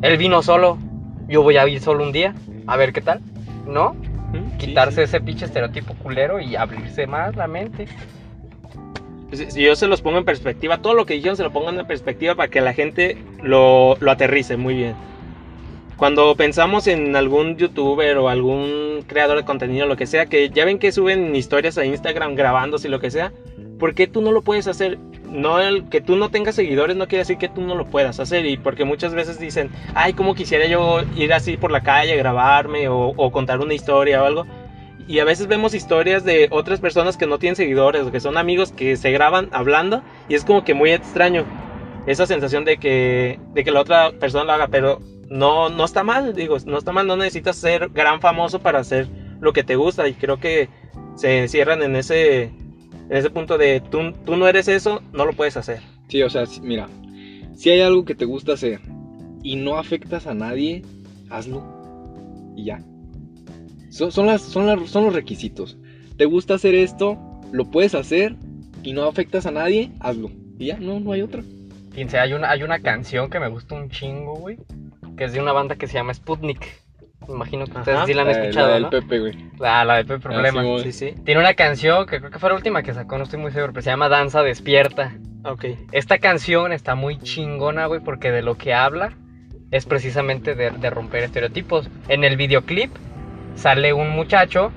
él 0.00 0.16
vino 0.16 0.40
solo, 0.40 0.78
yo 1.28 1.42
voy 1.42 1.58
a 1.58 1.68
ir 1.68 1.82
solo 1.82 2.02
un 2.02 2.12
día, 2.12 2.34
a 2.66 2.78
ver 2.78 2.94
qué 2.94 3.02
tal, 3.02 3.20
¿no? 3.66 3.94
Sí, 4.32 4.38
Quitarse 4.68 4.96
sí. 4.96 5.02
ese 5.02 5.20
pinche 5.20 5.44
estereotipo 5.44 5.92
culero 5.96 6.40
y 6.40 6.56
abrirse 6.56 7.06
más 7.06 7.36
la 7.36 7.46
mente. 7.46 7.88
Si 9.30 9.50
si 9.50 9.62
yo 9.64 9.76
se 9.76 9.86
los 9.86 10.00
pongo 10.00 10.16
en 10.16 10.24
perspectiva, 10.24 10.78
todo 10.78 10.94
lo 10.94 11.04
que 11.04 11.12
dijeron 11.12 11.36
se 11.36 11.42
lo 11.42 11.52
pongan 11.52 11.78
en 11.78 11.86
perspectiva 11.86 12.34
para 12.36 12.48
que 12.48 12.62
la 12.62 12.72
gente 12.72 13.18
lo, 13.42 13.98
lo 14.00 14.10
aterrice 14.10 14.56
muy 14.56 14.76
bien. 14.76 14.94
Cuando 15.96 16.34
pensamos 16.34 16.88
en 16.88 17.14
algún 17.14 17.56
youtuber 17.56 18.18
o 18.18 18.28
algún 18.28 19.04
creador 19.06 19.36
de 19.36 19.44
contenido, 19.44 19.86
lo 19.86 19.96
que 19.96 20.06
sea, 20.06 20.26
que 20.26 20.50
ya 20.50 20.64
ven 20.64 20.80
que 20.80 20.90
suben 20.90 21.36
historias 21.36 21.78
a 21.78 21.84
Instagram 21.84 22.34
grabándose 22.34 22.88
y 22.88 22.90
lo 22.90 22.98
que 22.98 23.12
sea, 23.12 23.32
¿por 23.78 23.94
qué 23.94 24.08
tú 24.08 24.20
no 24.20 24.32
lo 24.32 24.42
puedes 24.42 24.66
hacer? 24.66 24.98
No 25.30 25.60
el 25.60 25.88
que 25.88 26.00
tú 26.00 26.16
no 26.16 26.30
tengas 26.30 26.56
seguidores 26.56 26.96
no 26.96 27.06
quiere 27.06 27.20
decir 27.20 27.38
que 27.38 27.48
tú 27.48 27.60
no 27.60 27.76
lo 27.76 27.86
puedas 27.86 28.18
hacer 28.18 28.44
y 28.44 28.56
porque 28.56 28.84
muchas 28.84 29.14
veces 29.14 29.38
dicen, 29.38 29.70
ay, 29.94 30.14
cómo 30.14 30.34
quisiera 30.34 30.66
yo 30.66 31.02
ir 31.16 31.32
así 31.32 31.56
por 31.56 31.70
la 31.70 31.82
calle, 31.82 32.16
grabarme 32.16 32.88
o, 32.88 33.12
o 33.16 33.30
contar 33.30 33.60
una 33.60 33.74
historia 33.74 34.22
o 34.22 34.26
algo. 34.26 34.46
Y 35.06 35.20
a 35.20 35.24
veces 35.24 35.46
vemos 35.46 35.74
historias 35.74 36.24
de 36.24 36.48
otras 36.50 36.80
personas 36.80 37.16
que 37.16 37.26
no 37.26 37.38
tienen 37.38 37.56
seguidores 37.56 38.02
o 38.02 38.10
que 38.10 38.20
son 38.20 38.36
amigos 38.36 38.72
que 38.72 38.96
se 38.96 39.12
graban 39.12 39.48
hablando 39.52 40.02
y 40.28 40.34
es 40.34 40.44
como 40.44 40.64
que 40.64 40.74
muy 40.74 40.90
extraño 40.90 41.44
esa 42.06 42.26
sensación 42.26 42.64
de 42.64 42.78
que, 42.78 43.38
de 43.52 43.64
que 43.64 43.70
la 43.70 43.80
otra 43.80 44.12
persona 44.12 44.44
lo 44.44 44.52
haga, 44.52 44.68
pero 44.68 45.00
no, 45.30 45.68
no 45.70 45.84
está 45.84 46.02
mal, 46.02 46.34
digo, 46.34 46.56
no 46.66 46.78
está 46.78 46.92
mal, 46.92 47.06
no 47.06 47.16
necesitas 47.16 47.56
ser 47.56 47.88
gran 47.90 48.20
famoso 48.20 48.58
para 48.60 48.80
hacer 48.80 49.08
lo 49.40 49.52
que 49.52 49.64
te 49.64 49.76
gusta 49.76 50.08
y 50.08 50.14
creo 50.14 50.38
que 50.38 50.68
se 51.16 51.38
encierran 51.42 51.82
en 51.82 51.96
ese, 51.96 52.44
en 52.44 52.52
ese 53.10 53.30
punto 53.30 53.58
de 53.58 53.80
tú, 53.80 54.12
tú 54.24 54.36
no 54.36 54.48
eres 54.48 54.68
eso, 54.68 55.02
no 55.12 55.24
lo 55.26 55.32
puedes 55.32 55.56
hacer. 55.56 55.80
Sí, 56.08 56.22
o 56.22 56.30
sea, 56.30 56.46
si- 56.46 56.60
mira, 56.60 56.88
si 57.54 57.70
hay 57.70 57.80
algo 57.80 58.04
que 58.04 58.14
te 58.14 58.24
gusta 58.24 58.52
hacer 58.54 58.80
y 59.42 59.56
no 59.56 59.76
afectas 59.78 60.26
a 60.26 60.34
nadie, 60.34 60.82
hazlo. 61.30 61.62
Y 62.56 62.64
ya. 62.66 62.82
Son, 63.90 64.10
son, 64.12 64.26
las, 64.26 64.42
son, 64.42 64.66
las- 64.66 64.88
son 64.90 65.04
los 65.04 65.14
requisitos. 65.14 65.76
¿Te 66.16 66.24
gusta 66.24 66.54
hacer 66.54 66.74
esto? 66.74 67.18
Lo 67.52 67.70
puedes 67.70 67.94
hacer 67.94 68.36
y 68.82 68.92
no 68.92 69.04
afectas 69.04 69.46
a 69.46 69.50
nadie, 69.50 69.92
hazlo. 70.00 70.30
Y 70.58 70.66
ya, 70.66 70.78
no, 70.78 71.00
no 71.00 71.12
hay 71.12 71.22
otra. 71.22 71.42
Fíjense, 71.90 72.18
hay 72.18 72.32
una, 72.32 72.50
hay 72.50 72.62
una 72.62 72.80
canción 72.80 73.30
que 73.30 73.38
me 73.38 73.48
gusta 73.48 73.74
un 73.76 73.88
chingo, 73.90 74.34
güey. 74.36 74.56
Que 75.16 75.24
es 75.24 75.32
de 75.32 75.40
una 75.40 75.52
banda 75.52 75.76
que 75.76 75.86
se 75.86 75.94
llama 75.94 76.12
Sputnik. 76.14 76.66
Me 77.28 77.34
imagino 77.34 77.64
que 77.64 77.78
ustedes 77.78 77.96
Ajá. 77.96 78.06
sí 78.06 78.12
la 78.14 78.22
han 78.22 78.28
La- 78.28 78.32
escuchado, 78.34 78.66
la 78.68 78.74
del 78.74 78.82
¿no? 78.84 78.90
Pepe, 78.90 79.18
güey. 79.20 79.50
La, 79.58 79.84
la 79.84 79.96
de 79.96 80.04
Pepe 80.04 80.20
Problema. 80.20 80.62
sí. 80.62 80.92
Sí, 80.92 80.92
sí. 80.92 81.14
Tiene 81.24 81.40
una 81.40 81.54
canción 81.54 82.04
que 82.06 82.18
creo 82.18 82.30
que 82.30 82.38
fue 82.38 82.50
la 82.50 82.56
última 82.56 82.82
que 82.82 82.92
sacó, 82.92 83.16
no 83.16 83.24
estoy 83.24 83.38
muy 83.40 83.50
seguro, 83.52 83.72
pero 83.72 83.82
se 83.82 83.90
llama 83.90 84.08
Danza 84.08 84.42
Despierta. 84.42 85.14
Ok. 85.44 85.64
Esta 85.92 86.18
canción 86.18 86.72
está 86.72 86.94
muy 86.94 87.18
chingona, 87.18 87.86
güey, 87.86 88.00
porque 88.00 88.30
de 88.30 88.42
lo 88.42 88.56
que 88.56 88.74
habla 88.74 89.12
es 89.70 89.86
precisamente 89.86 90.54
de, 90.54 90.70
de 90.70 90.90
romper 90.90 91.22
estereotipos. 91.24 91.88
En 92.08 92.24
el 92.24 92.36
videoclip 92.36 92.90
sale 93.56 93.92
un 93.92 94.10
muchacho 94.10 94.70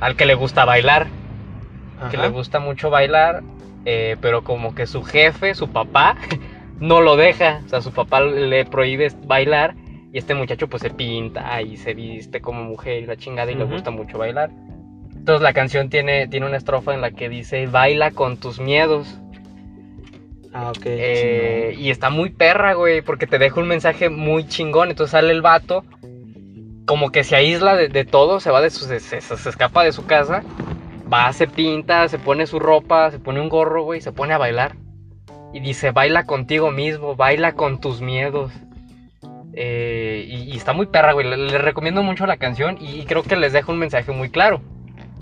al 0.00 0.16
que 0.16 0.24
le 0.26 0.34
gusta 0.34 0.64
bailar, 0.64 1.08
que 2.10 2.16
le 2.16 2.28
gusta 2.28 2.58
mucho 2.58 2.88
bailar, 2.90 3.42
eh, 3.84 4.16
pero 4.20 4.42
como 4.44 4.74
que 4.74 4.86
su 4.86 5.02
jefe, 5.02 5.54
su 5.54 5.68
papá, 5.68 6.16
no 6.80 7.00
lo 7.00 7.16
deja. 7.16 7.62
O 7.64 7.68
sea, 7.68 7.80
su 7.80 7.92
papá 7.92 8.20
le 8.20 8.64
prohíbe 8.64 9.08
bailar 9.24 9.74
y 10.12 10.18
este 10.18 10.34
muchacho 10.34 10.68
pues 10.68 10.82
se 10.82 10.90
pinta 10.90 11.60
y 11.62 11.76
se 11.76 11.94
viste 11.94 12.40
como 12.40 12.62
mujer 12.64 13.02
y 13.02 13.06
la 13.06 13.16
chingada 13.16 13.50
y 13.52 13.54
le 13.54 13.64
gusta 13.64 13.90
mucho 13.90 14.18
bailar. 14.18 14.50
Entonces 15.14 15.42
la 15.42 15.52
canción 15.52 15.88
tiene, 15.88 16.28
tiene 16.28 16.46
una 16.46 16.56
estrofa 16.56 16.94
en 16.94 17.00
la 17.00 17.10
que 17.10 17.28
dice, 17.28 17.66
baila 17.66 18.12
con 18.12 18.36
tus 18.36 18.60
miedos. 18.60 19.18
Ah, 20.52 20.70
ok. 20.70 20.82
Eh, 20.86 21.74
y 21.78 21.90
está 21.90 22.08
muy 22.10 22.30
perra, 22.30 22.74
güey, 22.74 23.02
porque 23.02 23.26
te 23.26 23.38
deja 23.38 23.60
un 23.60 23.66
mensaje 23.68 24.08
muy 24.08 24.46
chingón. 24.46 24.88
Entonces 24.90 25.10
sale 25.12 25.32
el 25.32 25.42
vato, 25.42 25.84
como 26.86 27.10
que 27.10 27.24
se 27.24 27.36
aísla 27.36 27.74
de, 27.76 27.88
de 27.88 28.04
todo, 28.04 28.38
se 28.40 28.50
va 28.50 28.60
de 28.60 28.70
su, 28.70 28.84
se, 28.86 29.00
se- 29.00 29.20
se 29.20 29.48
escapa 29.50 29.82
de 29.84 29.92
su 29.92 30.06
casa, 30.06 30.42
va, 31.12 31.32
se 31.32 31.46
pinta, 31.48 32.08
se 32.08 32.18
pone 32.18 32.46
su 32.46 32.58
ropa, 32.60 33.10
se 33.10 33.18
pone 33.18 33.40
un 33.40 33.48
gorro, 33.48 33.82
güey, 33.82 34.00
se 34.00 34.12
pone 34.12 34.32
a 34.32 34.38
bailar. 34.38 34.76
Y 35.56 35.60
dice, 35.60 35.90
baila 35.90 36.26
contigo 36.26 36.70
mismo, 36.70 37.16
baila 37.16 37.54
con 37.54 37.80
tus 37.80 38.02
miedos. 38.02 38.52
Eh, 39.54 40.26
y, 40.28 40.52
y 40.52 40.54
está 40.54 40.74
muy 40.74 40.84
perra, 40.84 41.14
güey. 41.14 41.26
Le, 41.26 41.38
le 41.38 41.56
recomiendo 41.56 42.02
mucho 42.02 42.26
la 42.26 42.36
canción 42.36 42.76
y, 42.78 43.00
y 43.00 43.06
creo 43.06 43.22
que 43.22 43.36
les 43.36 43.54
deja 43.54 43.72
un 43.72 43.78
mensaje 43.78 44.12
muy 44.12 44.28
claro. 44.28 44.60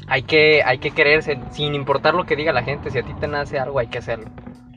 Hay 0.08 0.24
que, 0.24 0.64
hay 0.64 0.78
que 0.78 0.90
quererse, 0.90 1.38
sin 1.52 1.76
importar 1.76 2.14
lo 2.14 2.26
que 2.26 2.34
diga 2.34 2.52
la 2.52 2.64
gente. 2.64 2.90
Si 2.90 2.98
a 2.98 3.04
ti 3.04 3.12
te 3.20 3.28
nace 3.28 3.60
algo, 3.60 3.78
hay 3.78 3.86
que 3.86 3.98
hacerlo. 3.98 4.24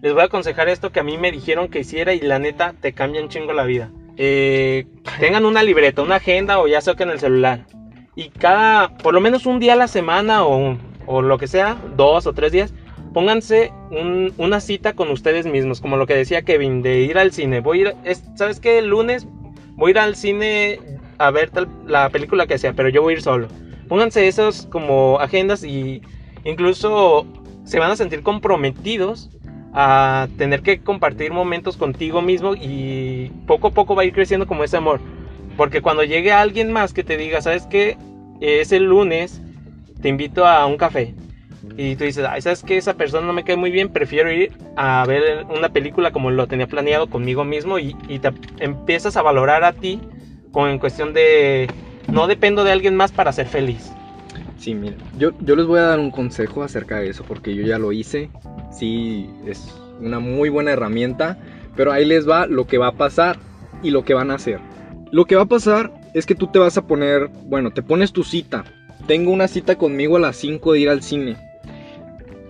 Les 0.03 0.13
voy 0.13 0.21
a 0.21 0.25
aconsejar 0.25 0.69
esto 0.69 0.91
que 0.91 0.99
a 0.99 1.03
mí 1.03 1.17
me 1.17 1.31
dijeron 1.31 1.69
que 1.69 1.79
hiciera 1.79 2.13
y 2.13 2.19
la 2.19 2.37
neta 2.37 2.75
te 2.79 2.93
cambia 2.93 3.23
un 3.23 3.29
chingo 3.29 3.51
la 3.51 3.63
vida. 3.63 3.89
Eh, 4.15 4.85
tengan 5.19 5.43
una 5.43 5.63
libreta, 5.63 6.03
una 6.03 6.17
agenda 6.17 6.59
o 6.59 6.67
ya 6.67 6.81
sea 6.81 6.93
que 6.93 7.01
en 7.01 7.09
el 7.09 7.19
celular. 7.19 7.65
Y 8.15 8.29
cada, 8.29 8.95
por 8.97 9.15
lo 9.15 9.21
menos 9.21 9.47
un 9.47 9.59
día 9.59 9.73
a 9.73 9.75
la 9.75 9.87
semana 9.87 10.45
o, 10.45 10.77
o 11.07 11.23
lo 11.23 11.39
que 11.39 11.47
sea, 11.47 11.77
dos 11.95 12.27
o 12.27 12.33
tres 12.33 12.51
días, 12.51 12.75
pónganse 13.13 13.71
un- 13.91 14.33
una 14.37 14.59
cita 14.59 14.93
con 14.93 15.09
ustedes 15.09 15.45
mismos. 15.45 15.81
Como 15.81 15.97
lo 15.97 16.05
que 16.07 16.15
decía 16.15 16.43
Kevin, 16.43 16.81
de 16.81 17.01
ir 17.01 17.17
al 17.17 17.31
cine. 17.31 17.59
Voy 17.61 17.79
a 17.79 17.81
ir, 17.81 17.95
es- 18.03 18.23
¿sabes 18.35 18.59
qué? 18.59 18.77
El 18.79 18.87
lunes 18.87 19.27
voy 19.75 19.89
a 19.89 19.91
ir 19.91 19.99
al 19.99 20.15
cine 20.15 20.79
a 21.17 21.31
ver 21.31 21.51
la 21.85 22.09
película 22.09 22.47
que 22.47 22.57
sea, 22.57 22.73
pero 22.73 22.89
yo 22.89 23.01
voy 23.01 23.13
a 23.13 23.17
ir 23.17 23.21
solo. 23.23 23.47
Pónganse 23.87 24.27
esos 24.27 24.67
como 24.67 25.19
agendas 25.19 25.63
y 25.63 26.01
incluso 26.43 27.25
se 27.63 27.79
van 27.79 27.91
a 27.91 27.95
sentir 27.95 28.21
comprometidos 28.21 29.29
a 29.73 30.27
tener 30.37 30.61
que 30.61 30.79
compartir 30.81 31.31
momentos 31.31 31.77
contigo 31.77 32.21
mismo 32.21 32.55
y 32.55 33.31
poco 33.45 33.67
a 33.67 33.71
poco 33.71 33.95
va 33.95 34.01
a 34.01 34.05
ir 34.05 34.13
creciendo 34.13 34.47
como 34.47 34.63
ese 34.63 34.77
amor. 34.77 34.99
Porque 35.55 35.81
cuando 35.81 36.03
llegue 36.03 36.31
alguien 36.31 36.71
más 36.71 36.93
que 36.93 37.03
te 37.03 37.17
diga, 37.17 37.41
¿sabes 37.41 37.65
qué? 37.67 37.97
Es 38.39 38.71
el 38.71 38.83
lunes, 38.83 39.41
te 40.01 40.09
invito 40.09 40.45
a 40.45 40.65
un 40.65 40.77
café. 40.77 41.15
Y 41.75 41.95
tú 41.95 42.05
dices, 42.05 42.25
Ay, 42.29 42.41
¿sabes 42.41 42.63
qué? 42.63 42.77
Esa 42.77 42.95
persona 42.95 43.27
no 43.27 43.33
me 43.33 43.43
cae 43.43 43.55
muy 43.55 43.71
bien, 43.71 43.89
prefiero 43.89 44.31
ir 44.31 44.51
a 44.75 45.05
ver 45.05 45.45
una 45.45 45.69
película 45.69 46.11
como 46.11 46.31
lo 46.31 46.47
tenía 46.47 46.67
planeado 46.67 47.07
conmigo 47.07 47.43
mismo 47.43 47.79
y, 47.79 47.95
y 48.07 48.19
te 48.19 48.31
empiezas 48.59 49.17
a 49.17 49.21
valorar 49.21 49.63
a 49.63 49.73
ti 49.73 49.99
con, 50.51 50.69
en 50.69 50.79
cuestión 50.79 51.13
de, 51.13 51.67
no 52.11 52.27
dependo 52.27 52.63
de 52.63 52.71
alguien 52.71 52.95
más 52.95 53.11
para 53.11 53.31
ser 53.31 53.47
feliz. 53.47 53.91
Sí, 54.57 54.73
mira, 54.73 54.95
yo, 55.17 55.31
yo 55.41 55.55
les 55.55 55.65
voy 55.65 55.79
a 55.79 55.83
dar 55.83 55.99
un 55.99 56.11
consejo 56.11 56.63
acerca 56.63 56.99
de 56.99 57.09
eso 57.09 57.23
porque 57.23 57.53
yo 57.53 57.63
ya 57.63 57.77
lo 57.77 57.91
hice. 57.91 58.29
Sí, 58.71 59.29
es 59.45 59.73
una 59.99 60.19
muy 60.19 60.49
buena 60.49 60.71
herramienta, 60.71 61.37
pero 61.75 61.91
ahí 61.91 62.05
les 62.05 62.27
va 62.27 62.47
lo 62.47 62.65
que 62.65 62.77
va 62.77 62.87
a 62.87 62.91
pasar 62.93 63.37
y 63.83 63.91
lo 63.91 64.03
que 64.03 64.13
van 64.13 64.31
a 64.31 64.35
hacer. 64.35 64.59
Lo 65.11 65.25
que 65.25 65.35
va 65.35 65.43
a 65.43 65.47
pasar 65.47 65.93
es 66.13 66.25
que 66.25 66.35
tú 66.35 66.47
te 66.47 66.59
vas 66.59 66.77
a 66.77 66.87
poner, 66.87 67.29
bueno, 67.45 67.71
te 67.71 67.81
pones 67.81 68.11
tu 68.11 68.23
cita. 68.23 68.65
Tengo 69.05 69.31
una 69.31 69.47
cita 69.47 69.77
conmigo 69.77 70.17
a 70.17 70.19
las 70.19 70.35
5 70.37 70.73
de 70.73 70.79
ir 70.79 70.89
al 70.89 71.03
cine. 71.03 71.37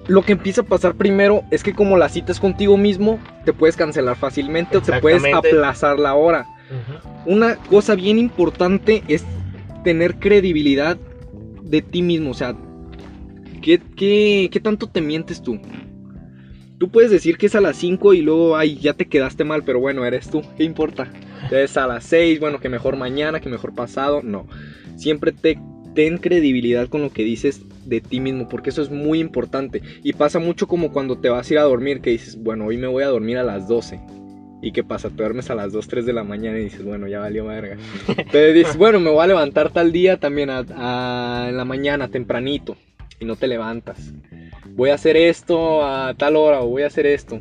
Lo 0.08 0.24
que 0.24 0.34
empieza 0.34 0.62
a 0.62 0.66
pasar 0.66 0.96
primero 0.96 1.44
es 1.52 1.64
que 1.64 1.74
como 1.74 1.98
la 1.98 2.10
cita 2.10 2.32
es 2.32 2.40
contigo 2.40 2.78
mismo, 2.78 3.20
te 3.44 3.54
puedes 3.54 3.76
cancelar 3.76 4.16
fácilmente 4.16 4.78
o 4.78 4.82
te 4.82 5.00
puedes 5.02 5.24
aplazar 5.34 6.00
la 6.00 6.16
hora. 6.16 6.46
Una 7.26 7.56
cosa 7.56 7.96
bien 7.96 8.18
importante 8.18 9.04
es 9.08 9.26
tener 9.84 10.16
credibilidad 10.16 10.98
de 11.62 11.82
ti 11.82 12.02
mismo. 12.02 12.32
O 12.32 12.34
sea, 12.34 12.56
¿qué, 13.62 13.82
qué, 13.96 14.50
qué 14.52 14.60
tanto 14.60 14.88
te 14.88 15.02
mientes 15.02 15.42
tú? 15.42 15.60
Tú 16.78 16.90
puedes 16.90 17.10
decir 17.10 17.38
que 17.38 17.48
es 17.48 17.56
a 17.56 17.62
las 17.62 17.76
5 17.78 18.14
y 18.14 18.22
luego, 18.22 18.56
ay, 18.56 18.78
ya 18.78 18.94
te 18.94 19.08
quedaste 19.08 19.44
mal, 19.44 19.64
pero 19.64 19.80
bueno, 19.80 20.06
eres 20.06 20.30
tú. 20.30 20.42
¿Qué 20.58 20.64
importa? 20.64 21.12
Es 21.52 21.78
a 21.78 21.88
las 21.88 22.04
6, 22.06 22.40
bueno, 22.40 22.60
que 22.60 22.68
mejor 22.68 22.98
mañana, 22.98 23.40
que 23.40 23.50
mejor 23.50 23.74
pasado. 23.74 24.22
No. 24.24 24.48
Siempre 24.96 25.32
te, 25.32 25.60
ten 25.96 26.18
credibilidad 26.18 26.88
con 26.90 27.02
lo 27.02 27.12
que 27.12 27.24
dices 27.24 27.62
de 27.88 28.02
ti 28.02 28.20
mismo, 28.20 28.48
porque 28.50 28.70
eso 28.70 28.82
es 28.82 28.90
muy 28.92 29.20
importante. 29.20 29.82
Y 30.04 30.14
pasa 30.14 30.40
mucho 30.40 30.68
como 30.68 30.92
cuando 30.92 31.18
te 31.18 31.30
vas 31.30 31.50
a 31.50 31.54
ir 31.54 31.60
a 31.60 31.64
dormir, 31.64 32.02
que 32.02 32.10
dices, 32.12 32.42
bueno, 32.42 32.66
hoy 32.66 32.78
me 32.78 32.88
voy 32.88 33.04
a 33.04 33.08
dormir 33.08 33.38
a 33.38 33.44
las 33.44 33.68
12. 33.68 34.00
¿Y 34.62 34.72
qué 34.72 34.84
pasa? 34.84 35.10
Te 35.10 35.16
duermes 35.18 35.50
a 35.52 35.56
las 35.56 35.72
2, 35.72 35.88
3 35.88 36.06
de 36.06 36.14
la 36.14 36.24
mañana 36.24 36.58
y 36.60 36.64
dices, 36.64 36.84
bueno, 36.84 37.08
ya 37.08 37.20
valió 37.20 37.46
verga. 37.46 37.78
Pero 38.32 38.54
dices, 38.54 38.76
bueno, 38.76 39.00
me 39.00 39.12
voy 39.12 39.24
a 39.24 39.28
levantar 39.28 39.72
tal 39.72 39.92
día 39.92 40.18
también 40.18 40.50
a, 40.50 40.66
a- 40.76 41.50
en 41.50 41.58
la 41.58 41.66
mañana, 41.66 42.08
tempranito. 42.08 42.76
Y 43.20 43.26
no 43.26 43.36
te 43.36 43.48
levantas. 43.48 44.14
Voy 44.76 44.90
a 44.92 44.96
hacer 44.96 45.16
esto 45.18 45.84
a 45.86 46.14
tal 46.16 46.36
hora 46.36 46.62
o 46.62 46.68
voy 46.70 46.84
a 46.84 46.88
hacer 46.88 47.06
esto. 47.06 47.40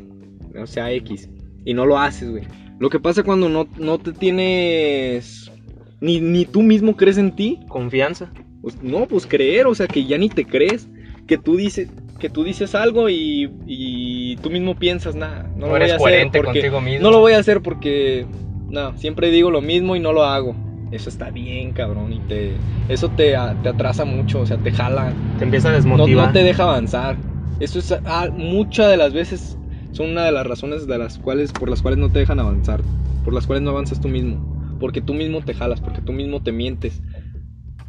O 0.59 0.65
sea, 0.67 0.91
X. 0.91 1.29
Y 1.65 1.73
no 1.73 1.85
lo 1.85 1.99
haces, 1.99 2.29
güey. 2.31 2.43
Lo 2.79 2.89
que 2.89 2.99
pasa 2.99 3.23
cuando 3.23 3.49
no, 3.49 3.67
no 3.77 3.97
te 3.99 4.11
tienes... 4.13 5.51
Ni, 5.99 6.21
ni 6.21 6.45
tú 6.45 6.61
mismo 6.61 6.95
crees 6.95 7.17
en 7.17 7.35
ti. 7.35 7.59
Confianza. 7.67 8.31
Pues, 8.61 8.81
no, 8.81 9.07
pues 9.07 9.25
creer, 9.25 9.67
o 9.67 9.75
sea, 9.75 9.87
que 9.87 10.05
ya 10.05 10.17
ni 10.17 10.29
te 10.29 10.45
crees. 10.45 10.87
Que 11.27 11.37
tú 11.37 11.55
dices, 11.57 11.89
que 12.19 12.29
tú 12.29 12.43
dices 12.43 12.73
algo 12.75 13.09
y, 13.09 13.49
y 13.65 14.37
tú 14.37 14.49
mismo 14.49 14.75
piensas, 14.75 15.15
nada, 15.15 15.43
no, 15.55 15.67
No, 15.67 15.73
lo 15.73 15.79
voy 15.79 15.89
a 15.89 15.95
hacer 15.95 16.27
porque 16.31 16.43
contigo 16.45 16.81
mismo. 16.81 17.03
no 17.03 17.11
lo 17.11 17.19
voy 17.19 17.33
a 17.33 17.39
hacer 17.39 17.61
porque 17.61 18.25
no, 18.69 18.95
siempre 18.97 19.29
digo 19.29 19.51
lo 19.51 19.61
mismo 19.61 19.95
y 19.95 19.99
no 19.99 20.13
lo 20.13 20.23
hago. 20.23 20.55
Eso 20.91 21.09
está 21.09 21.31
bien, 21.31 21.73
cabrón, 21.73 22.13
y 22.13 22.19
te 22.21 22.65
eso 22.87 23.09
te, 23.09 23.35
te 23.61 23.69
atrasa 23.69 24.05
mucho, 24.05 24.39
o 24.39 24.45
sea, 24.45 24.57
te 24.57 24.71
jala, 24.71 25.13
Te 25.37 25.43
empieza 25.43 25.69
a 25.69 25.71
no, 25.73 25.77
desmotivar. 25.77 26.27
no 26.27 26.31
te 26.31 26.43
deja 26.43 26.63
avanzar. 26.63 27.17
Eso 27.59 27.79
es 27.79 27.91
ah, 28.05 28.29
muchas 28.31 28.89
de 28.89 28.97
las 28.97 29.13
veces 29.13 29.59
son 29.91 30.11
una 30.11 30.25
de 30.25 30.31
las 30.31 30.45
razones 30.47 30.87
de 30.87 30.97
las 30.97 31.17
cuales 31.19 31.51
por 31.51 31.69
las 31.69 31.81
cuales 31.81 31.97
no 31.99 32.09
te 32.11 32.19
dejan 32.19 32.39
avanzar, 32.39 32.85
por 33.23 33.33
las 33.33 33.45
cuales 33.47 33.63
no 33.63 33.71
avanzas 33.71 33.99
tú 33.99 34.07
mismo, 34.09 34.41
porque 34.79 35.01
tú 35.01 35.13
mismo 35.13 35.41
te 35.43 35.53
jalas, 35.53 35.81
porque 35.81 36.01
tú 36.01 36.13
mismo 36.13 36.41
te 36.41 36.51
mientes. 36.51 37.03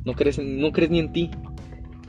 No 0.05 0.15
crees 0.15 0.39
no 0.39 0.73
crees 0.73 0.91
ni 0.91 0.99
en 1.01 1.13
ti. 1.13 1.31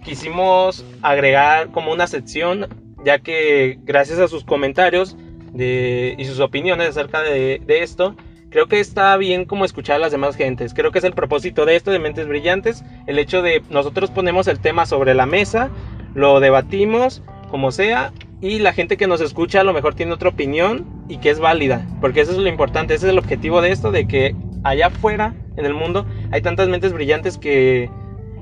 quisimos 0.04 0.86
agregar 1.02 1.71
como 1.71 1.91
una 1.91 2.08
sección, 2.08 2.67
ya 3.06 3.19
que 3.19 3.80
gracias 3.84 4.19
a 4.19 4.28
sus 4.28 4.43
comentarios 4.43 5.17
de, 5.54 6.15
y 6.17 6.25
sus 6.25 6.39
opiniones 6.39 6.89
acerca 6.89 7.21
de, 7.21 7.62
de 7.65 7.84
esto, 7.84 8.15
creo 8.49 8.67
que 8.67 8.80
está 8.80 9.15
bien 9.17 9.45
como 9.45 9.65
escuchar 9.65 9.97
a 9.97 9.99
las 9.99 10.12
demás 10.12 10.36
gentes. 10.36 10.73
Creo 10.73 10.91
que 10.91 10.99
es 10.99 11.06
el 11.06 11.13
propósito 11.13 11.65
de 11.65 11.75
esto, 11.75 11.91
de 11.91 11.99
Mentes 11.99 12.28
Brillantes, 12.28 12.84
el 13.08 13.19
hecho 13.19 13.41
de 13.41 13.62
nosotros 13.69 14.12
ponemos 14.12 14.47
el 14.47 14.60
tema 14.60 14.86
sobre 14.86 15.13
la 15.13 15.25
mesa, 15.25 15.69
lo 16.15 16.39
debatimos, 16.39 17.21
como 17.49 17.71
sea, 17.71 18.12
y 18.41 18.60
la 18.60 18.73
gente 18.73 18.97
que 18.97 19.08
nos 19.08 19.21
escucha 19.21 19.62
a 19.62 19.63
lo 19.63 19.73
mejor 19.73 19.95
tiene 19.95 20.13
otra 20.13 20.30
opinión 20.30 20.86
y 21.10 21.17
que 21.17 21.30
es 21.30 21.39
válida, 21.39 21.86
porque 21.99 22.21
eso 22.21 22.32
es 22.32 22.38
lo 22.38 22.47
importante, 22.47 22.93
ese 22.93 23.08
es 23.08 23.12
el 23.12 23.19
objetivo 23.19 23.62
de 23.62 23.71
esto, 23.71 23.91
de 23.91 24.08
que 24.08 24.36
allá 24.63 24.88
afuera, 24.88 25.34
en 25.58 25.65
el 25.65 25.74
mundo, 25.74 26.06
hay 26.32 26.41
tantas 26.41 26.67
mentes 26.67 26.93
brillantes 26.93 27.38
que 27.38 27.89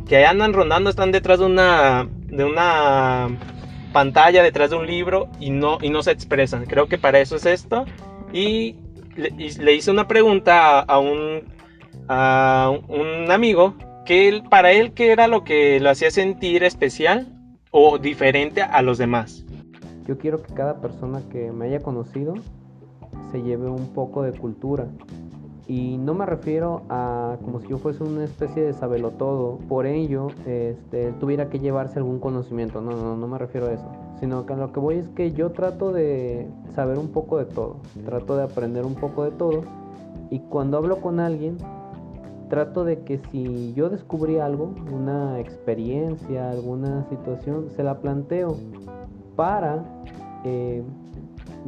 que 0.07 0.25
andan 0.25 0.53
rondando, 0.53 0.89
están 0.89 1.11
detrás 1.11 1.39
de 1.39 1.45
una, 1.45 2.07
de 2.27 2.43
una 2.43 3.27
pantalla, 3.91 4.41
detrás 4.41 4.69
de 4.69 4.77
un 4.77 4.87
libro 4.87 5.27
y 5.39 5.49
no, 5.49 5.77
y 5.81 5.89
no 5.89 6.01
se 6.01 6.11
expresan. 6.11 6.65
Creo 6.65 6.87
que 6.87 6.97
para 6.97 7.19
eso 7.19 7.35
es 7.35 7.45
esto. 7.45 7.85
Y 8.31 8.75
le, 9.15 9.73
hice 9.73 9.91
una 9.91 10.07
pregunta 10.07 10.79
a, 10.79 10.81
a 10.81 10.99
un, 10.99 11.43
a 12.07 12.71
un 12.87 13.31
amigo 13.31 13.75
que 14.05 14.29
él, 14.29 14.43
para 14.49 14.71
él, 14.71 14.93
¿qué 14.93 15.11
era 15.11 15.27
lo 15.27 15.43
que 15.43 15.79
lo 15.79 15.89
hacía 15.89 16.11
sentir 16.11 16.63
especial 16.63 17.27
o 17.71 17.97
diferente 17.97 18.61
a 18.61 18.81
los 18.81 18.97
demás? 18.97 19.45
Yo 20.07 20.17
quiero 20.17 20.41
que 20.41 20.53
cada 20.53 20.79
persona 20.79 21.21
que 21.29 21.51
me 21.51 21.65
haya 21.65 21.81
conocido 21.81 22.35
se 23.31 23.41
lleve 23.41 23.67
un 23.67 23.93
poco 23.93 24.23
de 24.23 24.31
cultura. 24.31 24.87
Y 25.67 25.97
no 25.97 26.13
me 26.13 26.25
refiero 26.25 26.83
a 26.89 27.37
como 27.43 27.59
si 27.59 27.67
yo 27.67 27.77
fuese 27.77 28.01
una 28.01 28.23
especie 28.23 28.63
de 28.63 28.73
sabelotodo, 28.73 29.59
por 29.67 29.85
ello 29.85 30.27
este, 30.45 31.11
tuviera 31.19 31.49
que 31.49 31.59
llevarse 31.59 31.99
algún 31.99 32.19
conocimiento. 32.19 32.79
No, 32.79 32.91
no, 32.91 33.17
no 33.17 33.27
me 33.27 33.37
refiero 33.37 33.67
a 33.67 33.73
eso. 33.73 33.91
Sino 34.19 34.45
que 34.45 34.53
a 34.53 34.55
lo 34.55 34.71
que 34.71 34.79
voy 34.79 34.95
es 34.95 35.09
que 35.09 35.33
yo 35.33 35.51
trato 35.51 35.91
de 35.91 36.47
saber 36.73 36.97
un 36.97 37.09
poco 37.09 37.37
de 37.37 37.45
todo. 37.45 37.77
Trato 38.05 38.37
de 38.37 38.43
aprender 38.43 38.85
un 38.85 38.95
poco 38.95 39.25
de 39.25 39.31
todo. 39.31 39.63
Y 40.29 40.39
cuando 40.39 40.77
hablo 40.77 41.01
con 41.01 41.19
alguien, 41.19 41.57
trato 42.49 42.85
de 42.85 42.99
que 43.01 43.19
si 43.31 43.73
yo 43.73 43.89
descubrí 43.89 44.39
algo, 44.39 44.73
una 44.91 45.39
experiencia, 45.39 46.49
alguna 46.49 47.05
situación, 47.09 47.69
se 47.75 47.83
la 47.83 47.99
planteo 47.99 48.55
para 49.35 49.83
eh, 50.43 50.83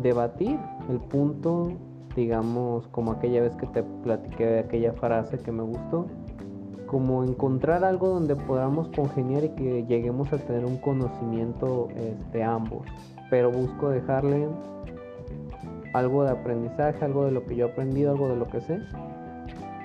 debatir 0.02 0.58
el 0.90 1.00
punto, 1.00 1.74
digamos, 2.15 2.88
como 2.88 3.12
aquella 3.12 3.41
vez 3.41 3.56
que 3.56 3.67
te 3.67 3.84
platiqué 3.84 4.45
de 4.45 4.60
aquella 4.60 4.93
frase 4.93 5.38
que 5.38 5.52
me 5.52 5.63
gustó, 5.63 6.08
como 6.88 7.24
encontrar 7.24 7.84
algo 7.84 8.10
donde 8.10 8.36
podamos 8.36 8.88
congeniar 8.89 9.43
y 9.43 9.50
que 9.50 9.86
lleguemos 9.86 10.34
a 10.34 10.38
tener 10.38 10.65
un 10.65 10.78
conocimiento 10.78 11.88
este, 11.95 12.43
ambos, 12.43 12.88
pero 13.30 13.52
busco 13.52 13.89
dejarle 13.89 14.48
algo 15.93 16.24
de 16.24 16.32
aprendizaje, 16.32 17.06
algo 17.06 17.26
de 17.26 17.32
lo 17.32 17.45
que 17.45 17.56
yo 17.56 17.67
he 17.67 17.72
aprendido, 17.72 18.12
algo 18.12 18.30
de 18.30 18.36
lo 18.36 18.48
que 18.48 18.62
sé, 18.62 18.80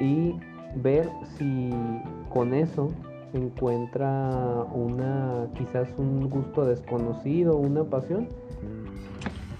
y 0.00 0.34
ver 0.76 1.08
si 1.37 1.70
con 2.30 2.54
eso 2.54 2.88
encuentra 3.34 4.64
una 4.72 5.48
quizás 5.54 5.88
un 5.98 6.30
gusto 6.30 6.64
desconocido, 6.64 7.56
una 7.56 7.84
pasión. 7.84 8.28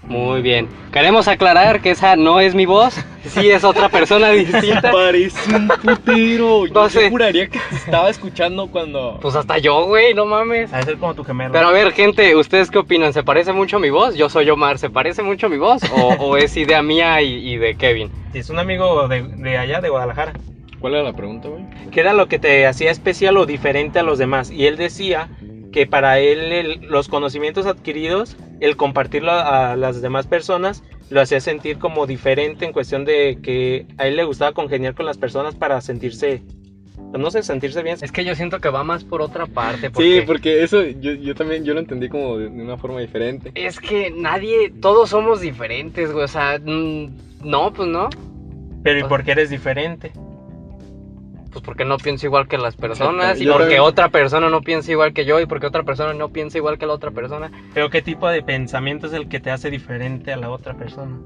Muy 0.07 0.41
bien. 0.41 0.67
Queremos 0.93 1.27
aclarar 1.27 1.81
que 1.81 1.91
esa 1.91 2.15
no 2.15 2.39
es 2.39 2.53
mi 2.53 2.65
voz. 2.65 2.95
Sí 3.25 3.49
es 3.49 3.63
otra 3.63 3.89
persona 3.89 4.29
distinta. 4.29 4.91
Parece 4.91 5.55
un 5.55 5.67
putero. 5.67 6.67
Yo 6.67 6.73
No 6.73 6.89
sé. 6.89 6.99
te 6.99 7.09
juraría 7.09 7.47
que 7.47 7.57
te 7.69 7.75
estaba 7.75 8.09
escuchando 8.09 8.67
cuando. 8.67 9.17
Pues 9.21 9.35
hasta 9.35 9.57
yo, 9.57 9.85
güey, 9.87 10.13
no 10.13 10.25
mames. 10.27 10.71
A 10.71 10.83
ser 10.83 10.97
como 10.97 11.15
tu 11.15 11.23
gemelo. 11.23 11.51
Pero 11.51 11.67
a 11.67 11.71
ver, 11.71 11.91
gente, 11.91 12.35
¿ustedes 12.35 12.69
qué 12.69 12.77
opinan? 12.77 13.13
¿Se 13.13 13.23
parece 13.23 13.51
mucho 13.51 13.77
a 13.77 13.79
mi 13.79 13.89
voz? 13.89 14.15
Yo 14.15 14.29
soy 14.29 14.47
Omar, 14.51 14.77
¿se 14.77 14.89
parece 14.91 15.23
mucho 15.23 15.47
a 15.47 15.49
mi 15.49 15.57
voz? 15.57 15.81
¿O, 15.91 16.13
o 16.19 16.37
es 16.37 16.55
idea 16.55 16.83
mía 16.83 17.21
y, 17.23 17.53
y 17.53 17.57
de 17.57 17.75
Kevin? 17.75 18.11
es 18.33 18.49
un 18.49 18.59
amigo 18.59 19.07
de, 19.07 19.23
de 19.23 19.57
allá, 19.57 19.81
de 19.81 19.89
Guadalajara. 19.89 20.33
¿Cuál 20.79 20.93
era 20.93 21.03
la 21.03 21.13
pregunta, 21.13 21.47
güey? 21.47 21.63
¿Qué 21.91 22.01
era 22.01 22.13
lo 22.13 22.27
que 22.27 22.37
te 22.37 22.67
hacía 22.67 22.91
especial 22.91 23.37
o 23.37 23.45
diferente 23.47 23.97
a 23.97 24.03
los 24.03 24.19
demás? 24.19 24.51
Y 24.51 24.67
él 24.67 24.75
decía 24.77 25.29
que 25.71 25.87
para 25.87 26.19
él 26.19 26.51
el- 26.51 26.81
los 26.81 27.07
conocimientos 27.07 27.65
adquiridos, 27.65 28.37
el 28.59 28.77
compartirlo 28.77 29.31
a, 29.31 29.71
a 29.71 29.75
las 29.75 30.01
demás 30.01 30.27
personas, 30.27 30.83
lo 31.09 31.21
hacía 31.21 31.39
sentir 31.39 31.77
como 31.77 32.07
diferente 32.07 32.65
en 32.65 32.73
cuestión 32.73 33.05
de 33.05 33.39
que 33.41 33.85
a 33.97 34.07
él 34.07 34.15
le 34.15 34.23
gustaba 34.23 34.53
congeniar 34.53 34.95
con 34.95 35.05
las 35.05 35.17
personas 35.17 35.55
para 35.55 35.79
sentirse, 35.81 36.41
no 37.13 37.29
sé, 37.29 37.43
sentirse 37.43 37.83
bien. 37.83 37.97
Es 38.01 38.11
que 38.11 38.25
yo 38.25 38.35
siento 38.35 38.59
que 38.59 38.69
va 38.69 38.83
más 38.83 39.03
por 39.03 39.21
otra 39.21 39.45
parte. 39.45 39.91
Sí, 39.95 40.21
porque 40.25 40.63
eso 40.63 40.83
yo, 40.83 41.13
yo 41.13 41.35
también 41.35 41.63
yo 41.63 41.73
lo 41.73 41.79
entendí 41.79 42.09
como 42.09 42.37
de, 42.37 42.47
una 42.47 42.77
forma 42.77 43.01
diferente. 43.01 43.51
Es 43.53 43.79
que 43.79 44.11
nadie, 44.11 44.71
todos 44.81 45.09
somos 45.09 45.41
diferentes, 45.41 46.11
güey. 46.11 46.25
O 46.25 46.27
sea, 46.27 46.59
no, 46.59 47.73
pues 47.73 47.87
no. 47.87 48.09
Pero 48.83 48.99
¿y 48.99 49.03
por 49.03 49.23
qué 49.23 49.31
eres 49.31 49.49
diferente? 49.49 50.11
Pues 51.55 51.63
porque 51.63 51.85
no 51.85 51.97
pienso 51.97 52.25
igual 52.25 52.49
que 52.49 52.57
las 52.57 52.75
personas, 52.75 53.39
y 53.39 53.47
porque 53.47 53.79
otra 53.79 54.09
persona 54.09 54.49
no 54.49 54.59
piensa 54.61 54.91
igual 54.91 55.13
que 55.13 55.23
yo, 55.23 55.39
y 55.39 55.45
porque 55.45 55.67
otra 55.67 55.83
persona 55.83 56.13
no 56.13 56.27
piensa 56.27 56.57
igual 56.57 56.77
que 56.77 56.85
la 56.85 56.91
otra 56.91 57.11
persona. 57.11 57.49
Pero 57.73 57.89
¿qué 57.89 58.01
tipo 58.01 58.27
de 58.27 58.43
pensamiento 58.43 59.07
es 59.07 59.13
el 59.13 59.29
que 59.29 59.39
te 59.39 59.51
hace 59.51 59.69
diferente 59.69 60.33
a 60.33 60.37
la 60.37 60.49
otra 60.49 60.73
persona? 60.73 61.17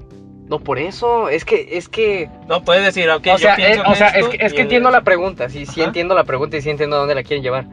No, 0.46 0.60
por 0.60 0.78
eso, 0.78 1.28
es 1.28 1.44
que, 1.44 1.70
es 1.72 1.88
que, 1.88 2.28
No, 2.48 2.62
puedes 2.62 2.84
decir, 2.84 3.10
ok, 3.10 3.26
o 3.34 3.38
sea, 3.38 3.56
yo 3.56 3.56
pienso 3.56 3.80
eh, 3.80 3.84
o 3.88 3.94
sea, 3.96 4.08
es 4.10 4.28
que, 4.28 4.36
es 4.46 4.52
entiendo 4.52 4.92
la 4.92 5.00
pregunta, 5.02 5.48
sí, 5.48 5.66
sí 5.66 5.82
entiendo 5.82 6.14
la 6.14 6.22
pregunta 6.22 6.56
y 6.56 6.62
sí 6.62 6.70
entiendo 6.70 6.94
a 6.94 6.98
dónde 7.00 7.16
la 7.16 7.24
quieren 7.24 7.42
llevar. 7.42 7.66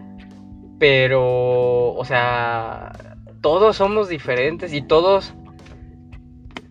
Pero, 0.80 1.94
o 1.94 2.06
sea, 2.06 2.92
todos 3.42 3.76
somos 3.78 4.10
diferentes 4.10 4.74
y 4.74 4.82
todos, 4.82 5.36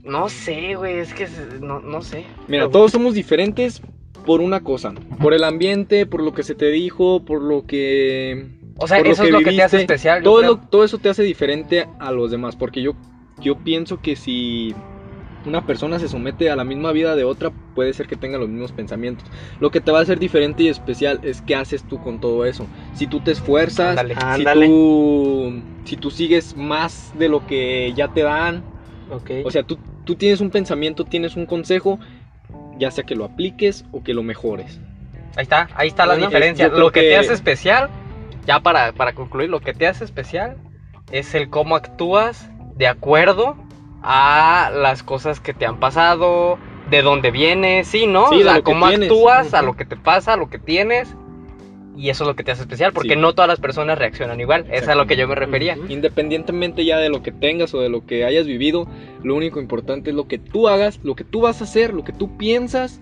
no 0.02 0.28
sé, 0.28 0.74
güey, 0.74 0.98
es 0.98 1.14
que, 1.14 1.24
es- 1.24 1.60
no, 1.60 1.78
no 1.78 2.02
sé. 2.02 2.24
Mira, 2.48 2.68
todos 2.68 2.90
somos 2.90 3.14
diferentes 3.14 3.82
por 4.26 4.40
una 4.40 4.60
cosa. 4.60 4.92
Por 5.20 5.32
el 5.32 5.44
ambiente, 5.44 6.04
por 6.04 6.22
lo 6.22 6.34
que 6.34 6.42
se 6.42 6.54
te 6.54 6.70
dijo, 6.70 7.24
por 7.24 7.40
lo 7.40 7.64
que... 7.66 8.46
O 8.78 8.86
sea, 8.86 8.98
por 8.98 9.06
eso 9.06 9.24
es 9.24 9.30
lo 9.30 9.38
que 9.40 9.52
te 9.52 9.62
hace 9.62 9.78
especial. 9.78 10.22
Todo, 10.22 10.42
lo- 10.42 10.58
todo 10.58 10.84
eso 10.84 10.98
te 10.98 11.08
hace 11.08 11.22
diferente 11.22 11.86
a 11.98 12.12
los 12.12 12.30
demás. 12.30 12.56
Porque 12.56 12.82
yo, 12.82 12.94
yo 13.40 13.56
pienso 13.56 14.02
que 14.02 14.16
si 14.16 14.74
una 15.46 15.64
persona 15.64 15.98
se 15.98 16.08
somete 16.08 16.50
a 16.50 16.56
la 16.56 16.64
misma 16.64 16.92
vida 16.92 17.14
de 17.16 17.24
otra, 17.24 17.52
puede 17.74 17.94
ser 17.94 18.06
que 18.06 18.16
tenga 18.16 18.36
los 18.36 18.48
mismos 18.48 18.72
pensamientos. 18.72 19.30
Lo 19.60 19.70
que 19.70 19.80
te 19.80 19.92
va 19.92 20.00
a 20.00 20.02
hacer 20.02 20.18
diferente 20.18 20.64
y 20.64 20.68
especial 20.68 21.20
es 21.22 21.40
qué 21.40 21.54
haces 21.54 21.84
tú 21.84 22.02
con 22.02 22.18
todo 22.20 22.44
eso. 22.44 22.66
Si 22.94 23.06
tú 23.06 23.20
te 23.20 23.30
esfuerzas, 23.30 23.90
Ándale. 23.98 24.14
si 24.14 24.20
Ándale. 24.20 24.66
tú, 24.66 25.62
si 25.84 25.96
tú 25.96 26.10
sigues 26.10 26.56
más 26.56 27.12
de 27.14 27.28
lo 27.28 27.46
que 27.46 27.92
ya 27.94 28.08
te 28.08 28.22
dan, 28.22 28.64
o 29.44 29.50
sea, 29.50 29.62
tú, 29.62 29.78
tú 30.04 30.16
tienes 30.16 30.40
un 30.40 30.50
pensamiento, 30.50 31.04
tienes 31.04 31.36
un 31.36 31.46
consejo, 31.46 31.98
ya 32.78 32.90
sea 32.90 33.04
que 33.04 33.14
lo 33.14 33.24
apliques 33.24 33.84
o 33.92 34.02
que 34.02 34.14
lo 34.14 34.22
mejores. 34.22 34.80
Ahí 35.36 35.42
está, 35.42 35.68
ahí 35.74 35.88
está 35.88 36.06
la 36.06 36.16
diferencia. 36.16 36.68
Lo 36.68 36.90
que, 36.92 37.00
que- 37.02 37.08
te 37.10 37.16
hace 37.18 37.32
especial, 37.32 37.90
ya 38.46 38.60
para, 38.60 38.92
para 38.92 39.12
concluir, 39.14 39.50
lo 39.50 39.60
que 39.60 39.74
te 39.74 39.86
hace 39.86 40.04
especial 40.04 40.56
es 41.12 41.34
el 41.34 41.50
cómo 41.50 41.76
actúas 41.76 42.48
de 42.76 42.86
acuerdo 42.88 43.56
a 44.02 44.70
las 44.74 45.02
cosas 45.02 45.40
que 45.40 45.52
te 45.52 45.66
han 45.66 45.78
pasado, 45.80 46.58
de 46.90 47.02
dónde 47.02 47.30
vienes, 47.30 47.88
sí, 47.88 48.06
¿no? 48.06 48.28
Sí, 48.28 48.40
o 48.42 48.44
sea, 48.44 48.62
cómo 48.62 48.88
tienes. 48.88 49.10
actúas 49.10 49.54
a 49.54 49.62
lo 49.62 49.76
que 49.76 49.84
te 49.84 49.96
pasa, 49.96 50.34
a 50.34 50.36
lo 50.36 50.48
que 50.48 50.58
tienes. 50.58 51.14
Y 51.96 52.10
eso 52.10 52.24
es 52.24 52.28
lo 52.28 52.36
que 52.36 52.44
te 52.44 52.50
hace 52.52 52.62
especial, 52.62 52.92
porque 52.92 53.14
Sí. 53.14 53.16
no 53.16 53.34
todas 53.34 53.48
las 53.48 53.58
personas 53.60 53.98
reaccionan 53.98 54.38
igual. 54.40 54.66
Es 54.70 54.86
a 54.88 54.94
lo 54.94 55.06
que 55.06 55.16
yo 55.16 55.26
me 55.26 55.34
refería. 55.34 55.76
Independientemente 55.88 56.84
ya 56.84 56.98
de 56.98 57.08
lo 57.08 57.22
que 57.22 57.32
tengas 57.32 57.72
o 57.74 57.80
de 57.80 57.88
lo 57.88 58.04
que 58.04 58.24
hayas 58.24 58.46
vivido, 58.46 58.86
lo 59.22 59.34
único 59.34 59.60
importante 59.60 60.10
es 60.10 60.16
lo 60.16 60.28
que 60.28 60.38
tú 60.38 60.68
hagas, 60.68 61.00
lo 61.02 61.14
que 61.16 61.24
tú 61.24 61.40
vas 61.40 61.60
a 61.60 61.64
hacer, 61.64 61.94
lo 61.94 62.04
que 62.04 62.12
tú 62.12 62.36
piensas. 62.36 63.00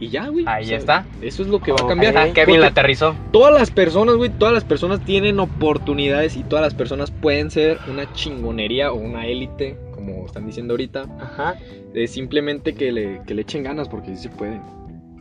Y 0.00 0.08
ya, 0.08 0.26
güey. 0.28 0.44
Ahí 0.48 0.64
O 0.64 0.66
sea, 0.68 0.78
está. 0.78 1.06
Eso 1.20 1.42
es 1.42 1.48
lo 1.48 1.60
que 1.60 1.70
va 1.72 1.78
a 1.84 1.86
cambiar. 1.86 2.16
está, 2.16 2.32
Kevin 2.32 2.60
la 2.60 2.68
aterrizó. 2.68 3.14
todas 3.32 3.52
las 3.54 3.70
personas, 3.70 4.16
güey, 4.16 4.30
todas 4.30 4.52
las 4.52 4.64
personas 4.64 5.04
tienen 5.04 5.38
oportunidades 5.38 6.36
y 6.36 6.42
todas 6.42 6.64
las 6.64 6.74
personas 6.74 7.10
pueden 7.12 7.50
ser 7.50 7.78
una 7.88 8.12
chingonería 8.12 8.90
o 8.92 8.96
una 8.96 9.26
élite, 9.26 9.76
como 9.94 10.26
están 10.26 10.46
diciendo 10.46 10.72
ahorita. 10.72 11.06
Ajá. 11.20 11.54
Es 11.94 12.10
simplemente 12.12 12.74
que 12.74 12.90
le, 12.90 13.20
que 13.26 13.34
le 13.34 13.42
echen 13.42 13.62
ganas 13.62 13.88
porque 13.88 14.16
sí 14.16 14.22
se 14.22 14.28
pueden. 14.30 14.60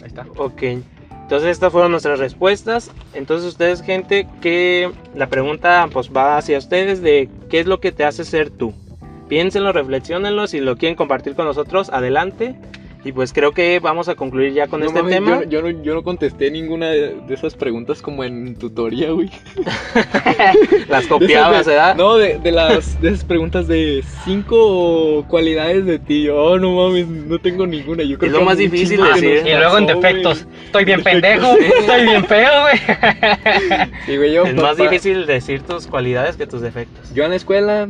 Ahí 0.01 0.07
está. 0.07 0.25
Ok. 0.37 0.63
Entonces 1.31 1.51
estas 1.51 1.71
fueron 1.71 1.91
nuestras 1.91 2.19
respuestas. 2.19 2.91
Entonces 3.13 3.47
ustedes, 3.47 3.81
gente, 3.81 4.27
que 4.41 4.91
la 5.15 5.27
pregunta 5.27 5.87
pues 5.89 6.11
va 6.11 6.35
hacia 6.35 6.57
ustedes 6.57 7.01
de 7.01 7.29
qué 7.49 7.61
es 7.61 7.67
lo 7.67 7.79
que 7.79 7.93
te 7.93 8.03
hace 8.03 8.25
ser 8.25 8.49
tú. 8.49 8.73
Piénsenlo, 9.29 9.71
reflexionenlo. 9.71 10.45
Si 10.47 10.59
lo 10.59 10.75
quieren 10.75 10.97
compartir 10.97 11.35
con 11.35 11.45
nosotros, 11.45 11.89
adelante. 11.89 12.57
Y 13.03 13.13
pues 13.13 13.33
creo 13.33 13.51
que 13.51 13.79
vamos 13.79 14.09
a 14.09 14.15
concluir 14.15 14.53
ya 14.53 14.67
con 14.67 14.79
No 14.79 14.85
este 14.85 15.01
tema. 15.01 15.43
Yo, 15.43 15.49
yo 15.49 15.61
no, 15.63 15.69
yo 15.81 15.95
no 15.95 16.03
contesté 16.03 16.51
ninguna 16.51 16.89
de, 16.89 17.17
esas 17.29 17.55
preguntas 17.55 17.99
como 17.99 18.23
en 18.23 18.55
tutoría, 18.55 19.09
güey. 19.09 19.31
Las 20.87 21.03
De 21.03 21.09
copiabas, 21.09 21.65
¿verdad? 21.65 21.95
No, 21.95 22.17
de, 22.17 22.37
de 22.37 22.51
las 22.51 23.01
de 23.01 23.09
esas 23.09 23.23
preguntas 23.23 23.67
de 23.67 24.03
cinco 24.23 25.25
cualidades 25.27 25.85
de 25.85 25.97
ti. 25.97 26.29
Oh, 26.29 26.59
no 26.59 26.75
mames, 26.75 27.07
no 27.07 27.39
tengo 27.39 27.65
ninguna. 27.65 28.03
Yo 28.03 28.19
creo 28.19 28.27
Es 28.27 28.33
lo 28.33 28.39
que 28.39 28.45
más 28.45 28.57
difícil 28.57 29.01
decir. 29.01 29.47
Y 29.47 29.53
luego 29.55 29.79
en 29.79 29.87
defectos. 29.87 30.45
Estoy 30.65 30.85
bien 30.85 31.01
pendejo, 31.01 31.57
estoy 31.79 32.03
bien 32.03 32.25
feo, 32.25 32.61
güey. 32.61 32.79
Sí, 34.05 34.17
güey, 34.17 34.33
yo, 34.33 34.45
Es 34.45 34.55
más 34.55 34.77
difícil 34.77 35.25
decir 35.25 35.61
tus 35.63 35.87
cualidades 35.87 36.35
que 36.35 36.45
tus 36.45 36.61
defectos. 36.61 37.13
Yo 37.13 37.23
en 37.23 37.31
la 37.31 37.35
escuela, 37.35 37.89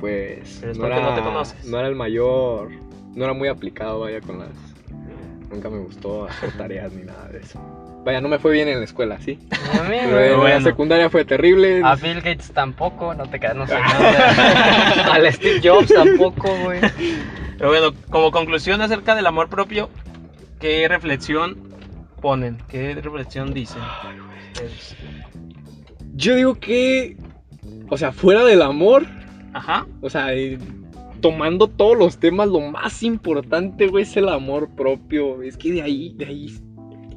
pues. 0.00 0.58
Pero 0.60 0.72
es 0.72 0.78
no, 0.78 0.84
porque 0.84 0.98
era, 0.98 1.10
no 1.10 1.14
te 1.14 1.22
conoces. 1.22 1.64
no 1.64 1.78
era 1.78 1.88
el 1.88 1.94
mayor. 1.94 2.68
No 3.14 3.24
era 3.24 3.32
muy 3.32 3.48
aplicado, 3.48 4.00
vaya, 4.00 4.20
con 4.20 4.38
las. 4.38 4.50
Nunca 5.50 5.68
me 5.68 5.78
gustó 5.78 6.26
hacer 6.26 6.52
tareas 6.58 6.92
ni 6.92 7.02
nada 7.02 7.28
de 7.28 7.38
eso. 7.40 7.60
Vaya, 8.04 8.20
no 8.20 8.28
me 8.28 8.38
fue 8.38 8.52
bien 8.52 8.68
en 8.68 8.78
la 8.78 8.84
escuela, 8.84 9.20
sí. 9.20 9.38
Mí, 9.90 9.96
Pero 10.04 10.48
en 10.48 10.54
la 10.54 10.60
secundaria 10.62 11.10
fue 11.10 11.24
terrible. 11.24 11.82
A 11.84 11.96
Bill 11.96 12.22
Gates 12.22 12.50
tampoco, 12.52 13.14
no 13.14 13.26
te 13.26 13.38
quedas, 13.38 13.56
no 13.56 13.66
sé. 13.66 13.74
no. 13.74 15.12
Al 15.12 15.30
Steve 15.32 15.60
Jobs 15.62 15.92
tampoco, 15.92 16.48
güey. 16.64 16.80
Pero 17.58 17.68
bueno, 17.68 17.94
como 18.08 18.30
conclusión 18.30 18.80
acerca 18.80 19.14
del 19.14 19.26
amor 19.26 19.50
propio, 19.50 19.90
¿qué 20.60 20.88
reflexión 20.88 21.58
ponen? 22.22 22.56
¿Qué 22.68 22.94
reflexión 22.94 23.52
dicen? 23.52 23.82
Yo 26.14 26.36
digo 26.36 26.54
que. 26.54 27.16
O 27.90 27.98
sea, 27.98 28.12
fuera 28.12 28.44
del 28.44 28.62
amor. 28.62 29.04
Ajá. 29.52 29.86
O 30.00 30.08
sea, 30.08 30.32
tomando 31.20 31.68
todos 31.68 31.96
los 31.96 32.18
temas, 32.18 32.48
lo 32.48 32.60
más 32.60 33.02
importante, 33.02 33.86
güey, 33.88 34.04
es 34.04 34.16
el 34.16 34.28
amor 34.28 34.68
propio. 34.76 35.42
Es 35.42 35.56
que 35.56 35.72
de 35.72 35.82
ahí, 35.82 36.14
de 36.16 36.26
ahí, 36.26 36.54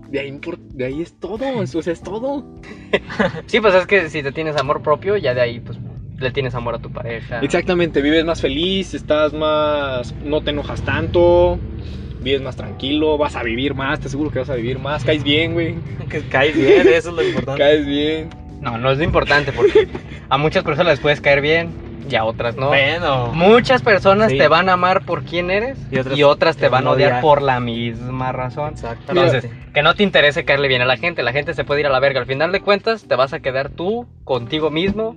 de 0.09 0.19
ahí, 0.19 0.29
impor- 0.31 0.57
de 0.59 0.85
ahí 0.85 1.01
es 1.01 1.13
todo. 1.19 1.45
O 1.57 1.65
sea, 1.65 1.93
es 1.93 2.01
todo. 2.01 2.45
Sí, 3.47 3.59
pues 3.59 3.73
es 3.75 3.87
que 3.87 4.09
si 4.09 4.21
te 4.21 4.31
tienes 4.31 4.55
amor 4.57 4.81
propio, 4.81 5.17
ya 5.17 5.33
de 5.33 5.41
ahí, 5.41 5.59
pues 5.59 5.77
le 6.19 6.31
tienes 6.31 6.53
amor 6.55 6.75
a 6.75 6.79
tu 6.79 6.91
pareja. 6.91 7.39
Exactamente, 7.41 8.01
vives 8.01 8.23
más 8.23 8.39
feliz, 8.39 8.93
estás 8.93 9.33
más. 9.33 10.13
No 10.23 10.41
te 10.41 10.51
enojas 10.51 10.81
tanto. 10.83 11.57
Vives 12.21 12.41
más 12.41 12.55
tranquilo, 12.55 13.17
vas 13.17 13.35
a 13.35 13.43
vivir 13.43 13.73
más, 13.73 13.99
te 13.99 14.07
aseguro 14.07 14.31
que 14.31 14.39
vas 14.39 14.49
a 14.49 14.55
vivir 14.55 14.79
más. 14.79 15.03
Caes 15.03 15.23
bien, 15.23 15.53
güey. 15.53 15.75
Caes 16.29 16.55
bien, 16.55 16.87
eso 16.87 17.09
es 17.09 17.15
lo 17.15 17.23
importante. 17.23 17.59
Caes 17.61 17.85
bien. 17.85 18.29
No, 18.61 18.77
no 18.77 18.91
es 18.91 18.97
lo 18.97 19.03
importante 19.03 19.51
porque 19.51 19.89
a 20.29 20.37
muchas 20.37 20.63
personas 20.63 20.93
les 20.93 20.99
puedes 21.01 21.19
caer 21.19 21.41
bien 21.41 21.71
y 22.09 22.15
a 22.15 22.25
otras 22.25 22.55
no. 22.55 22.67
Bueno, 22.67 23.27
Muchas 23.33 23.81
personas 23.81 24.31
Sí. 24.31 24.37
te 24.37 24.47
van 24.47 24.69
a 24.69 24.73
amar 24.73 25.05
por 25.05 25.23
quién 25.23 25.49
eres 25.51 25.77
Y 25.91 25.97
otras 25.99 26.17
y 26.17 26.23
otras, 26.23 26.57
te 26.57 26.69
van 26.69 26.87
a 26.87 26.91
odiar 26.91 27.11
odiar. 27.11 27.21
por 27.21 27.41
la 27.41 27.59
misma 27.59 28.31
razón. 28.31 28.73
exactamente. 28.73 29.37
Entonces, 29.37 29.51
que 29.73 29.81
no 29.83 29.95
te 29.95 30.03
interese 30.03 30.45
caerle 30.45 30.67
bien 30.67 30.81
a 30.81 30.85
la 30.85 30.97
gente. 30.97 31.23
La 31.23 31.31
gente 31.33 31.53
se 31.53 31.63
puede 31.63 31.81
ir 31.81 31.87
a 31.87 31.89
la 31.89 31.99
verga. 31.99 32.19
Al 32.19 32.25
final 32.27 32.51
de 32.51 32.61
cuentas, 32.61 33.05
te 33.07 33.15
vas 33.15 33.33
a 33.33 33.39
quedar 33.39 33.69
tú 33.69 34.07
contigo 34.23 34.69
mismo. 34.69 35.15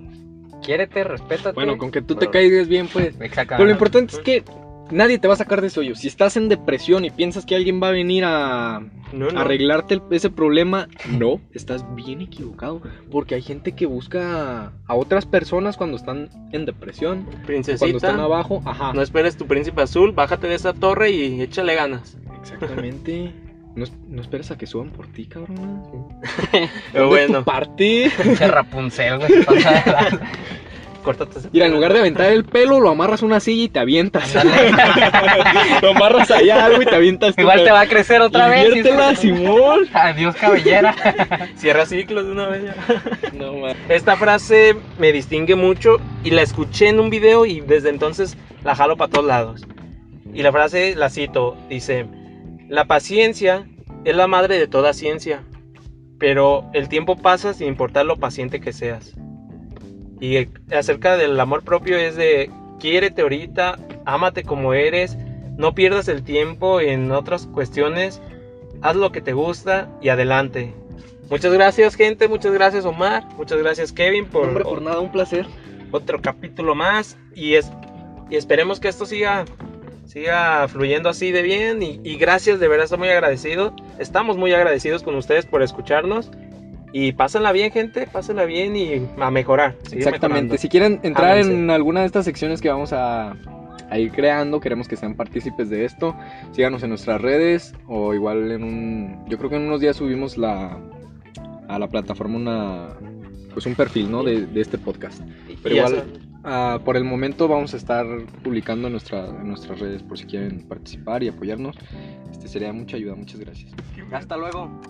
Quiérete, 0.63 1.03
respétate. 1.03 1.53
Bueno, 1.53 1.77
con 1.77 1.91
que 1.91 2.01
tú 2.01 2.15
te 2.15 2.29
caigas 2.29 2.67
bien, 2.67 2.87
pues. 2.87 3.09
Exactamente. 3.19 3.55
Pero 3.57 3.65
lo 3.65 3.71
importante 3.71 4.15
es 4.15 4.19
que 4.19 4.43
nadie 4.91 5.19
te 5.19 5.27
va 5.27 5.33
a 5.35 5.37
sacar 5.37 5.61
de 5.61 5.67
ese 5.67 5.79
hoyo. 5.79 5.95
Si 5.95 6.07
estás 6.07 6.37
en 6.37 6.49
depresión 6.49 7.05
y 7.05 7.09
piensas 7.09 7.45
que 7.45 7.55
alguien 7.55 7.81
va 7.81 7.89
a 7.89 7.91
venir 7.91 8.23
a 8.25 8.81
No, 9.13 9.29
no. 9.31 9.39
arreglarte 9.39 9.95
el- 9.95 10.01
ese 10.11 10.29
problema, 10.29 10.87
no, 11.09 11.39
estás 11.53 11.85
bien 11.95 12.21
equivocado. 12.21 12.81
Porque 13.11 13.35
hay 13.35 13.41
gente 13.41 13.73
que 13.73 13.85
busca 13.85 14.73
a 14.85 14.95
otras 14.95 15.25
personas 15.25 15.77
cuando 15.77 15.97
están 15.97 16.29
en 16.51 16.65
depresión, 16.65 17.23
cuando 17.23 17.45
Princesita, 17.45 17.87
están 17.97 18.19
abajo. 18.19 18.61
Ajá, 18.65 18.93
no 18.93 19.01
esperes 19.01 19.37
tu 19.37 19.45
príncipe 19.47 19.81
azul, 19.81 20.11
bájate 20.11 20.47
de 20.47 20.55
esa 20.55 20.73
torre 20.73 21.11
y 21.11 21.41
échale 21.41 21.75
ganas. 21.75 22.17
exactamente. 22.41 23.33
No, 23.75 23.85
no 24.07 24.21
esperes 24.21 24.49
a 24.49 24.57
que 24.57 24.65
suban 24.65 24.89
por 24.89 25.05
ti, 25.05 25.27
cabrón. 25.27 25.83
Pero 26.93 27.09
bueno, 27.09 27.43
parte. 27.45 28.09
Rapunzel, 28.39 29.19
güey. 29.19 29.31
ese 31.11 31.49
Mira, 31.51 31.65
en 31.65 31.73
lugar 31.73 31.93
de 31.93 31.99
aventar 31.99 32.31
el 32.31 32.45
pelo, 32.45 32.79
lo 32.79 32.89
amarras 32.89 33.23
a 33.23 33.25
una 33.25 33.39
silla 33.39 33.63
y 33.63 33.69
te 33.69 33.79
avientas. 33.79 34.33
lo 35.81 35.89
amarras 35.89 36.31
allá 36.31 36.65
algo 36.65 36.81
y 36.81 36.85
te 36.85 36.95
avientas. 36.95 37.37
Igual 37.37 37.63
te 37.63 37.71
va 37.71 37.81
a 37.81 37.87
crecer 37.87 38.21
otra 38.21 38.47
vez. 38.47 38.67
Inviértela, 38.67 39.15
Simón. 39.15 39.87
Adiós, 39.93 40.35
cabellera. 40.35 40.95
Cierra 41.55 41.85
ciclos 41.85 42.25
de 42.25 42.31
una 42.31 42.47
vez 42.47 42.63
ya. 42.63 42.75
No, 43.33 43.53
man. 43.53 43.75
Esta 43.89 44.15
frase 44.15 44.75
me 44.97 45.11
distingue 45.11 45.55
mucho 45.55 45.97
y 46.23 46.31
la 46.31 46.41
escuché 46.41 46.89
en 46.89 46.99
un 46.99 47.09
video 47.09 47.45
y 47.45 47.61
desde 47.61 47.89
entonces 47.89 48.37
la 48.63 48.75
jalo 48.75 48.97
para 48.97 49.11
todos 49.11 49.25
lados. 49.25 49.67
Y 50.33 50.43
la 50.43 50.51
frase 50.51 50.95
la 50.95 51.09
cito, 51.09 51.57
dice, 51.69 52.05
la 52.69 52.85
paciencia 52.85 53.65
es 54.03 54.15
la 54.15 54.27
madre 54.27 54.59
de 54.59 54.67
toda 54.67 54.93
ciencia, 54.93 55.41
pero 56.19 56.69
el 56.73 56.89
tiempo 56.89 57.15
pasa 57.15 57.53
sin 57.53 57.67
importar 57.67 58.05
lo 58.05 58.17
paciente 58.17 58.59
que 58.59 58.71
seas. 58.71 59.16
Y 60.19 60.35
el- 60.37 60.49
acerca 60.71 61.17
del 61.17 61.39
amor 61.39 61.63
propio 61.63 61.97
es 61.97 62.15
de, 62.15 62.49
quiérete 62.79 63.21
ahorita, 63.21 63.77
ámate 64.05 64.43
como 64.43 64.73
eres, 64.73 65.17
no 65.57 65.73
pierdas 65.75 66.07
el 66.07 66.23
tiempo 66.23 66.81
en 66.81 67.11
otras 67.11 67.47
cuestiones, 67.47 68.21
haz 68.81 68.95
lo 68.95 69.11
que 69.11 69.21
te 69.21 69.33
gusta 69.33 69.89
y 70.01 70.09
adelante. 70.09 70.73
Muchas 71.29 71.51
gracias 71.53 71.95
gente, 71.95 72.27
muchas 72.27 72.53
gracias 72.53 72.85
Omar, 72.85 73.25
muchas 73.35 73.57
gracias 73.59 73.91
Kevin 73.91 74.25
por, 74.25 74.47
Hombre, 74.47 74.63
por 74.63 74.81
nada, 74.81 74.99
un 74.99 75.11
placer. 75.11 75.45
otro 75.91 76.21
capítulo 76.21 76.73
más 76.75 77.17
y, 77.35 77.55
es, 77.55 77.69
y 78.29 78.35
esperemos 78.35 78.79
que 78.79 78.87
esto 78.89 79.05
siga 79.05 79.45
siga 80.05 80.67
fluyendo 80.69 81.09
así 81.09 81.31
de 81.31 81.41
bien 81.41 81.83
y, 81.83 81.99
y 82.03 82.15
gracias, 82.17 82.59
de 82.61 82.67
verdad 82.69 82.85
estoy 82.85 82.99
muy 82.99 83.09
agradecido. 83.09 83.73
Estamos 83.99 84.37
muy 84.37 84.53
agradecidos 84.53 85.03
con 85.03 85.15
ustedes 85.15 85.45
por 85.45 85.61
escucharnos. 85.61 86.31
Y 86.99 87.11
pásenla 87.11 87.51
bien, 87.51 87.71
gente, 87.71 88.07
pásenla 88.07 88.45
bien 88.45 88.75
y 88.75 89.07
a 89.21 89.29
mejorar. 89.29 89.75
Exactamente. 89.91 90.27
mejorando. 90.29 90.57
Si 90.57 90.67
quieren 90.67 90.99
entrar 91.03 91.33
Ámense. 91.33 91.53
en 91.53 91.69
alguna 91.69 91.99
de 91.99 92.07
estas 92.07 92.25
secciones 92.25 92.59
que 92.59 92.69
vamos 92.69 92.91
a, 92.91 93.37
a 93.91 93.99
ir 93.99 94.11
creando, 94.11 94.59
queremos 94.59 94.87
que 94.87 94.95
sean 94.95 95.13
partícipes 95.13 95.69
de 95.69 95.85
esto. 95.85 96.15
Síganos 96.53 96.81
en 96.81 96.89
nuestras 96.89 97.21
redes 97.21 97.75
o 97.87 98.15
igual 98.15 98.51
en 98.51 98.63
un... 98.63 99.25
Yo 99.27 99.37
creo 99.37 99.51
que 99.51 99.57
en 99.57 99.67
unos 99.67 99.79
días 99.79 99.97
subimos 99.97 100.39
la, 100.39 100.79
a 101.67 101.77
la 101.77 101.87
plataforma 101.87 102.35
una... 102.35 102.87
Pues 103.53 103.67
un 103.67 103.75
perfil, 103.75 104.09
¿no? 104.09 104.23
De, 104.23 104.47
de 104.47 104.59
este 104.59 104.79
podcast. 104.79 105.21
Pero 105.61 105.75
igual, 105.75 106.03
ah, 106.45 106.79
por 106.83 106.97
el 106.97 107.03
momento 107.03 107.47
vamos 107.47 107.75
a 107.75 107.77
estar 107.77 108.07
publicando 108.43 108.87
en, 108.87 108.93
nuestra, 108.93 109.27
en 109.27 109.47
nuestras 109.47 109.79
redes 109.79 110.01
por 110.01 110.17
si 110.17 110.25
quieren 110.25 110.67
participar 110.67 111.21
y 111.21 111.27
apoyarnos. 111.27 111.77
Este 112.31 112.47
sería 112.47 112.73
mucha 112.73 112.97
ayuda. 112.97 113.13
Muchas 113.13 113.39
gracias. 113.39 113.71
Hasta 114.11 114.35
luego. 114.35 114.81